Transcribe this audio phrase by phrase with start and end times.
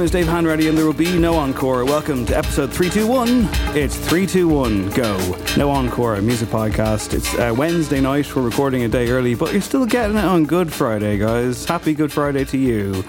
[0.00, 1.84] Name is Dave Hanratty, and there will be no encore.
[1.84, 3.76] Welcome to episode 321.
[3.76, 5.36] It's 321 Go.
[5.58, 7.12] No encore, a music podcast.
[7.12, 8.34] It's uh, Wednesday night.
[8.34, 11.66] We're recording a day early, but you're still getting it on Good Friday, guys.
[11.66, 13.04] Happy Good Friday to you,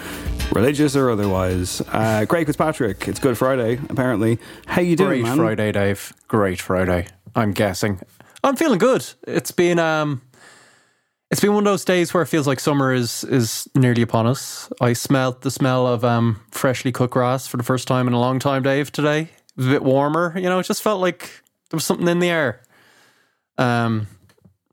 [0.51, 1.79] religious or otherwise.
[1.79, 4.37] Uh, Craig Fitzpatrick, it's Good Friday, apparently.
[4.65, 5.37] How you doing, Great man?
[5.37, 6.11] Friday, Dave.
[6.27, 7.07] Great Friday.
[7.33, 8.01] I'm guessing.
[8.43, 9.07] I'm feeling good.
[9.25, 10.23] It's been um
[11.31, 14.27] it's been one of those days where it feels like summer is is nearly upon
[14.27, 14.69] us.
[14.81, 18.19] I smelled the smell of um freshly cut grass for the first time in a
[18.19, 19.21] long time, Dave, today.
[19.21, 22.19] It was a bit warmer, you know, it just felt like there was something in
[22.19, 22.61] the air.
[23.57, 24.07] Um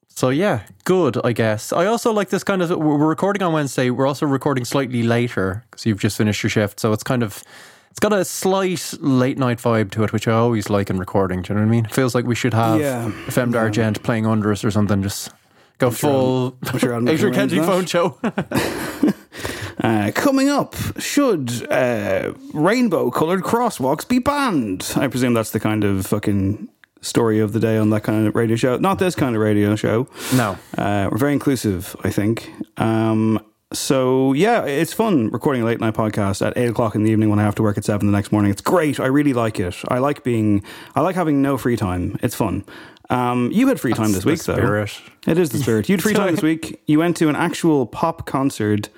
[0.08, 1.72] so yeah, good, I guess.
[1.72, 3.90] I also like this kind of we're recording on Wednesday.
[3.90, 7.44] We're also recording slightly later because you've just finished your shift, so it's kind of
[7.90, 11.42] it's got a slight late night vibe to it, which I always like in recording.
[11.42, 11.84] Do you know what I mean?
[11.84, 13.10] It feels like we should have Yeah.
[13.30, 15.02] Femme d'Argent playing under us or something.
[15.04, 15.30] Just
[15.78, 18.18] go full I'm sure I'm Adrian Kennedy phone show.
[19.80, 24.92] Uh, coming up, should uh, rainbow coloured crosswalks be banned?
[24.96, 26.68] I presume that's the kind of fucking
[27.00, 28.76] story of the day on that kind of radio show.
[28.78, 30.08] Not this kind of radio show.
[30.34, 30.58] no.
[30.76, 32.50] Uh, we're very inclusive, I think.
[32.76, 33.38] Um,
[33.72, 37.28] so yeah, it's fun recording a late night podcast at eight o'clock in the evening
[37.30, 38.50] when I have to work at seven the next morning.
[38.50, 38.98] It's great.
[38.98, 39.76] I really like it.
[39.86, 40.64] I like being.
[40.96, 42.18] I like having no free time.
[42.20, 42.64] It's fun.
[43.10, 44.56] Um, you had free time this the week, though.
[45.26, 45.88] It is the spirit.
[45.88, 46.80] You had free time this week.
[46.86, 48.88] You went to an actual pop concert.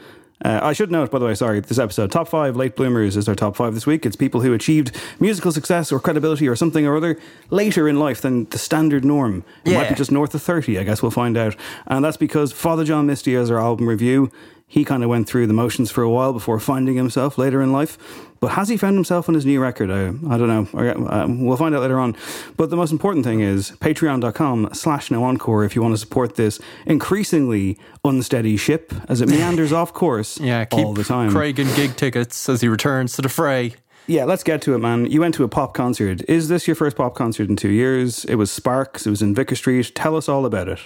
[0.43, 3.29] Uh, I should note, by the way, sorry, this episode, top five late bloomers is
[3.29, 4.07] our top five this week.
[4.07, 8.23] It's people who achieved musical success or credibility or something or other later in life
[8.23, 9.45] than the standard norm.
[9.67, 11.57] It might be just north of 30, I guess we'll find out.
[11.87, 14.33] And that's because Father John Misty, as our album review,
[14.73, 17.73] he kind of went through the motions for a while before finding himself later in
[17.73, 17.99] life.
[18.39, 19.91] But has he found himself on his new record?
[19.91, 20.69] I, I don't know.
[20.73, 20.89] I-
[21.23, 22.17] uh, we'll find out later on.
[22.57, 26.37] But the most important thing is patreon.com slash no encore if you want to support
[26.37, 31.33] this increasingly unsteady ship as it meanders off course Yeah, keep all the time.
[31.33, 33.75] Craig and gig tickets as he returns to the fray.
[34.07, 35.07] Yeah, let's get to it, man.
[35.11, 36.23] You went to a pop concert.
[36.29, 38.25] Is this your first pop concert in two years?
[38.25, 39.07] It was Sparks.
[39.07, 39.93] It was in Vicar Street.
[39.95, 40.81] Tell us all about it.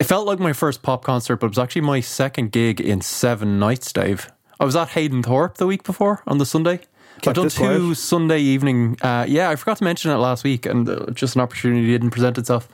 [0.00, 3.02] It felt like my first pop concert, but it was actually my second gig in
[3.02, 4.32] seven nights, Dave.
[4.58, 6.78] I was at Hayden Thorpe the week before on the Sunday.
[7.20, 7.94] Kept I've done two.
[7.94, 8.96] Sunday evening.
[9.02, 12.10] Uh, yeah, I forgot to mention it last week, and uh, just an opportunity didn't
[12.10, 12.66] present itself.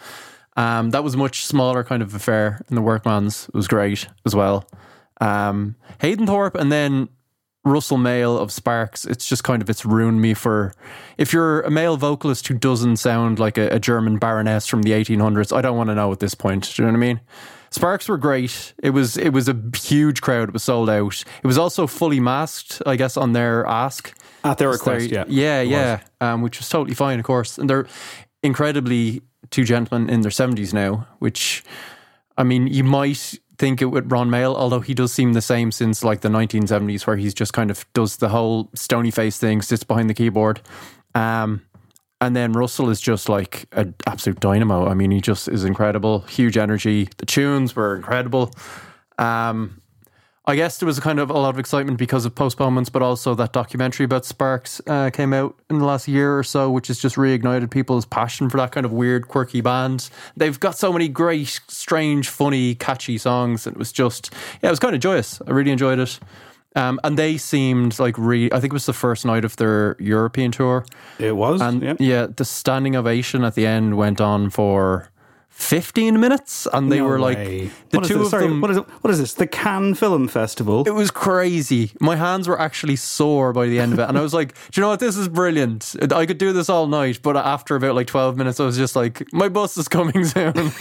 [0.57, 3.49] Um, that was a much smaller kind of affair in the Workman's.
[3.49, 4.65] It was great as well.
[5.21, 7.09] Um, Hayden Thorpe and then
[7.67, 9.05] Russell Mael of Sparks.
[9.05, 10.73] It's just kind of it's ruined me for
[11.19, 14.93] if you're a male vocalist who doesn't sound like a, a German baroness from the
[14.93, 15.55] 1800s.
[15.55, 16.73] I don't want to know at this point.
[16.75, 17.21] Do you know what I mean?
[17.71, 18.73] Sparks were great.
[18.83, 20.49] It was it was a huge crowd.
[20.49, 21.25] It was sold out.
[21.43, 24.15] It was also fully masked, I guess, on their ask.
[24.45, 25.25] At their It's their- request, yeah.
[25.29, 27.59] yeah, yeah, um, which was totally fine, of course.
[27.59, 27.87] And they're
[28.45, 31.65] incredibly two gentlemen in their seventies now, which
[32.39, 35.73] I mean, you might think it with Ron Mael, although he does seem the same
[35.73, 39.63] since like the 1970s, where he's just kind of does the whole stony face thing,
[39.63, 40.61] sits behind the keyboard.
[41.15, 41.63] Um,
[42.21, 44.89] and then Russell is just like an absolute dynamo.
[44.89, 47.09] I mean, he just is incredible, huge energy.
[47.19, 48.53] The tunes were incredible.
[49.19, 49.83] Um,
[50.49, 53.03] I guess there was a kind of a lot of excitement because of postponements, but
[53.03, 56.87] also that documentary about Sparks uh, came out in the last year or so, which
[56.87, 60.09] has just reignited people's passion for that kind of weird, quirky band.
[60.37, 63.67] They've got so many great, strange, funny, catchy songs.
[63.67, 64.33] And it was just,
[64.63, 65.43] yeah, it was kind of joyous.
[65.49, 66.21] I really enjoyed it.
[66.77, 69.97] Um, and they seemed like really, I think it was the first night of their
[69.99, 70.85] European tour.
[71.19, 71.95] It was, And yeah.
[71.99, 75.09] yeah, the standing ovation at the end went on for
[75.57, 76.69] 15 minutes.
[76.73, 77.71] And they No were like, way.
[77.91, 78.27] the What is two this?
[78.27, 78.61] of Sorry, them.
[78.61, 78.85] What is, it?
[79.01, 79.35] what is this?
[79.35, 80.85] The Cannes Film Festival?
[80.87, 81.93] It was crazy.
[81.99, 84.07] My hands were actually sore by the end of it.
[84.09, 85.01] And I was like, do you know what?
[85.01, 85.97] This is brilliant.
[86.13, 87.21] I could do this all night.
[87.23, 90.53] But after about like 12 minutes, I was just like, my bus is coming soon.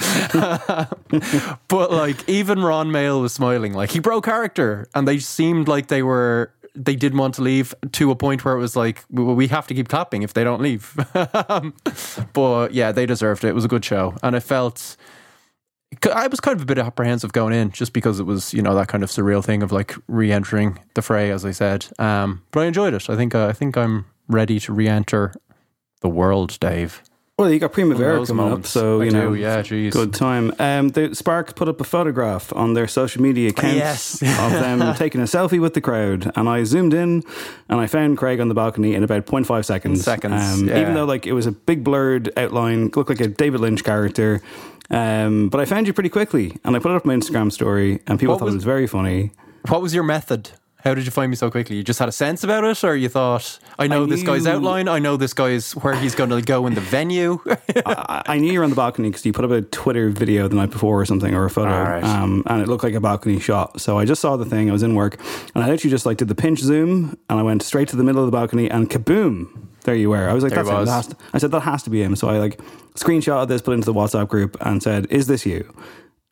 [1.69, 3.74] but like, even Ron Mael was smiling.
[3.74, 4.88] Like, he broke character.
[4.94, 6.51] And they seemed like they were.
[6.75, 9.68] They didn't want to leave to a point where it was like, "Well, we have
[9.68, 10.94] to keep clapping if they don't leave.
[12.33, 13.50] but yeah, they deserved it.
[13.50, 14.16] It was a good show.
[14.24, 14.98] And I felt.
[16.13, 18.75] I was kind of a bit apprehensive going in just because it was, you know,
[18.75, 21.88] that kind of surreal thing of like re-entering the fray, as I said.
[21.98, 23.10] Um, but I enjoyed it.
[23.10, 25.33] I think uh, I think I'm ready to re-enter
[26.01, 27.01] the world, Dave.
[27.37, 28.69] Well, you got Primavera coming up, moments.
[28.69, 29.91] so I you do, know, yeah, geez.
[29.93, 30.53] good time.
[30.57, 34.21] Um, the Sparks put up a photograph on their social media accounts Yes.
[34.21, 37.23] of them taking a selfie with the crowd, and I zoomed in
[37.67, 40.01] and I found Craig on the balcony in about 0.5 seconds.
[40.01, 40.79] Seconds, um, yeah.
[40.79, 44.41] even though like it was a big blurred outline, looked like a David Lynch character.
[44.89, 47.51] Um, but I found you pretty quickly, and I put it up on my Instagram
[47.51, 49.31] story, and people What thought was- it was very funny.
[49.67, 50.51] What was your method?
[50.85, 51.75] How did you find me so quickly?
[51.77, 54.45] You just had a sense about it, or you thought, I know I this guy's
[54.45, 57.39] outline, I know this guy's where he's going to go in the venue.
[57.87, 60.47] I, I knew you were on the balcony because you put up a Twitter video
[60.47, 62.03] the night before or something, or a photo, Alright.
[62.03, 63.81] um, and it looked like a balcony shot.
[63.81, 64.69] So I just saw the thing.
[64.69, 65.19] I was in work,
[65.55, 68.03] and I literally just like did the pinch zoom, and I went straight to the
[68.03, 69.69] middle of the balcony, and kaboom!
[69.85, 70.29] There you were.
[70.29, 70.85] I was like, There "That's him.
[70.85, 72.15] That has to-" I said that has to be him.
[72.15, 72.59] So I like
[72.93, 75.73] screenshotted this, put it into the WhatsApp group, and said, "Is this you?"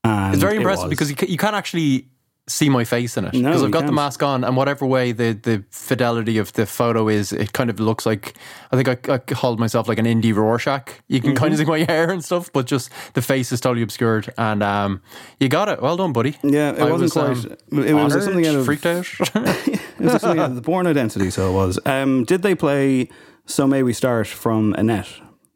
[0.04, 0.90] And It's very impressive was.
[0.92, 2.08] because you, you can't actually
[2.48, 3.96] see my face in it No, because I've got the can't.
[3.96, 7.80] mask on and whatever way the, the fidelity of the photo is it kind of
[7.80, 8.34] looks like
[8.72, 11.38] I think I, I called myself like an indie Rorschach you can Mm-hmm.
[11.38, 14.62] kind of see my hair and stuff but just the face is totally obscured and
[14.62, 15.02] um,
[15.40, 17.58] you got it well done buddy Yeah, it I wasn't was, quite.
[17.72, 20.86] um, it was something out of freaked out it was something out of the Bourne
[20.86, 21.30] Identity.
[21.30, 21.80] So it was.
[21.86, 23.10] Um, did they play
[23.46, 25.08] "So May We Start" from Annette?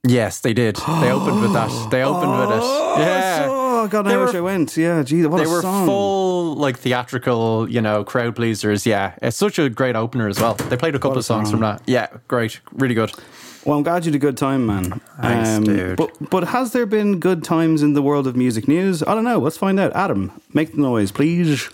[0.08, 2.64] yes they did they opened with that they opened with it
[3.00, 3.48] yeah
[3.80, 4.76] Oh God, They I wish I went.
[4.76, 5.86] Yeah, geez, what they a were song.
[5.86, 8.88] full like theatrical, you know, crowd pleasers.
[8.88, 10.56] Yeah, it's such a great opener as well.
[10.56, 11.60] They played a couple What a of songs song.
[11.60, 11.82] from that.
[11.86, 13.12] Yeah, great, really good.
[13.66, 14.94] Well, I'm glad you had a good time, man.
[14.94, 15.98] Um, Thanks, dude.
[15.98, 19.04] But but has there been good times in the world of music news?
[19.04, 19.38] I don't know.
[19.40, 19.94] Let's find out.
[19.94, 21.68] Adam, make the noise, please.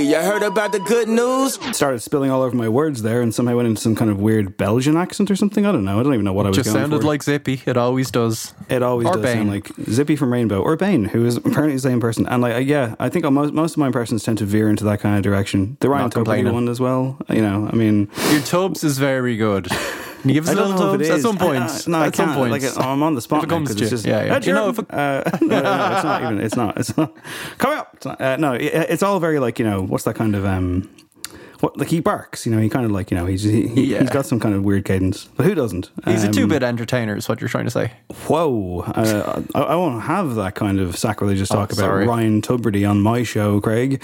[0.00, 1.58] Hey, you heard about the good news?
[1.76, 4.56] Started spilling all over my words there, and somehow went into some kind of weird
[4.56, 5.66] Belgian accent or something.
[5.66, 6.00] I don't know.
[6.00, 7.06] I don't even know what I was Just sounded for.
[7.06, 7.60] like Zippy.
[7.66, 8.54] It always does.
[8.70, 11.80] It always Or does sound like Zippy from Rainbow or Bane, who is apparently the
[11.80, 12.26] same person.
[12.28, 14.84] And like, uh, yeah, I think most most of my impressions tend to veer into
[14.84, 15.76] that kind of direction.
[15.80, 16.52] The Ryan Not Tubridy complaining.
[16.54, 17.18] one as well.
[17.28, 19.68] You know, I mean, Your Tubbs is very good.
[20.20, 21.62] Can you give us I a little it at some point?
[21.62, 22.50] I- I- no, at some point.
[22.52, 24.34] Like, I'm on the spot If it now comes 'cause to it's just Yeah, yeah.
[24.36, 26.40] Ed You know, if it- uh, no, no, it's not even.
[26.40, 26.76] It's not.
[26.78, 27.14] It's not.
[27.58, 27.90] Coming up.
[27.94, 29.82] It's not, uh, no, it, it's all very like you know.
[29.82, 30.88] What's that kind of um.
[31.60, 32.58] What like he barks, you know.
[32.58, 33.26] He kind of like you know.
[33.26, 33.98] He's he, Yeah.
[33.98, 35.90] has got some kind of weird cadence, but who doesn't?
[36.06, 37.92] He's a Um, two-bit entertainer, is what you're trying to say.
[38.26, 38.80] Whoa!
[38.80, 42.06] Uh, I, I won't have that kind of sacrilegious talk about Oh, sorry.
[42.06, 44.02] Ryan Tubridy on my show, Craig.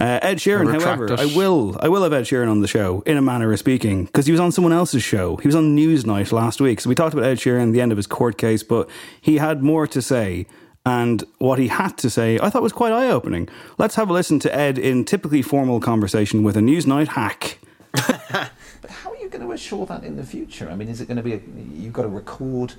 [0.00, 1.20] Uh, Ed Sheeran, I however, it.
[1.20, 4.06] I will, I will have Ed Sheeran on the show in a manner of speaking
[4.06, 5.36] because he was on someone else's show.
[5.36, 7.96] He was on Newsnight last week, so we talked about Ed Sheeran, the end of
[7.98, 8.88] his court case, but
[9.20, 10.46] he had more to say.
[10.86, 13.48] And what he had to say, I thought was quite eye opening.
[13.76, 17.58] Let's have a listen to Ed in typically formal conversation with a Newsnight hack.
[17.92, 18.50] But
[18.88, 20.70] how are you going to assure that in the future?
[20.70, 21.40] I mean, is it going to be a,
[21.74, 22.74] you've got to record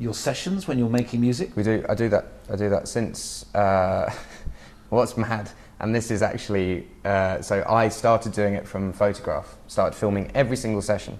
[0.00, 1.56] your sessions when you're making music?
[1.56, 1.86] We do.
[1.88, 2.26] I do that.
[2.52, 3.46] I do that since.
[3.54, 4.12] Uh,
[4.88, 5.48] what's mad?
[5.78, 6.88] And this is actually.
[7.04, 9.56] Uh, so I started doing it from photograph.
[9.68, 11.16] Started filming every single session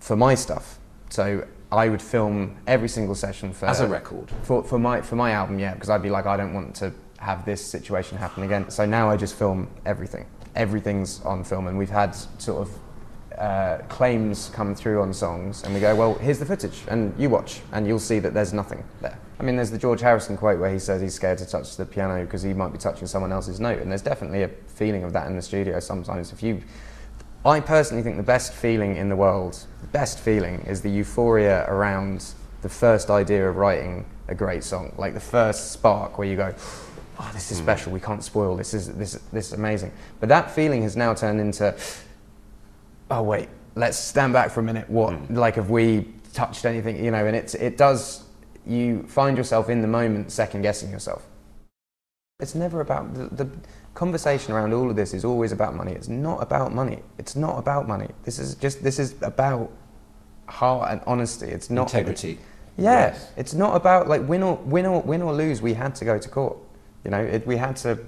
[0.00, 0.78] for my stuff.
[1.10, 4.30] So I would film every single session for As a record?
[4.42, 5.58] for for my for my album.
[5.58, 8.70] Yeah, because I'd be like, I don't want to have this situation happen again.
[8.70, 10.26] So now I just film everything.
[10.54, 15.74] Everything's on film, and we've had sort of uh, claims come through on songs, and
[15.74, 18.82] we go, well, here's the footage, and you watch, and you'll see that there's nothing
[19.02, 19.18] there.
[19.38, 21.84] I mean, there's the George Harrison quote where he says he's scared to touch the
[21.84, 25.12] piano because he might be touching someone else's note, and there's definitely a feeling of
[25.12, 26.32] that in the studio sometimes.
[26.32, 26.62] If you,
[27.46, 31.64] I personally think the best feeling in the world, the best feeling is the euphoria
[31.68, 34.92] around the first idea of writing a great song.
[34.98, 36.52] Like the first spark where you go,
[37.20, 37.64] oh, this is hmm.
[37.64, 37.92] special.
[37.92, 38.56] We can't spoil.
[38.56, 39.92] This is this this is amazing.
[40.18, 41.72] But that feeling has now turned into,
[43.12, 44.90] oh wait, let's stand back for a minute.
[44.90, 45.36] What hmm.
[45.36, 47.02] like have we touched anything?
[47.04, 48.24] You know, and it's it does.
[48.66, 51.24] You find yourself in the moment second guessing yourself.
[52.40, 53.50] It's never about the, the
[53.96, 55.92] conversation around all of this is always about money.
[55.92, 57.00] It's not about money.
[57.18, 58.08] It's not about money.
[58.22, 59.72] This is just this is about
[60.46, 61.46] heart and honesty.
[61.46, 62.38] It's not Integrity.
[62.76, 63.32] yeah, Yes.
[63.36, 65.60] it's not about like win or win or win or lose.
[65.60, 66.56] We had to go to court.
[67.04, 67.98] You know, it, we had to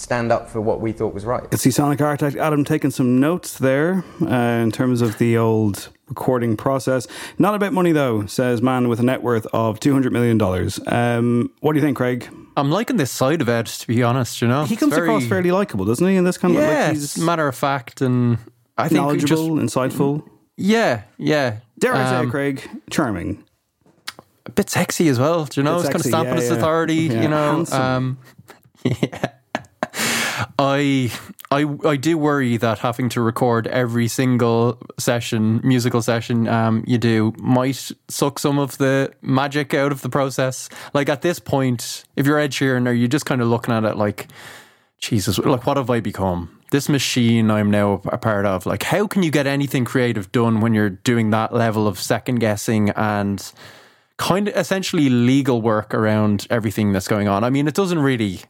[0.00, 1.48] stand up for what we thought was right.
[1.50, 4.26] Could see Sonic architect Adam taking some notes there uh,
[4.62, 7.06] in terms of the old recording process.
[7.38, 10.78] Not about money though, says man with a net worth of two hundred million dollars.
[10.86, 12.28] Um, what do you think, Craig?
[12.58, 14.40] I'm liking this side of Ed, to be honest.
[14.40, 16.16] You know, He comes very- across fairly likable, doesn't he?
[16.16, 18.38] In this kind of yeah, like he's matter of fact, and
[18.78, 20.28] I think we just knowledgeable, insightful.
[20.56, 21.58] yeah, yeah.
[21.78, 23.44] Dare I say, Um, Craig, charming.
[24.46, 25.44] a bit sexy as well.
[25.44, 26.56] Do you know, Bit it's kind of sexy, stamping yeah, its yeah.
[26.56, 26.94] authority.
[26.94, 27.82] Yeah, You know, handsome.
[27.82, 28.18] um,
[28.84, 29.30] yeah.
[30.58, 31.12] I,
[31.50, 36.98] I, I do worry that having to record every single session, musical session, um, you
[36.98, 40.68] do might suck some of the magic out of the process.
[40.92, 43.84] Like at this point, if you're Ed Sheeran, are you just kind of looking at
[43.84, 44.28] it like,
[44.98, 46.60] Jesus, like what have I become?
[46.70, 48.66] This machine I'm now a part of.
[48.66, 52.36] Like, how can you get anything creative done when you're doing that level of second
[52.36, 53.52] guessing and
[54.16, 57.44] kind of essentially legal work around everything that's going on?
[57.44, 58.40] I mean, it doesn't really.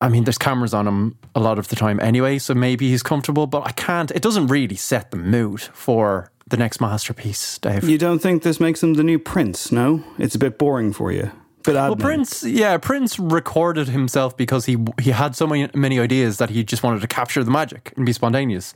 [0.00, 3.02] I mean, there's cameras on him a lot of the time anyway, so maybe he's
[3.02, 4.10] comfortable, but I can't.
[4.10, 7.84] It doesn't really set the mood for the next masterpiece, Dave.
[7.84, 9.70] You don't think this makes him the new Prince?
[9.70, 11.30] No, it's a bit boring for you.
[11.62, 11.96] But Well.
[11.96, 16.64] Prince, yeah, Prince recorded himself because he he had so many many ideas that he
[16.64, 18.74] just wanted to capture the magic and be spontaneous.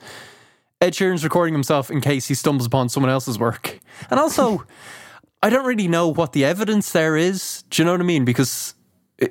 [0.81, 4.65] Ed Sheeran's recording himself in case he stumbles upon someone else's work, and also,
[5.43, 7.65] I don't really know what the evidence there is.
[7.71, 8.27] Do you know what I mean?
[8.27, 8.75] Because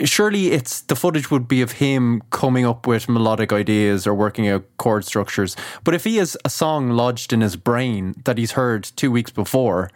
[0.05, 4.47] surely it's the footage would be of him coming up with melodic ideas or working
[4.47, 5.55] out chord structures.
[5.83, 9.31] But if he has a song lodged in his brain that he's heard two weeks
[9.31, 9.89] before,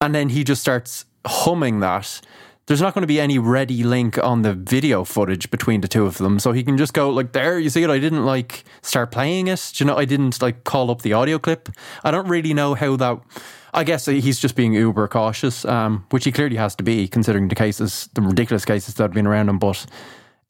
[0.00, 2.20] and then he just starts humming that.
[2.66, 6.06] There's not going to be any ready link on the video footage between the two
[6.06, 7.90] of them, so he can just go like, "There, you see it.
[7.90, 9.72] I didn't like start playing it.
[9.74, 9.96] Do you know?
[9.96, 11.68] I didn't like call up the audio clip.
[12.04, 13.20] I don't really know how that.
[13.74, 17.48] I guess he's just being uber cautious, um, which he clearly has to be, considering
[17.48, 19.58] the cases, the ridiculous cases that have been around him.
[19.58, 19.86] But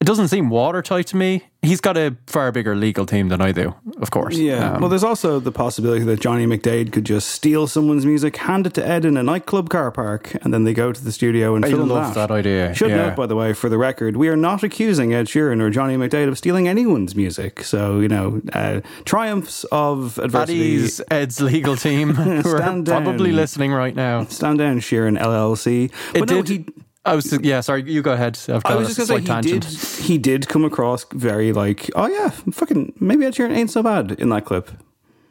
[0.03, 1.43] it doesn't seem watertight to me.
[1.61, 4.35] He's got a far bigger legal team than I do, of course.
[4.35, 4.73] Yeah.
[4.73, 8.67] Um, well, there's also the possibility that Johnny McDaid could just steal someone's music, hand
[8.67, 11.55] it to Ed in a nightclub car park, and then they go to the studio
[11.55, 12.97] and I film love that idea, Should yeah.
[12.97, 15.95] note, by the way, for the record, we are not accusing Ed Sheeran or Johnny
[15.95, 17.63] McDaid of stealing anyone's music.
[17.63, 20.75] So you know, uh, triumphs of adversity.
[20.79, 24.25] That is Ed's legal team who are Stand probably listening right now.
[24.25, 25.93] Stand down, Sheeran LLC.
[26.13, 26.49] It no, did.
[26.49, 27.59] he- I was yeah.
[27.61, 28.39] Sorry, you go ahead.
[28.47, 29.65] I've got I was just gonna say slight he did.
[29.65, 34.11] He did come across very like, oh yeah, fucking maybe Ed Sheeran ain't so bad
[34.13, 34.71] in that clip.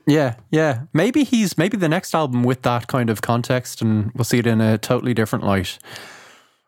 [0.07, 0.83] Yeah, yeah.
[0.93, 4.47] Maybe he's maybe the next album with that kind of context, and we'll see it
[4.47, 5.79] in a totally different light.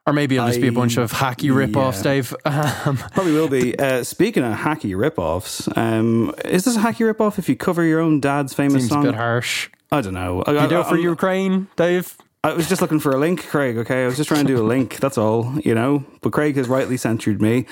[0.06, 2.02] Or maybe it'll just be a bunch of hacky rip-offs, yeah.
[2.02, 2.34] Dave.
[2.44, 3.75] Um, Probably will be.
[3.84, 8.00] Uh, speaking of hacky rip-offs, um, is this a hacky rip-off if you cover your
[8.00, 9.04] own dad's famous seems a song?
[9.04, 9.70] bit harsh.
[9.90, 10.42] I don't know.
[10.42, 12.16] I, You do it for I'm- Ukraine, Dave.
[12.45, 13.79] I was just looking for a link, Craig.
[13.79, 14.97] Okay, I was just trying to do a link.
[14.99, 16.05] That's all, you know.
[16.21, 17.65] But Craig has rightly censured me.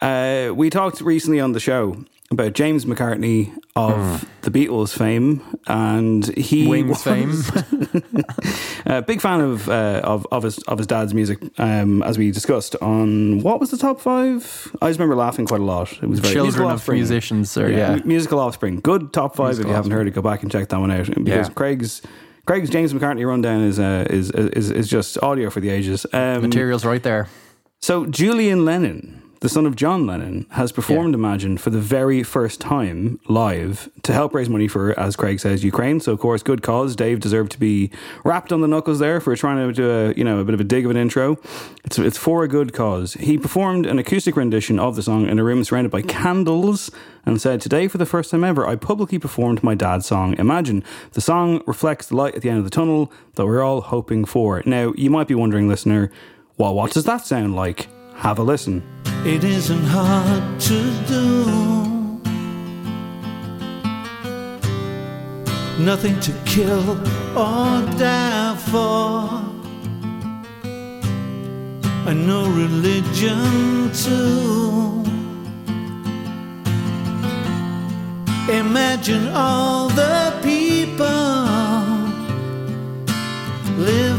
[0.00, 6.26] Uh, we talked recently on the show about James McCartney of the Beatles fame, and
[6.36, 6.66] he.
[6.66, 7.30] Wings was fame.
[8.86, 11.38] a big fan of uh, of of his of his dad's music.
[11.58, 14.68] Um, as we discussed on what was the top five?
[14.82, 15.92] I just remember laughing quite a lot.
[16.02, 16.98] It was very Children of offspring.
[16.98, 17.94] musicians, or yeah.
[17.94, 18.80] mu- musical offspring.
[18.80, 19.50] Good top five.
[19.58, 21.48] Musical if you haven't heard it, go back and check that one out because Yeah.
[21.54, 22.02] Craig's.
[22.48, 26.06] Craig's James McCartney rundown is uh, is is is just audio for the ages.
[26.14, 27.28] Um, Materials right there.
[27.82, 32.60] so Julian Lennon, the son of John Lennon, has performed Imagine for the very first
[32.60, 36.00] time live to help raise money for, as Craig says, Ukraine.
[36.00, 36.96] So of course, good cause.
[36.96, 37.90] Dave deserved to be
[38.24, 40.60] rapped on the knuckles there for trying to do a you know a bit of
[40.60, 41.38] a dig of an intro.
[41.84, 43.14] It's it's for a good cause.
[43.14, 46.90] He performed an acoustic rendition of the song in a room surrounded by candles
[47.24, 50.34] and said, "Today, for the first time ever, I publicly performed my dad's song.
[50.38, 53.82] Imagine the song reflects the light at the end of the tunnel that we're all
[53.82, 56.10] hoping for." Now, you might be wondering, listener.
[56.56, 57.88] Well, what does that sound like?
[58.18, 58.82] Have a listen.
[59.24, 61.44] It isn't hard to do.
[65.78, 66.90] Nothing to kill
[67.38, 69.30] or die for.
[72.08, 75.04] And no religion too.
[78.52, 81.06] Imagine all the people
[83.78, 84.17] living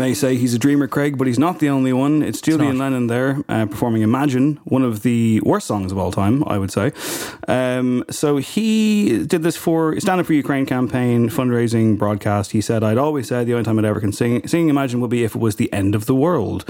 [0.00, 2.22] may say he's a dreamer, Craig, but he's not the only one.
[2.22, 6.42] It's Julian Lennon there uh, performing Imagine, one of the worst songs of all time,
[6.46, 6.92] I would say.
[7.46, 12.52] Um, so he did this for Stand Up for Ukraine campaign, fundraising broadcast.
[12.52, 15.10] He said, I'd always said the only time I'd ever can sing, sing Imagine would
[15.10, 16.64] be if it was the end of the world.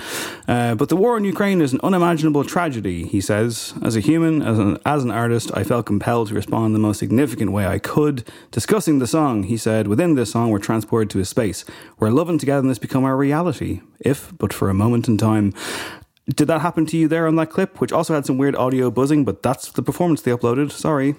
[0.48, 3.74] Uh, but the war in Ukraine is an unimaginable tragedy, he says.
[3.80, 6.80] As a human, as an, as an artist, I felt compelled to respond in the
[6.80, 8.24] most significant way I could.
[8.50, 11.64] Discussing the song, he said, within this song, we're transported to a space
[11.98, 15.54] where love and togetherness become our reality, if but for a moment in time.
[16.34, 18.90] Did that happen to you there on that clip, which also had some weird audio
[18.90, 20.72] buzzing, but that's the performance they uploaded?
[20.72, 21.14] Sorry.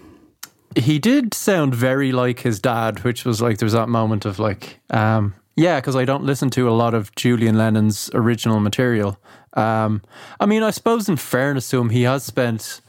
[0.75, 4.79] He did sound very like his dad, which was like there's that moment of like,
[4.89, 9.19] um, yeah, because I don't listen to a lot of Julian Lennon's original material.
[9.53, 10.01] Um,
[10.39, 12.79] I mean, I suppose in fairness to him, he has spent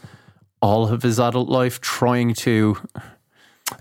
[0.60, 2.76] all of his adult life trying to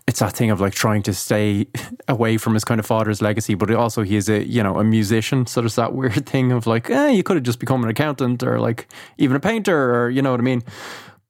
[0.07, 1.67] it's that thing of like trying to stay
[2.07, 4.83] away from his kind of father's legacy, but also he is a you know a
[4.83, 7.89] musician, so there's that weird thing of like, eh, you could have just become an
[7.89, 10.63] accountant or like even a painter or you know what I mean.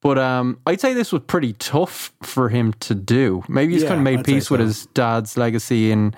[0.00, 3.44] But um, I'd say this was pretty tough for him to do.
[3.48, 6.16] Maybe he's Yeah, kind of made I'd peace with his dad's legacy and.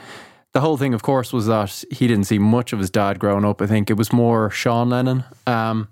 [0.52, 3.44] The whole thing, of course, was that he didn't see much of his dad growing
[3.44, 3.60] up.
[3.60, 5.88] I think it was more Sean Lennon um,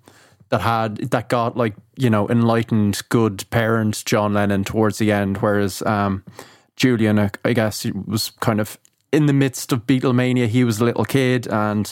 [0.52, 5.38] that had that got like you know enlightened, good parent John Lennon towards the end,
[5.38, 6.22] whereas um,
[6.76, 8.78] Julian, uh, I guess, was kind of
[9.12, 10.46] in the midst of Beatlemania.
[10.46, 11.86] He was a little kid, and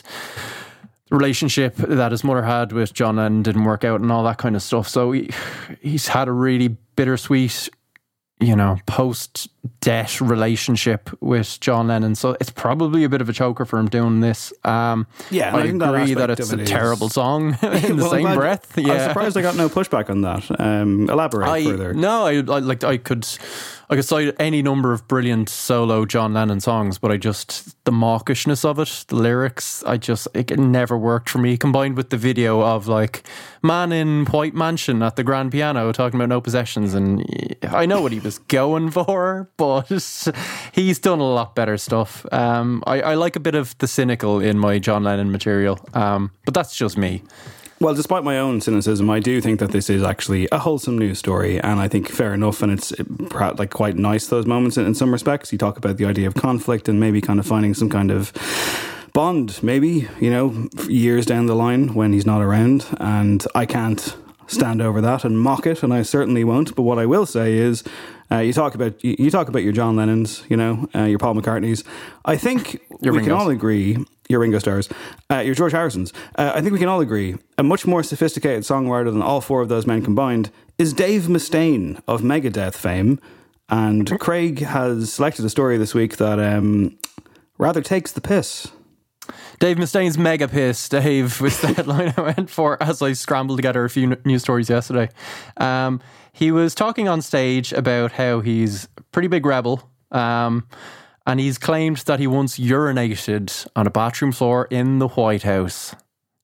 [1.08, 4.36] the relationship that his mother had with John Lennon didn't work out, and all that
[4.36, 4.86] kind of stuff.
[4.86, 5.30] So he
[5.80, 7.70] he's had a really bittersweet,
[8.40, 9.48] you know, post
[9.82, 12.14] death relationship with John Lennon.
[12.14, 14.52] So it's probably a bit of a choker for him doing this.
[14.64, 18.02] Um, Yeah, I I that agree that, aspect it's a terrible is- song in the
[18.02, 18.78] Well, same glad- breath.
[18.78, 20.60] I'm surprised I got no pushback on that.
[20.60, 21.92] Um, elaborate I, further.
[21.94, 23.26] No, I, I like I could
[23.90, 27.90] I could cite any number of brilliant solo John Lennon songs, but I just the
[27.92, 31.56] mawkishness of it, the lyrics, I just it never worked for me.
[31.56, 33.24] Combined with the video of like
[33.62, 37.24] man in white mansion at the grand piano talking about no possessions, and
[37.68, 39.90] I know what he was going for, but
[40.72, 42.26] he's done a lot better stuff.
[42.32, 46.30] Um, I, I like a bit of the cynical in my John Lennon material, um,
[46.44, 47.22] but that's just me.
[47.80, 51.18] Well, despite my own cynicism, I do think that this is actually a wholesome news
[51.18, 52.62] story, and I think fair enough.
[52.62, 52.92] And it's
[53.32, 55.50] like quite nice those moments in, in some respects.
[55.50, 58.34] You talk about the idea of conflict and maybe kind of finding some kind of
[59.14, 62.84] bond, maybe you know, years down the line when he's not around.
[62.98, 64.14] And I can't
[64.46, 66.76] stand over that and mock it, and I certainly won't.
[66.76, 67.82] But what I will say is,
[68.32, 71.18] uh, you talk about you, you talk about your John Lennons, you know, uh, your
[71.18, 71.84] Paul McCartneys.
[72.24, 74.04] I think Your we can all agree.
[74.28, 74.88] Your Ringo Starrs,
[75.28, 76.12] uh, your George Harrisons.
[76.36, 79.60] Uh, I think we can all agree a much more sophisticated songwriter than all four
[79.60, 83.18] of those men combined is Dave Mustaine of Megadeth fame.
[83.68, 86.96] And Craig has selected a story this week that um,
[87.58, 88.68] rather takes the piss.
[89.58, 93.84] Dave Mustaine's mega piss, Dave, was the headline I went for as I scrambled together
[93.84, 95.10] a few news stories yesterday.
[95.56, 96.00] Um,
[96.32, 99.88] he was talking on stage about how he's a pretty big rebel.
[100.10, 100.66] Um,
[101.26, 105.94] and he's claimed that he once urinated on a bathroom floor in the White House.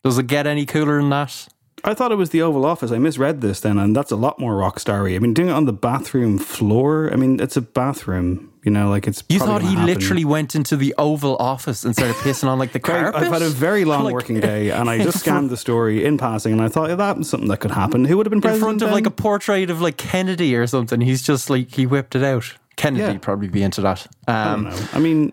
[0.05, 1.49] Does it get any cooler than that?
[1.85, 2.90] I thought it was the Oval Office.
[2.90, 5.14] I misread this then, and that's a lot more rock starry.
[5.14, 7.11] I mean, doing it on the bathroom floor.
[7.12, 8.53] I mean, it's a bathroom.
[8.67, 9.23] You know, like it's.
[9.29, 9.87] You thought he happen.
[9.87, 13.15] literally went into the Oval Office and started pissing on like the carpet?
[13.23, 16.19] I've had a very long Like- working day, and I just scanned the story in
[16.19, 18.05] passing, and I thought yeah, that was something that could happen.
[18.05, 18.93] Who would have been in front of then?
[18.93, 21.01] like a portrait of like Kennedy or something.
[21.01, 22.53] He's just like he whipped it out.
[22.75, 23.19] Kennedy Yeah.
[23.19, 24.05] probably be into that.
[24.27, 24.89] I Um, don't know.
[24.93, 25.33] I mean,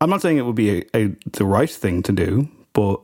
[0.00, 3.00] I'm not saying it would be a, a, the right thing to do, but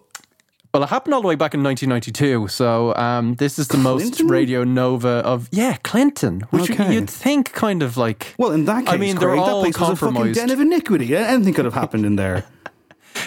[0.73, 2.47] Well, it happened all the way back in 1992.
[2.49, 6.95] So um, this is the most Radio Nova of yeah Clinton, which Okay.
[6.95, 8.35] you'd think kind of like.
[8.39, 10.61] well, in that case, I mean, they're all that place was a fucking den of
[10.61, 11.17] iniquity.
[11.17, 12.45] Anything could have happened in there.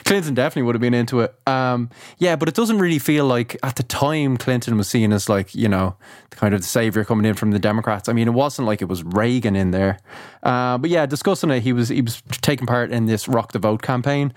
[0.06, 1.36] Clinton definitely would have been into it.
[1.46, 5.28] Um, yeah, but it doesn't really feel like at the time Clinton was seen as
[5.28, 5.98] like you know
[6.30, 8.08] the kind of the savior coming in from the Democrats.
[8.08, 10.00] I mean, it wasn't like it was Reagan in there.
[10.42, 13.60] Uh, but yeah, discussing it, he was he was taking part in this Rock the
[13.60, 14.34] Vote campaign.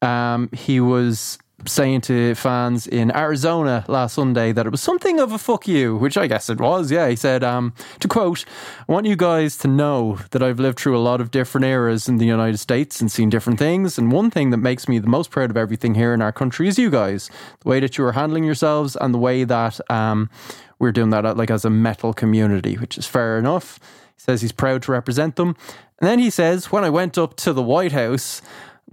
[0.00, 5.32] Um, he was saying to fans in Arizona last Sunday that it was something of
[5.32, 6.90] a fuck you, which I guess it was.
[6.90, 8.44] Yeah, he said, um, to quote,
[8.88, 12.08] I want you guys to know that I've lived through a lot of different eras
[12.08, 13.98] in the United States and seen different things.
[13.98, 16.68] And one thing that makes me the most proud of everything here in our country
[16.68, 20.30] is you guys, the way that you are handling yourselves and the way that um,
[20.78, 23.78] we're doing that uh, like as a metal community, which is fair enough.
[24.16, 25.56] He says he's proud to represent them.
[26.00, 28.40] And then he says, when I went up to the White House,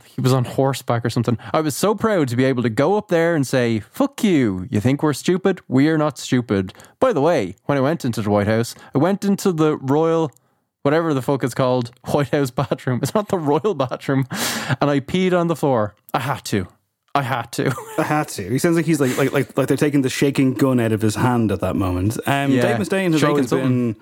[0.05, 1.37] he was on horseback or something.
[1.53, 4.67] I was so proud to be able to go up there and say, fuck you.
[4.69, 5.61] You think we're stupid?
[5.67, 6.73] We are not stupid.
[6.99, 10.31] By the way, when I went into the White House, I went into the royal,
[10.83, 12.99] whatever the fuck it's called, White House bathroom.
[13.01, 14.25] It's not the royal bathroom.
[14.81, 15.95] And I peed on the floor.
[16.13, 16.67] I had to.
[17.17, 17.75] I had to.
[17.97, 18.47] I had to.
[18.49, 21.01] He sounds like he's like like like, like they're taking the shaking gun out of
[21.01, 22.17] his hand at that moment.
[22.27, 23.93] Um, Yeah, Dave Mustaine has shaking always something.
[23.93, 24.01] been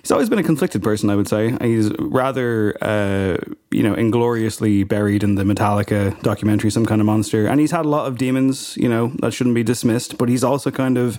[0.00, 1.10] he's always been a conflicted person.
[1.10, 3.36] I would say he's rather uh,
[3.70, 7.84] you know ingloriously buried in the Metallica documentary, some kind of monster, and he's had
[7.84, 8.76] a lot of demons.
[8.76, 11.18] You know that shouldn't be dismissed, but he's also kind of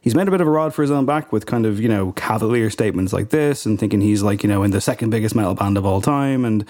[0.00, 1.88] he's made a bit of a rod for his own back with kind of you
[1.88, 5.34] know cavalier statements like this and thinking he's like you know in the second biggest
[5.34, 6.64] metal band of all time and.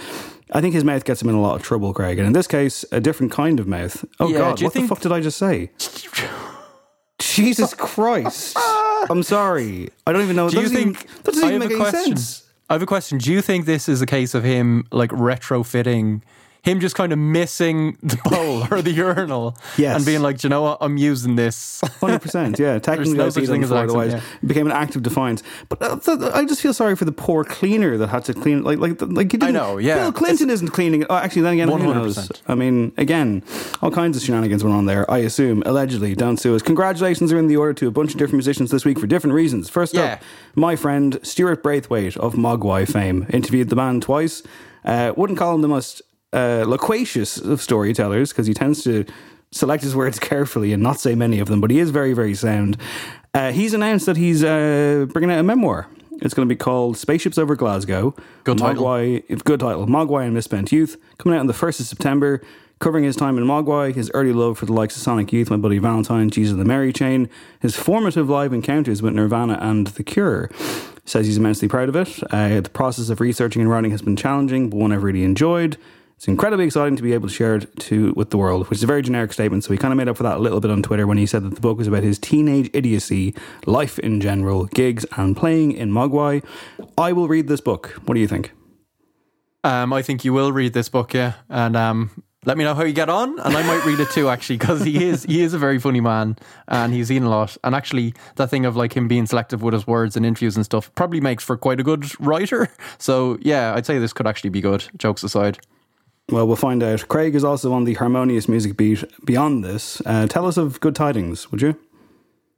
[0.55, 2.17] I think his mouth gets him in a lot of trouble, Craig.
[2.19, 4.05] And in this case, a different kind of mouth.
[4.21, 5.71] Oh Yeah, God, what think- the fuck did I just say?
[7.21, 8.57] Jesus Christ!
[9.11, 9.91] I'm sorry.
[10.07, 10.49] I don't even know.
[10.49, 12.17] Do you doesn't even- think that doesn't even make any question.
[12.17, 12.45] sense?
[12.71, 13.19] I have a question.
[13.19, 16.23] Do you think this is a case of him like retrofitting
[16.65, 19.97] him just kind of missing the bowl or the urinal Yes.
[19.97, 20.79] and being like, "Do you know what?
[20.81, 21.81] I'm using this.
[22.01, 22.79] Hundred percent, yeah.
[22.79, 25.43] Technically, no I such thing as accident, otherwise it became an act of defiance.
[25.69, 28.63] But uh, th- I just feel sorry for the poor cleaner that had to clean.
[28.65, 29.53] Like, like, like he didn't.
[29.55, 29.97] know, yeah.
[29.97, 31.03] Bill Clinton isn't cleaning.
[31.03, 31.07] it.
[31.11, 32.17] Oh, actually, then again, who knows?
[32.17, 32.41] 100%.
[32.49, 33.43] I mean, again,
[33.83, 35.09] all kinds of shenanigans went on there.
[35.11, 36.15] I assume, allegedly.
[36.15, 36.63] Don't sue us.
[36.63, 39.35] Congratulations are in the order to a bunch of different musicians this week for different
[39.35, 39.69] reasons.
[39.69, 40.15] First Yeah.
[40.15, 40.23] up,
[40.55, 44.43] my friend Stuart Braithwaite of Mogwai fame interviewed the band twice.
[44.85, 46.01] Uh, wouldn't call him the most
[46.35, 49.07] uh, loquacious of storytellers because he tends to
[49.53, 52.35] select his words carefully and not say many of them, but he is very, very
[52.35, 52.77] sound.
[53.33, 55.89] Uh, he's announced that he's uh, bringing out a memoir.
[56.21, 58.15] It's going to be called Spaceships Over Glasgow.
[58.45, 58.85] Good title.
[58.85, 59.87] Mogwai, good title.
[59.87, 62.41] Mogwai and Misspent Youth coming out on the first of September,
[62.79, 65.57] covering his time in Mogwai, his early love for the likes of Sonic Youth, My
[65.57, 67.29] Bloody Valentine, Jesus and the Mary Chain,
[67.61, 70.51] his formative live encounters with Nirvana and The Cure.
[71.05, 72.23] Says he's immensely proud of it.
[72.33, 75.77] Uh, the process of researching and writing has been challenging, but one I've really enjoyed.
[76.17, 78.85] It's incredibly exciting to be able to share it to with the world, which is
[78.85, 79.65] a very generic statement.
[79.65, 81.27] So he kind of made up for that a little bit on Twitter when he
[81.27, 83.35] said that the book was about his teenage idiocy,
[83.67, 86.45] life in general, gigs, and playing in Mogwai.
[86.97, 88.01] I will read this book.
[88.05, 88.53] What do you think?
[89.65, 92.85] Um, I think you will read this book, yeah, and um, let me know how
[92.85, 95.55] you get on, and I might read it too, actually, because he is he is
[95.55, 96.37] a very funny man,
[96.69, 99.73] and he's seen a lot, and actually that thing of like him being selective with
[99.73, 102.69] his words and interviews and stuff probably makes for quite a good writer.
[102.99, 104.85] So yeah, I'd say this could actually be good.
[104.99, 105.59] Jokes aside.
[106.31, 107.07] Well, we'll find out.
[107.09, 110.01] Craig is also on the harmonious music beat beyond this.
[110.07, 111.79] Uh, tell us of good tidings, would you?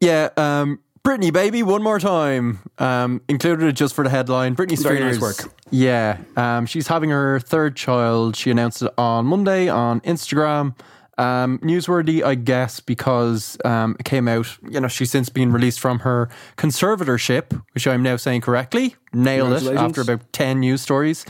[0.00, 2.58] Yeah, um, Britney, baby, one more time.
[2.78, 4.54] Um, included it just for the headline.
[4.54, 5.36] Britney Very nice work.
[5.70, 8.36] Yeah, um, she's having her third child.
[8.36, 10.74] She announced it on Monday on Instagram.
[11.18, 14.46] Um, newsworthy, I guess, because um, it came out.
[14.68, 18.96] You know, she's since been released from her conservatorship, which I'm now saying correctly.
[19.12, 21.24] Nailed it after about ten news stories.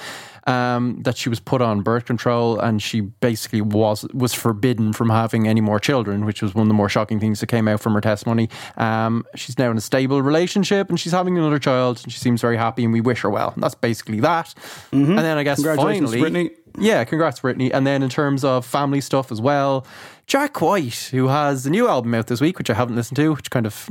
[0.48, 5.11] Um, that she was put on birth control and she basically was was forbidden from
[5.11, 7.80] having any more children, which was one of the more shocking things that came out
[7.80, 8.48] from her testimony.
[8.76, 12.40] Um, she's now in a stable relationship and she's having another child and she seems
[12.40, 13.50] very happy and we wish her well.
[13.54, 14.54] And that's basically that.
[14.92, 15.64] And then I guess Mm-hmm.
[15.66, 16.56] Congratulations, finally, Britney.
[16.78, 17.72] yeah, congrats, Britney.
[17.74, 19.85] And then in terms of family stuff as well,
[20.28, 23.32] Jack White, who has a new album out this week, which I haven't listened to,
[23.32, 23.90] which kind of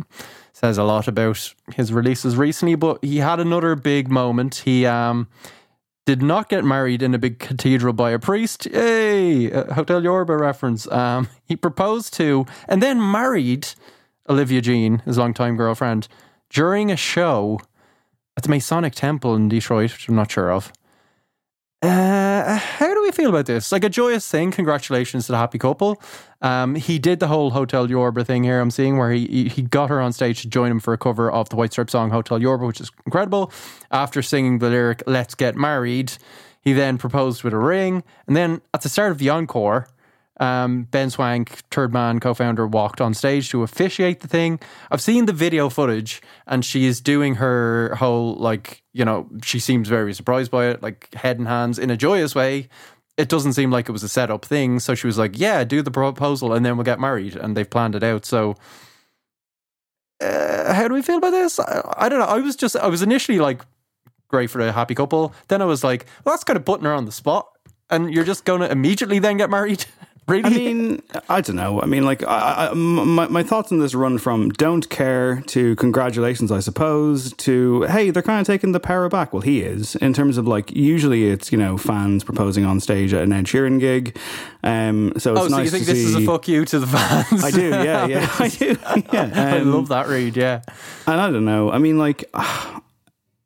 [0.54, 4.62] says a lot about his releases recently, but he had another big moment.
[4.64, 5.28] He um
[6.06, 8.68] did not get married in a big cathedral by a priest.
[8.68, 9.50] Yay!
[9.52, 10.90] A Hotel Yorba reference.
[10.92, 13.68] Um, he proposed to and then married
[14.30, 16.08] Olivia Jean, his longtime girlfriend,
[16.50, 17.60] during a show
[18.38, 20.72] at the Masonic Temple in Detroit, which I'm not sure of.
[21.86, 23.72] Uh, how do we feel about this?
[23.72, 24.52] Like a joyous thing.
[24.52, 26.02] Congratulations to the happy couple.
[26.42, 28.60] Um, he did the whole Hotel Yorba thing here.
[28.60, 31.32] I'm seeing where he he- got her on stage to join him for a cover
[31.32, 33.52] of the White Stripes song Hotel Yorba, which is incredible.
[33.92, 36.14] After singing the lyric "Let's get married,"
[36.62, 39.88] he then proposed with a ring, and then at the start of the encore,
[40.38, 44.60] um, Ben Swank, Third Man co-founder, walked on stage to officiate the thing.
[44.92, 49.60] I've seen the video footage, and she is doing her whole like you know she
[49.60, 52.70] seems very surprised by it, like head and hands in a joyous way.
[53.18, 55.64] It doesn't seem like it was a set up thing, so she was like, "Yeah,
[55.64, 58.26] do the proposal, and then we'll get married," and they've planned it out.
[58.26, 58.56] So.
[60.22, 61.60] Uh, how do we feel about this?
[61.60, 62.26] I, I don't know.
[62.26, 63.62] I was just, I was initially like,
[64.30, 65.34] great for a happy couple.
[65.48, 67.48] Then I was like, well, that's kind of putting her on the spot.
[67.90, 69.86] And you're just going to immediately then get married?
[70.28, 70.44] really?
[70.46, 71.82] I mean, I don't know.
[71.82, 75.76] I mean, like, I, I, my, my thoughts on this run from don't care to
[75.76, 79.34] congratulations, I suppose, to hey, they're kind of taking the power back.
[79.34, 83.14] Well, he is, in terms of like, usually it's, you know, fans proposing on stage
[83.14, 84.18] at an Ed Sheeran gig.
[84.64, 86.88] Um, so it's oh, so nice you think this is a fuck you to the
[86.88, 87.44] fans?
[87.44, 88.78] I do, yeah, yeah, I do,
[89.14, 89.32] yeah.
[89.54, 90.62] I Um, love that read, yeah.
[91.08, 91.72] And I don't know.
[91.72, 92.26] I mean, like,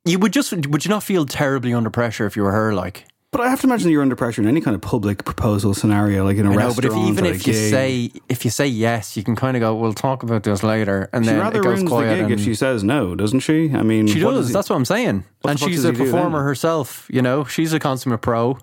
[0.06, 3.06] You would just, would you not feel terribly under pressure if you were her, like?
[3.32, 6.24] But I have to imagine you're under pressure in any kind of public proposal scenario,
[6.26, 6.76] like in a I know, restaurant.
[6.76, 7.72] but if, even if you gig.
[7.72, 11.10] say if you say yes, you can kind of go, "We'll talk about this later,"
[11.13, 13.72] and she then rather it goes ruins the gig if she says no, doesn't she?
[13.74, 14.48] I mean, she what does.
[14.48, 15.26] he- That's what I'm saying.
[15.46, 16.12] And she's a he do then?
[16.12, 17.08] performer herself.
[17.12, 18.58] You know, she's a consummate pro.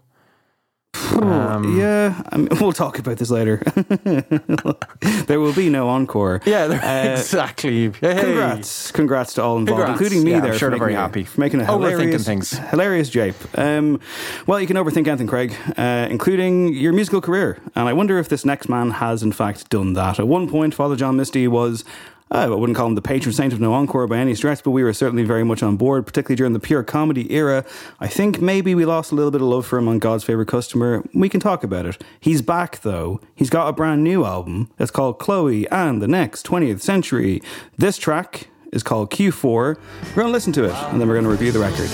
[1.17, 3.63] Um, yeah, I mean, we'll talk about this later.
[5.27, 6.41] there will be no encore.
[6.45, 7.91] Yeah, Uh, exactly.
[8.01, 8.21] Hey.
[8.23, 10.01] Congrats, congrats to all involved, Congrats.
[10.01, 10.31] including me.
[10.33, 11.25] Yeah, there, I'm sure for they're very making a- happy.
[11.25, 12.51] for making a hilarious, things.
[12.51, 13.35] hilarious jape.
[13.59, 14.01] Um,
[14.47, 17.59] well, you can overthink anything, Craig, uh, including your musical career.
[17.75, 20.19] And I wonder if this next man has in fact done that.
[20.19, 21.85] At one point, Father John Misty was.
[22.31, 24.73] Uh, I wouldn't call him the patron saint of no encore by any stretch, but
[24.73, 27.65] we were certainly very much on board, particularly during the pure comedy era.
[28.01, 30.49] I think maybe we lost a little bit of love for him on God's Favorite
[30.49, 31.05] Customer.
[31.15, 32.03] We can talk about it.
[32.19, 33.21] He's back though.
[33.35, 34.71] He's got a brand new album.
[34.79, 37.41] It's called Chloe and the Next 20th Century.
[37.79, 39.45] This track is called Q4.
[39.53, 39.77] We're
[40.15, 41.89] going to listen to it and then we're going to review the record.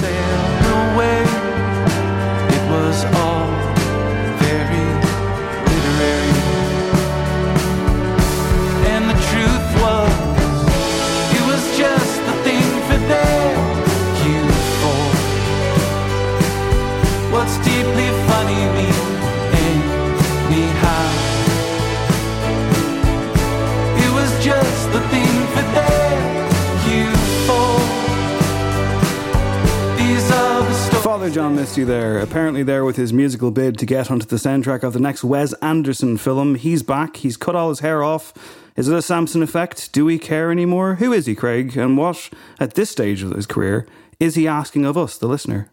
[31.23, 34.83] Father John Misty there, apparently there with his musical bid to get onto the soundtrack
[34.83, 36.57] of the next Wes Anderson film.
[36.57, 38.35] He's back, he's cut all his hair off.
[38.75, 39.93] Is it a Samson effect?
[39.93, 40.97] Do we care anymore?
[40.97, 41.77] Who is he, Craig?
[41.77, 43.87] And what, at this stage of his career,
[44.19, 45.71] is he asking of us, the listener?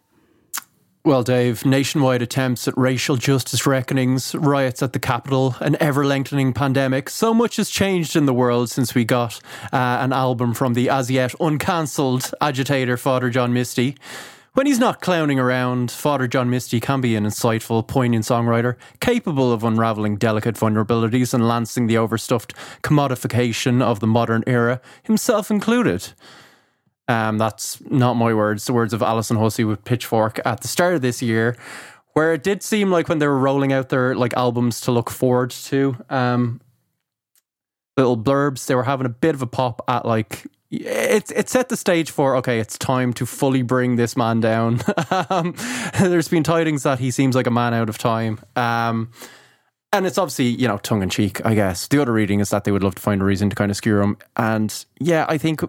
[1.03, 6.53] Well, Dave, nationwide attempts at racial justice reckonings, riots at the Capitol, an ever lengthening
[6.53, 7.09] pandemic.
[7.09, 9.41] So much has changed in the world since we got
[9.73, 13.97] uh, an album from the as yet uncancelled agitator Father John Misty.
[14.53, 19.51] When he's not clowning around, Father John Misty can be an insightful, poignant songwriter, capable
[19.51, 26.13] of unravelling delicate vulnerabilities and lancing the overstuffed commodification of the modern era, himself included.
[27.07, 30.95] Um, that's not my words, the words of Allison Hussey with Pitchfork at the start
[30.95, 31.55] of this year,
[32.13, 35.11] where it did seem like when they were rolling out their like albums to look
[35.11, 36.59] forward to, um,
[37.97, 41.69] little blurbs, they were having a bit of a pop at like it, it set
[41.69, 44.81] the stage for okay, it's time to fully bring this man down.
[45.29, 45.55] um,
[45.99, 48.39] there's been tidings that he seems like a man out of time.
[48.55, 49.11] Um,
[49.91, 51.87] and it's obviously, you know, tongue in cheek, I guess.
[51.87, 53.77] The other reading is that they would love to find a reason to kind of
[53.77, 54.17] skewer him.
[54.37, 55.61] And yeah, I think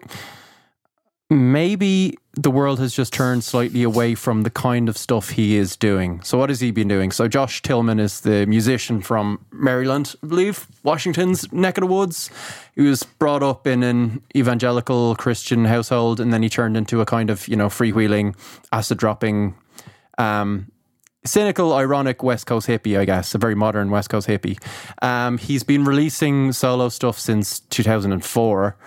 [1.31, 5.77] maybe the world has just turned slightly away from the kind of stuff he is
[5.77, 6.21] doing.
[6.23, 7.11] So, what has he been doing?
[7.11, 12.29] So, Josh Tillman is the musician from Maryland, I believe, Washington's neck of the woods.
[12.75, 17.05] He was brought up in an evangelical Christian household, and then he turned into a
[17.05, 18.35] kind of, you know, freewheeling,
[18.73, 19.55] acid dropping,
[20.17, 20.69] um,
[21.25, 24.61] cynical, ironic West Coast hippie, I guess, a very modern West Coast hippie.
[25.01, 28.77] Um, he's been releasing solo stuff since 2004.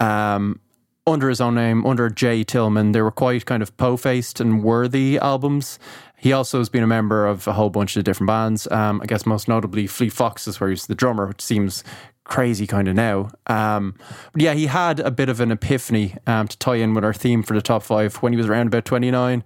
[0.00, 0.60] Um,
[1.08, 2.92] under his own name, under Jay Tillman.
[2.92, 5.78] They were quite kind of po faced and worthy albums.
[6.16, 8.70] He also has been a member of a whole bunch of different bands.
[8.70, 11.84] Um, I guess most notably Fleet Foxes, where he's the drummer, which seems
[12.24, 13.30] crazy kind of now.
[13.46, 13.94] Um,
[14.32, 17.14] but yeah, he had a bit of an epiphany um, to tie in with our
[17.14, 19.42] theme for the top five when he was around about 29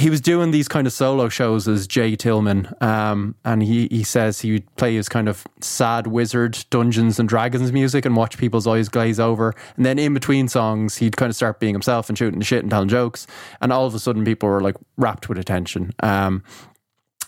[0.00, 4.02] he was doing these kind of solo shows as Jay Tillman, um, and he he
[4.02, 8.38] says he would play his kind of sad wizard Dungeons and Dragons music and watch
[8.38, 12.08] people's eyes glaze over, and then in between songs he'd kind of start being himself
[12.08, 13.26] and shooting the shit and telling jokes,
[13.60, 15.92] and all of a sudden people were like rapt with attention.
[16.02, 16.42] Um,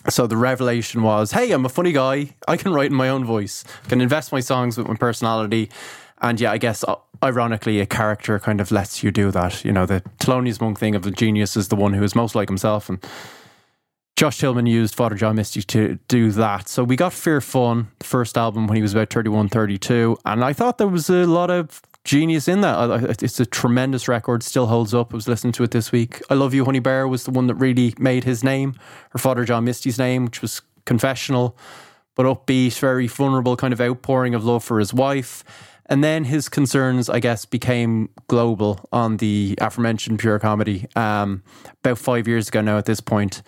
[0.09, 2.35] so the revelation was, hey, I'm a funny guy.
[2.49, 3.65] I can write in my own voice.
[3.85, 5.71] I can invest my songs with my personality.
[6.23, 9.65] And yeah, I guess uh, ironically, a character kind of lets you do that.
[9.65, 12.35] You know, the Thelonious Monk thing of the genius is the one who is most
[12.35, 12.89] like himself.
[12.89, 13.05] And
[14.17, 16.69] Josh Tillman used Father John Misty to do that.
[16.69, 20.17] So we got Fear Fun, first album, when he was about 31, 32.
[20.25, 23.23] And I thought there was a lot of genius in that.
[23.23, 25.13] It's a tremendous record, still holds up.
[25.13, 26.21] I was listening to it this week.
[26.31, 28.75] I Love You, Honey Bear was the one that really made his name,
[29.15, 31.57] or Father John Misty's name, which was confessional,
[32.15, 35.43] but upbeat, very vulnerable kind of outpouring of love for his wife.
[35.87, 41.43] And then his concerns, I guess, became global on the aforementioned pure comedy um,
[41.81, 43.43] about five years ago now at this point,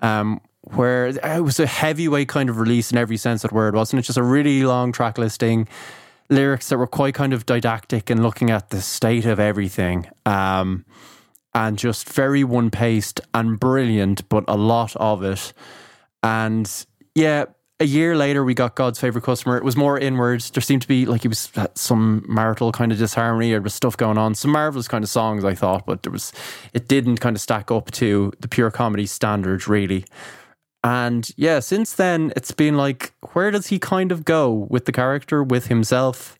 [0.00, 3.74] um, where it was a heavyweight kind of release in every sense of the word,
[3.74, 4.06] wasn't it?
[4.06, 5.68] Just a really long track listing,
[6.28, 10.08] lyrics that were quite kind of didactic and looking at the state of everything.
[10.24, 10.84] Um,
[11.54, 15.52] and just very one paced and brilliant, but a lot of it.
[16.22, 16.70] And
[17.14, 17.46] yeah,
[17.80, 19.56] a year later, we got God's favorite customer.
[19.56, 20.50] It was more inwards.
[20.50, 23.50] There seemed to be like it was uh, some marital kind of disharmony.
[23.50, 24.34] There was stuff going on.
[24.34, 26.30] Some marvelous kind of songs, I thought, but there was
[26.74, 30.04] it didn't kind of stack up to the pure comedy standards, really.
[30.84, 34.92] And yeah, since then, it's been like, where does he kind of go with the
[34.92, 36.38] character, with himself?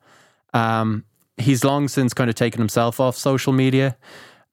[0.53, 1.05] Um,
[1.39, 3.97] he's long since kind of taken himself off social media.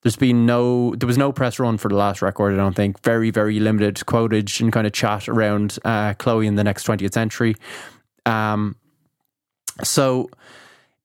[0.03, 2.53] There's been no, there was no press run for the last record.
[2.53, 3.01] I don't think.
[3.03, 7.13] Very, very limited quotage and kind of chat around uh, Chloe in the next 20th
[7.13, 7.55] century.
[8.25, 8.75] Um,
[9.83, 10.29] so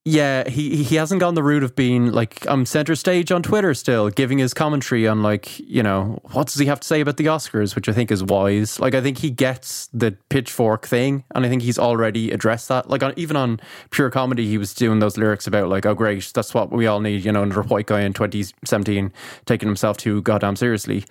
[0.04, 3.72] yeah, he he hasn't gone the route of being like I'm center stage on Twitter
[3.72, 7.18] still, giving his commentary on like you know what does he have to say about
[7.18, 8.80] the Oscars, which I think is wise.
[8.80, 12.90] Like I think he gets the pitchfork thing, and I think he's already addressed that.
[12.90, 13.60] Like on, even on
[13.90, 16.98] pure comedy, he was doing those lyrics about like oh great, that's what we all
[16.98, 19.12] need, you know, another white guy in 2017
[19.46, 21.04] taking himself too goddamn seriously.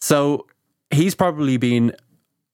[0.00, 0.46] So
[0.92, 1.96] he's probably been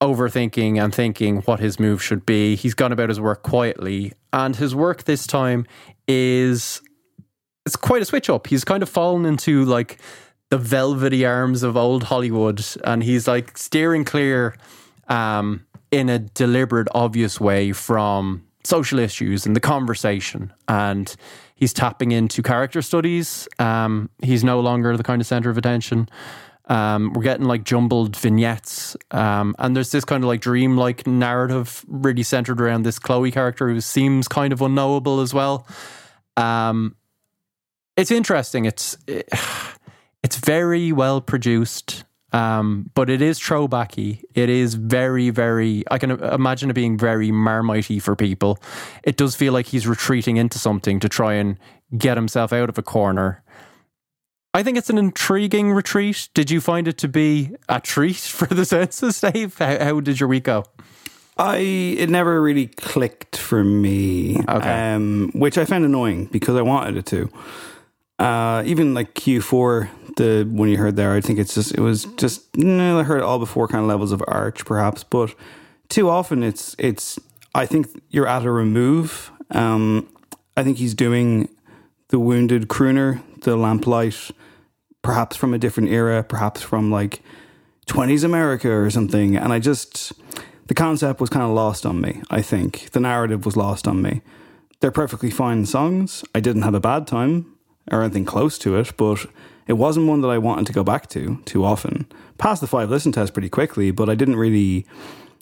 [0.01, 2.55] overthinking and thinking what his move should be.
[2.55, 5.67] He's gone about his work quietly, and his work this time
[6.07, 6.81] is
[7.67, 8.47] it's quite a switch up.
[8.47, 10.01] He's kind of fallen into like
[10.51, 14.57] the velvety arms of old Hollywood, and he's like steering clear
[15.09, 20.53] um, in a deliberate, obvious way from social issues and the conversation.
[20.67, 21.15] And
[21.55, 23.49] he's tapping into character studies.
[23.59, 26.09] Um, he's no longer the kind of center of attention.
[26.69, 31.85] Um, we're getting like jumbled vignettes, um, and there's this kind of like dream-like narrative,
[31.89, 35.67] really centered around this Chloe character who seems kind of unknowable as well.
[36.37, 36.95] Um,
[37.97, 38.65] it's interesting.
[38.65, 38.97] It's
[40.23, 44.23] it's very well produced, um, but it is throwbacky.
[44.35, 45.85] It is very, very.
[45.91, 48.59] I can imagine it being very marmitey for people.
[49.03, 51.59] It does feel like he's retreating into something to try and
[51.97, 53.43] get himself out of a corner.
[54.59, 56.31] I think it's an intriguing retreat.
[56.35, 59.57] Did you find it to be a treat for the senses, Dave?
[59.57, 60.65] How, how did your week go?
[61.37, 64.95] I it never really clicked for me, Okay.
[64.95, 67.31] um, which I found annoying because I wanted it to.
[68.19, 72.07] Uh, even like Q4, the one you heard there, I think it's just it was
[72.17, 75.33] just I heard it all before kind of levels of arch, perhaps, but
[75.89, 77.17] too often it's it's.
[77.55, 79.31] I think you're at a remove.
[79.53, 80.09] Um,
[80.57, 81.49] I think he's doing
[82.09, 84.33] the wounded crooner, the lamplight,
[85.03, 87.23] perhaps from a different era, perhaps from like
[87.87, 89.37] 20s America or something.
[89.37, 90.13] And I just,
[90.67, 92.91] the concept was kind of lost on me, I think.
[92.91, 94.23] The narrative was lost on me.
[94.81, 96.25] They're perfectly fine songs.
[96.35, 97.55] I didn't have a bad time
[97.91, 99.27] or anything close to it, but
[99.67, 102.07] it wasn't one that I wanted to go back to too often.
[102.39, 104.87] Passed the five listen test pretty quickly, but I didn't really.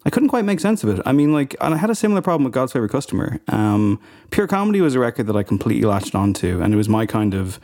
[0.05, 1.03] I couldn't quite make sense of it.
[1.05, 3.40] I mean, like, and I had a similar problem with God's Favorite Customer.
[3.49, 7.07] Um, Pure Comedy was a record that I completely latched onto, and it was my
[7.07, 7.59] kind of.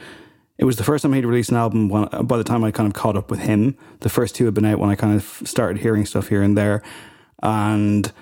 [0.62, 1.88] It was the first time he'd released an album.
[1.88, 4.55] When, by the time I kind of caught up with him, the first two had
[4.55, 6.85] been out when I kind of started hearing stuff here and there,
[7.42, 8.12] and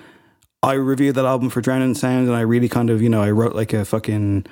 [0.63, 3.21] I reviewed that album for Drowned in Sound, and I really kind of, you know,
[3.21, 4.47] I wrote like a fucking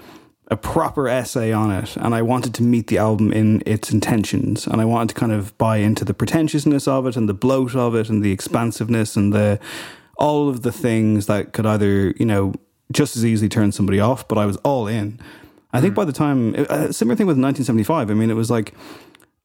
[0.50, 4.68] a proper essay on it, and I wanted to meet the album in its intentions,
[4.68, 7.76] and I wanted to kind of buy into the pretentiousness of it, and the bloat
[7.76, 9.60] of it, and the expansiveness, and the
[10.16, 12.54] all of the things that could either, you know,
[12.92, 14.28] just as easily turn somebody off.
[14.28, 15.20] But I was all in.
[15.72, 18.10] I think by the time, a similar thing with 1975.
[18.10, 18.74] I mean, it was like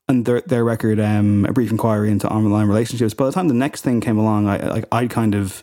[0.08, 3.14] and their their record, um, a brief inquiry into online relationships.
[3.14, 5.62] By the time the next thing came along, I like I kind of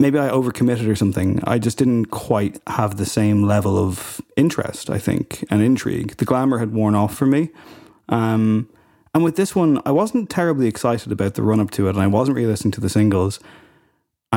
[0.00, 1.40] maybe I overcommitted or something.
[1.44, 6.16] I just didn't quite have the same level of interest, I think, and intrigue.
[6.16, 7.50] The glamour had worn off for me.
[8.08, 8.68] Um,
[9.14, 12.00] and with this one, I wasn't terribly excited about the run up to it, and
[12.00, 13.40] I wasn't really listening to the singles.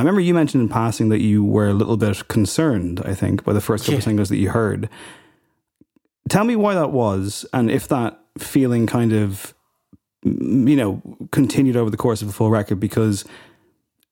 [0.00, 3.44] I remember you mentioned in passing that you were a little bit concerned, I think,
[3.44, 4.88] by the first couple of singles that you heard.
[6.28, 9.54] Tell me why that was, and if that feeling kind of,
[10.24, 13.24] mm, you know, continued over the course of the full record, because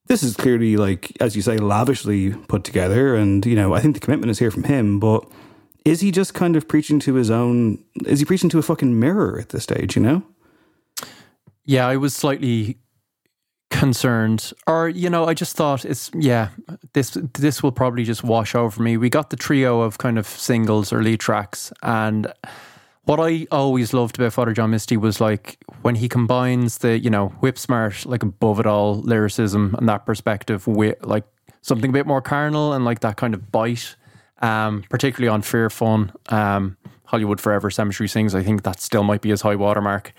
[0.08, 3.94] this is clearly like as you say lavishly put together and you know i think
[3.94, 5.22] the commitment is here from him but
[5.84, 8.98] is he just kind of preaching to his own is he preaching to a fucking
[8.98, 10.22] mirror at this stage you know
[11.66, 12.78] Yeah, I was slightly
[13.70, 16.48] concerned, or you know, I just thought it's yeah,
[16.92, 18.96] this this will probably just wash over me.
[18.96, 22.32] We got the trio of kind of singles or lead tracks, and
[23.04, 27.10] what I always loved about Father John Misty was like when he combines the you
[27.10, 31.24] know whip smart, like above it all lyricism and that perspective with like
[31.62, 33.96] something a bit more carnal and like that kind of bite,
[34.40, 38.34] um, particularly on Fear Fun, um, Hollywood Forever, Cemetery Sings.
[38.34, 40.12] I think that still might be his high watermark.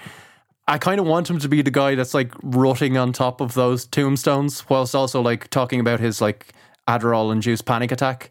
[0.70, 3.56] I kind of want him to be the guy that's like rotting on top of
[3.56, 6.54] those tombstones, whilst also like talking about his like
[6.88, 8.30] Adderall induced panic attack.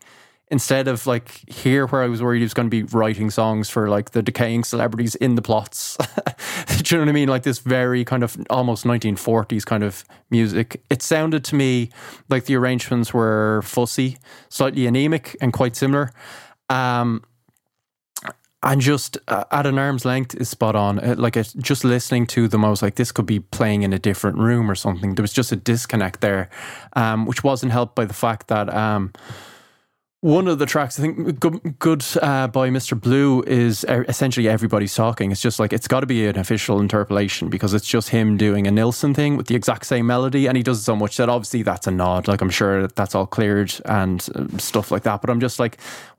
[0.50, 3.68] Instead of like here, where I was worried he was going to be writing songs
[3.68, 5.96] for like the decaying celebrities in the plots.
[6.68, 7.28] Do you know what I mean?
[7.28, 10.80] Like this very kind of almost 1940s kind of music.
[10.88, 11.90] It sounded to me
[12.30, 14.16] like the arrangements were fussy,
[14.48, 16.12] slightly anemic, and quite similar.
[16.70, 17.24] Um,
[18.62, 20.98] and just uh, at an arm's length is spot on.
[20.98, 23.98] Uh, like just listening to them, I was like, this could be playing in a
[23.98, 25.14] different room or something.
[25.14, 26.50] There was just a disconnect there,
[26.94, 29.12] um, which wasn't helped by the fact that um,
[30.20, 33.00] One of the tracks, I think, Good, good uh, by Mr.
[33.00, 35.30] Blue is essentially everybody's talking.
[35.30, 38.66] It's just like, it's got to be an official interpolation because it's just him doing
[38.66, 40.48] a Nilsson thing with the exact same melody.
[40.48, 42.26] And he does so much that obviously that's a nod.
[42.26, 45.20] Like, I'm sure that that's all cleared and uh, stuff like that.
[45.20, 45.78] But I'm just like,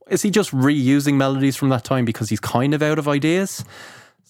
[0.10, 3.64] is he just reusing melodies from that time because he's kind of out of ideas?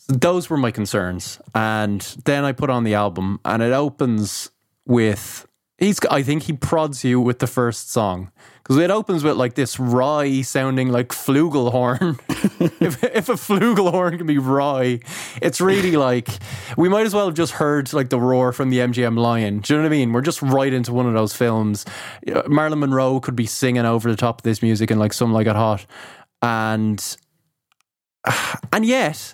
[0.07, 1.39] Those were my concerns.
[1.53, 4.51] And then I put on the album and it opens
[4.85, 5.47] with
[5.79, 8.31] he's I think he prods you with the first song
[8.69, 12.19] because it opens with like this wry sounding like flugelhorn.
[12.81, 14.99] if, if a flugelhorn can be wry,
[15.41, 16.29] it's really like
[16.77, 19.59] we might as well have just heard like the roar from the MGM Lion.
[19.59, 20.13] Do you know what I mean?
[20.13, 21.85] We're just right into one of those films.
[22.31, 25.33] Uh, Marilyn Monroe could be singing over the top of this music and like some
[25.33, 25.85] like it hot,
[26.41, 27.17] and
[28.73, 29.33] and yet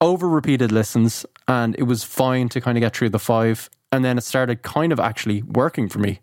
[0.00, 4.04] over repeated listens, and it was fine to kind of get through the five and
[4.04, 6.20] then it started kind of actually working for me.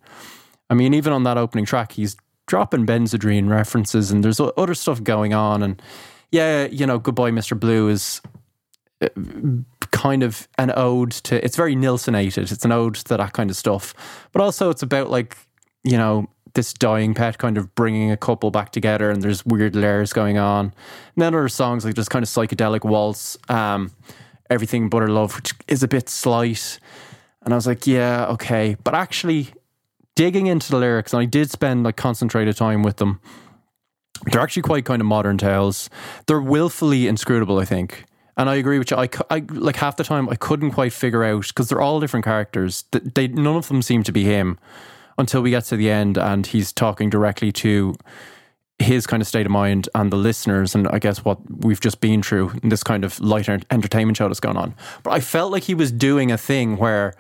[0.70, 2.18] I mean, even on that opening track, he's
[2.48, 5.64] dropping Benzedrine references and there's other stuff going on.
[5.64, 5.82] And
[6.32, 7.58] yeah, you know, Goodbye, Mr.
[7.58, 8.22] Blue is
[9.02, 9.08] uh,
[9.92, 12.52] kind of an ode to, it's very Nilssonated.
[12.52, 13.94] It's an ode to that kind of stuff.
[14.32, 15.38] But also, it's about like,
[15.84, 19.76] you know, this dying pet kind of bringing a couple back together and there's weird
[19.76, 20.66] layers going on.
[20.66, 20.74] And
[21.18, 23.92] then other songs like this kind of psychedelic waltz, um,
[24.50, 26.80] Everything But Our Love, which is a bit slight.
[27.44, 28.76] And I was like, yeah, okay.
[28.84, 29.50] But actually,
[30.16, 33.22] digging into the lyrics, and I did spend like concentrated time with them.
[34.26, 35.90] They're actually quite kind of modern tales.
[36.28, 38.04] They're willfully inscrutable, I think.
[38.36, 38.98] And I agree with you.
[38.98, 42.26] I, I like half the time I couldn't quite figure out because they're all different
[42.26, 42.84] characters.
[42.92, 44.58] They none of them seem to be him
[45.18, 47.96] until we get to the end and he's talking directly to
[48.80, 52.00] his kind of state of mind and the listeners and I guess what we've just
[52.00, 54.74] been through in this kind of lighter entertainment show that's going on.
[55.04, 57.14] But I felt like he was doing a thing where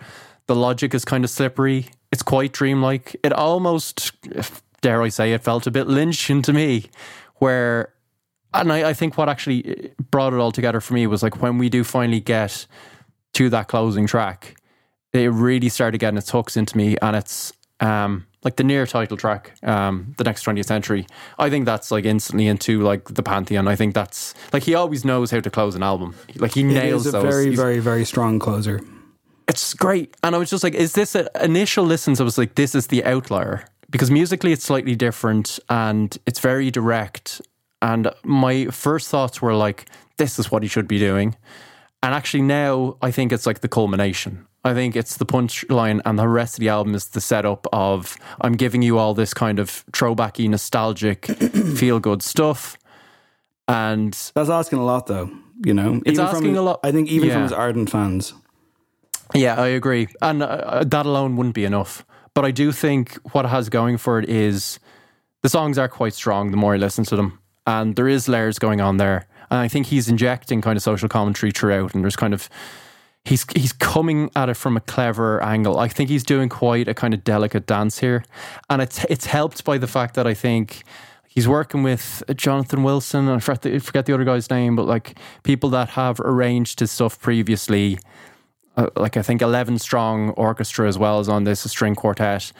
[0.47, 1.87] the logic is kind of slippery.
[2.11, 3.15] It's quite dreamlike.
[3.23, 4.13] It almost,
[4.81, 6.85] dare I say, it felt a bit Lynchian to me,
[7.35, 7.93] where,
[8.53, 11.57] and I, I think what actually brought it all together for me was like when
[11.57, 12.65] we do finally get
[13.33, 14.55] to that closing track,
[15.11, 19.17] it really started getting its hooks into me and it's, um, like the near title
[19.17, 21.05] track, um, the next 20th century,
[21.37, 23.67] I think that's like instantly into like the pantheon.
[23.67, 26.15] I think that's like he always knows how to close an album.
[26.35, 27.23] Like he nails it is a those.
[27.33, 28.79] very, He's- very, very strong closer.
[29.47, 30.15] it's great.
[30.23, 32.21] And I was just like, is this a, initial listens?
[32.21, 36.69] I was like, this is the outlier because musically it's slightly different and it's very
[36.71, 37.41] direct.
[37.81, 41.35] And my first thoughts were like, this is what he should be doing.
[42.03, 44.45] And actually, now I think it's like the culmination.
[44.63, 48.17] I think it's the punchline, and the rest of the album is the setup of
[48.41, 51.25] I'm giving you all this kind of throwbacky, nostalgic,
[51.75, 52.77] feel good stuff.
[53.67, 55.29] And That's asking a lot, though.
[55.63, 56.79] You know, It's Even asking from, a lot.
[56.83, 57.33] I think even Yeah.
[57.35, 58.33] from his ardent fans.
[59.35, 60.07] Yeah, I agree.
[60.21, 62.05] And uh, that alone wouldn't be enough.
[62.33, 64.79] But I do think what it has going for it is
[65.43, 67.39] the songs are quite strong the more I listen to them.
[67.67, 69.27] And there is layers going on there.
[69.51, 71.93] And I think he's injecting kind of social commentary throughout.
[71.93, 72.49] And there's kind of,
[73.25, 75.79] he's, he's coming at it from a clever angle.
[75.79, 78.23] I think he's doing quite a kind of delicate dance here.
[78.69, 80.83] And it's, it's helped by the fact that I think
[81.27, 83.29] he's working with Jonathan Wilson.
[83.29, 86.91] I forget the, forget the other guy's name, but like people that have arranged his
[86.91, 87.99] stuff previously
[88.79, 92.53] uh, like I think 11 strong orchestra as well as on this a string quartet.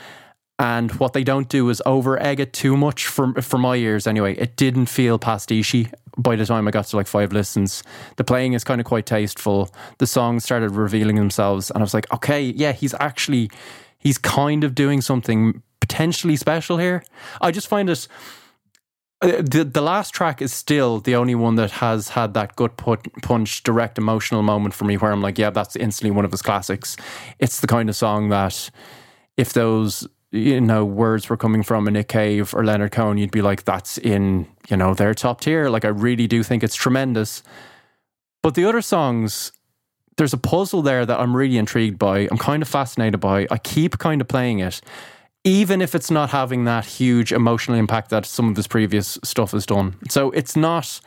[0.59, 4.05] And what they don't do is over egg it too much for for my ears
[4.05, 4.35] anyway.
[4.35, 7.81] It didn't feel pastichy by the time I got to like five listens.
[8.17, 9.73] The playing is kind of quite tasteful.
[9.99, 13.49] The songs started revealing themselves, and I was like, okay, yeah, he's actually
[13.99, 17.03] he's kind of doing something potentially special here.
[17.39, 18.07] I just find it
[19.21, 22.77] uh, the the last track is still the only one that has had that gut
[22.77, 26.31] put, punch direct emotional moment for me where I'm like yeah that's instantly one of
[26.31, 26.95] his classics
[27.37, 28.69] it's the kind of song that
[29.35, 33.31] if those you know words were coming from a Nick Cave or Leonard Cohen you'd
[33.31, 36.75] be like that's in you know their top tier like I really do think it's
[36.75, 37.43] tremendous
[38.43, 39.51] but the other songs
[40.17, 43.57] there's a puzzle there that I'm really intrigued by I'm kind of fascinated by I
[43.57, 44.81] keep kind of playing it
[45.43, 49.51] even if it's not having that huge emotional impact that some of his previous stuff
[49.51, 49.95] has done.
[50.09, 50.99] So it's not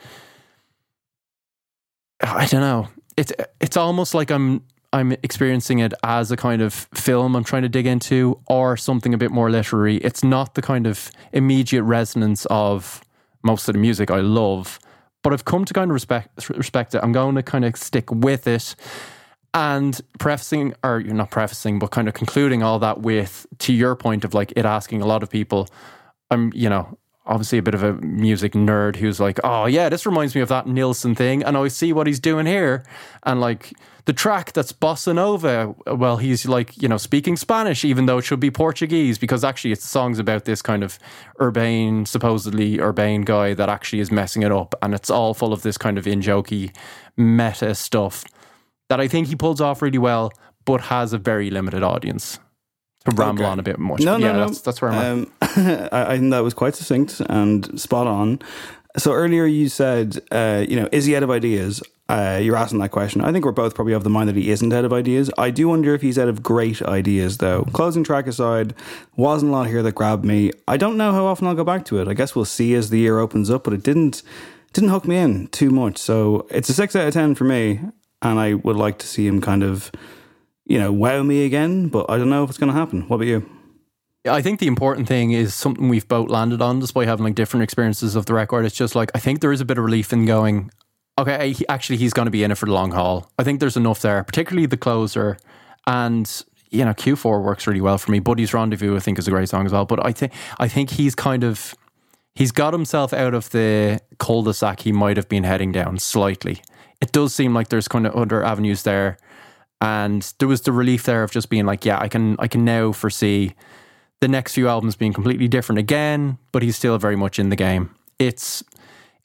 [2.21, 2.87] I don't know.
[3.17, 4.63] It's it's almost like I'm
[4.93, 9.13] I'm experiencing it as a kind of film I'm trying to dig into or something
[9.13, 9.97] a bit more literary.
[9.97, 13.03] It's not the kind of immediate resonance of
[13.43, 14.79] most of the music I love,
[15.23, 17.01] but I've come to kind of respect respect it.
[17.03, 18.75] I'm going to kind of stick with it
[19.53, 23.95] and prefacing or you're not prefacing but kind of concluding all that with to your
[23.95, 25.67] point of like it asking a lot of people
[26.31, 30.05] i'm you know obviously a bit of a music nerd who's like, oh yeah, this
[30.05, 32.83] reminds me of that Nilsson thing, and I see what he's doing here,
[33.23, 33.73] and like
[34.05, 35.73] the track that's bossa nova.
[35.87, 39.71] Well, he's like you know speaking Spanish even though it should be Portuguese because actually
[39.71, 40.99] it's songs about this kind of
[41.41, 45.61] urbane, supposedly urbane guy that actually is messing it up, and it's all full of
[45.61, 46.75] this kind of in jokey
[47.15, 48.25] meta stuff
[48.89, 50.31] that I think he pulls off really well,
[50.65, 52.39] but has a very limited audience.
[53.05, 53.51] To ramble Okay.
[53.51, 54.01] on a bit much.
[54.01, 54.45] No, no, yeah, no.
[54.45, 55.57] That's, that's where I'm at.
[55.57, 58.39] Um, I, I think that was quite succinct and spot on.
[58.97, 61.81] So earlier you said, uh, you know, is he out of ideas?
[62.09, 63.21] Uh, you're asking that question.
[63.21, 65.31] I think we're both probably of the mind that he isn't out of ideas.
[65.37, 67.63] I do wonder if he's out of great ideas, though.
[67.73, 68.75] Closing track aside,
[69.15, 70.51] wasn't a lot here that grabbed me.
[70.67, 72.07] I don't know how often I'll go back to it.
[72.07, 74.21] I guess we'll see as the year opens up, but it didn't
[74.73, 75.97] didn't hook me in too much.
[75.97, 77.79] So it's a six out of ten for me,
[78.21, 79.91] and I would like to see him kind of,
[80.65, 81.87] you know, wow me again.
[81.87, 83.03] But I don't know if it's going to happen.
[83.03, 83.49] What about you?
[84.25, 87.63] I think the important thing is something we've both landed on, despite having like different
[87.63, 88.65] experiences of the record.
[88.65, 90.71] It's just like I think there is a bit of relief in going.
[91.19, 93.29] Okay, he, actually, he's going to be in it for the long haul.
[93.37, 95.37] I think there's enough there, particularly the closer,
[95.85, 98.19] and you know Q4 works really well for me.
[98.19, 99.85] Buddy's Rendezvous, I think, is a great song as well.
[99.85, 101.75] But I think I think he's kind of
[102.33, 106.61] he's got himself out of the cul-de-sac he might have been heading down slightly.
[107.01, 109.17] It does seem like there's kind of other avenues there,
[109.83, 112.63] and there was the relief there of just being like, yeah, I can I can
[112.63, 113.53] now foresee
[114.21, 117.57] the next few albums being completely different again, but he's still very much in the
[117.57, 117.93] game.
[118.17, 118.63] It's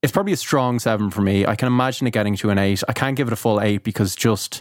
[0.02, 1.46] it's probably a strong seven for me.
[1.46, 2.82] I can imagine it getting to an eight.
[2.88, 4.60] I can't give it a full eight because just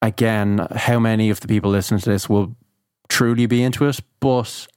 [0.00, 2.54] again, how many of the people listening to this will
[3.08, 3.98] truly be into it?
[4.20, 4.68] But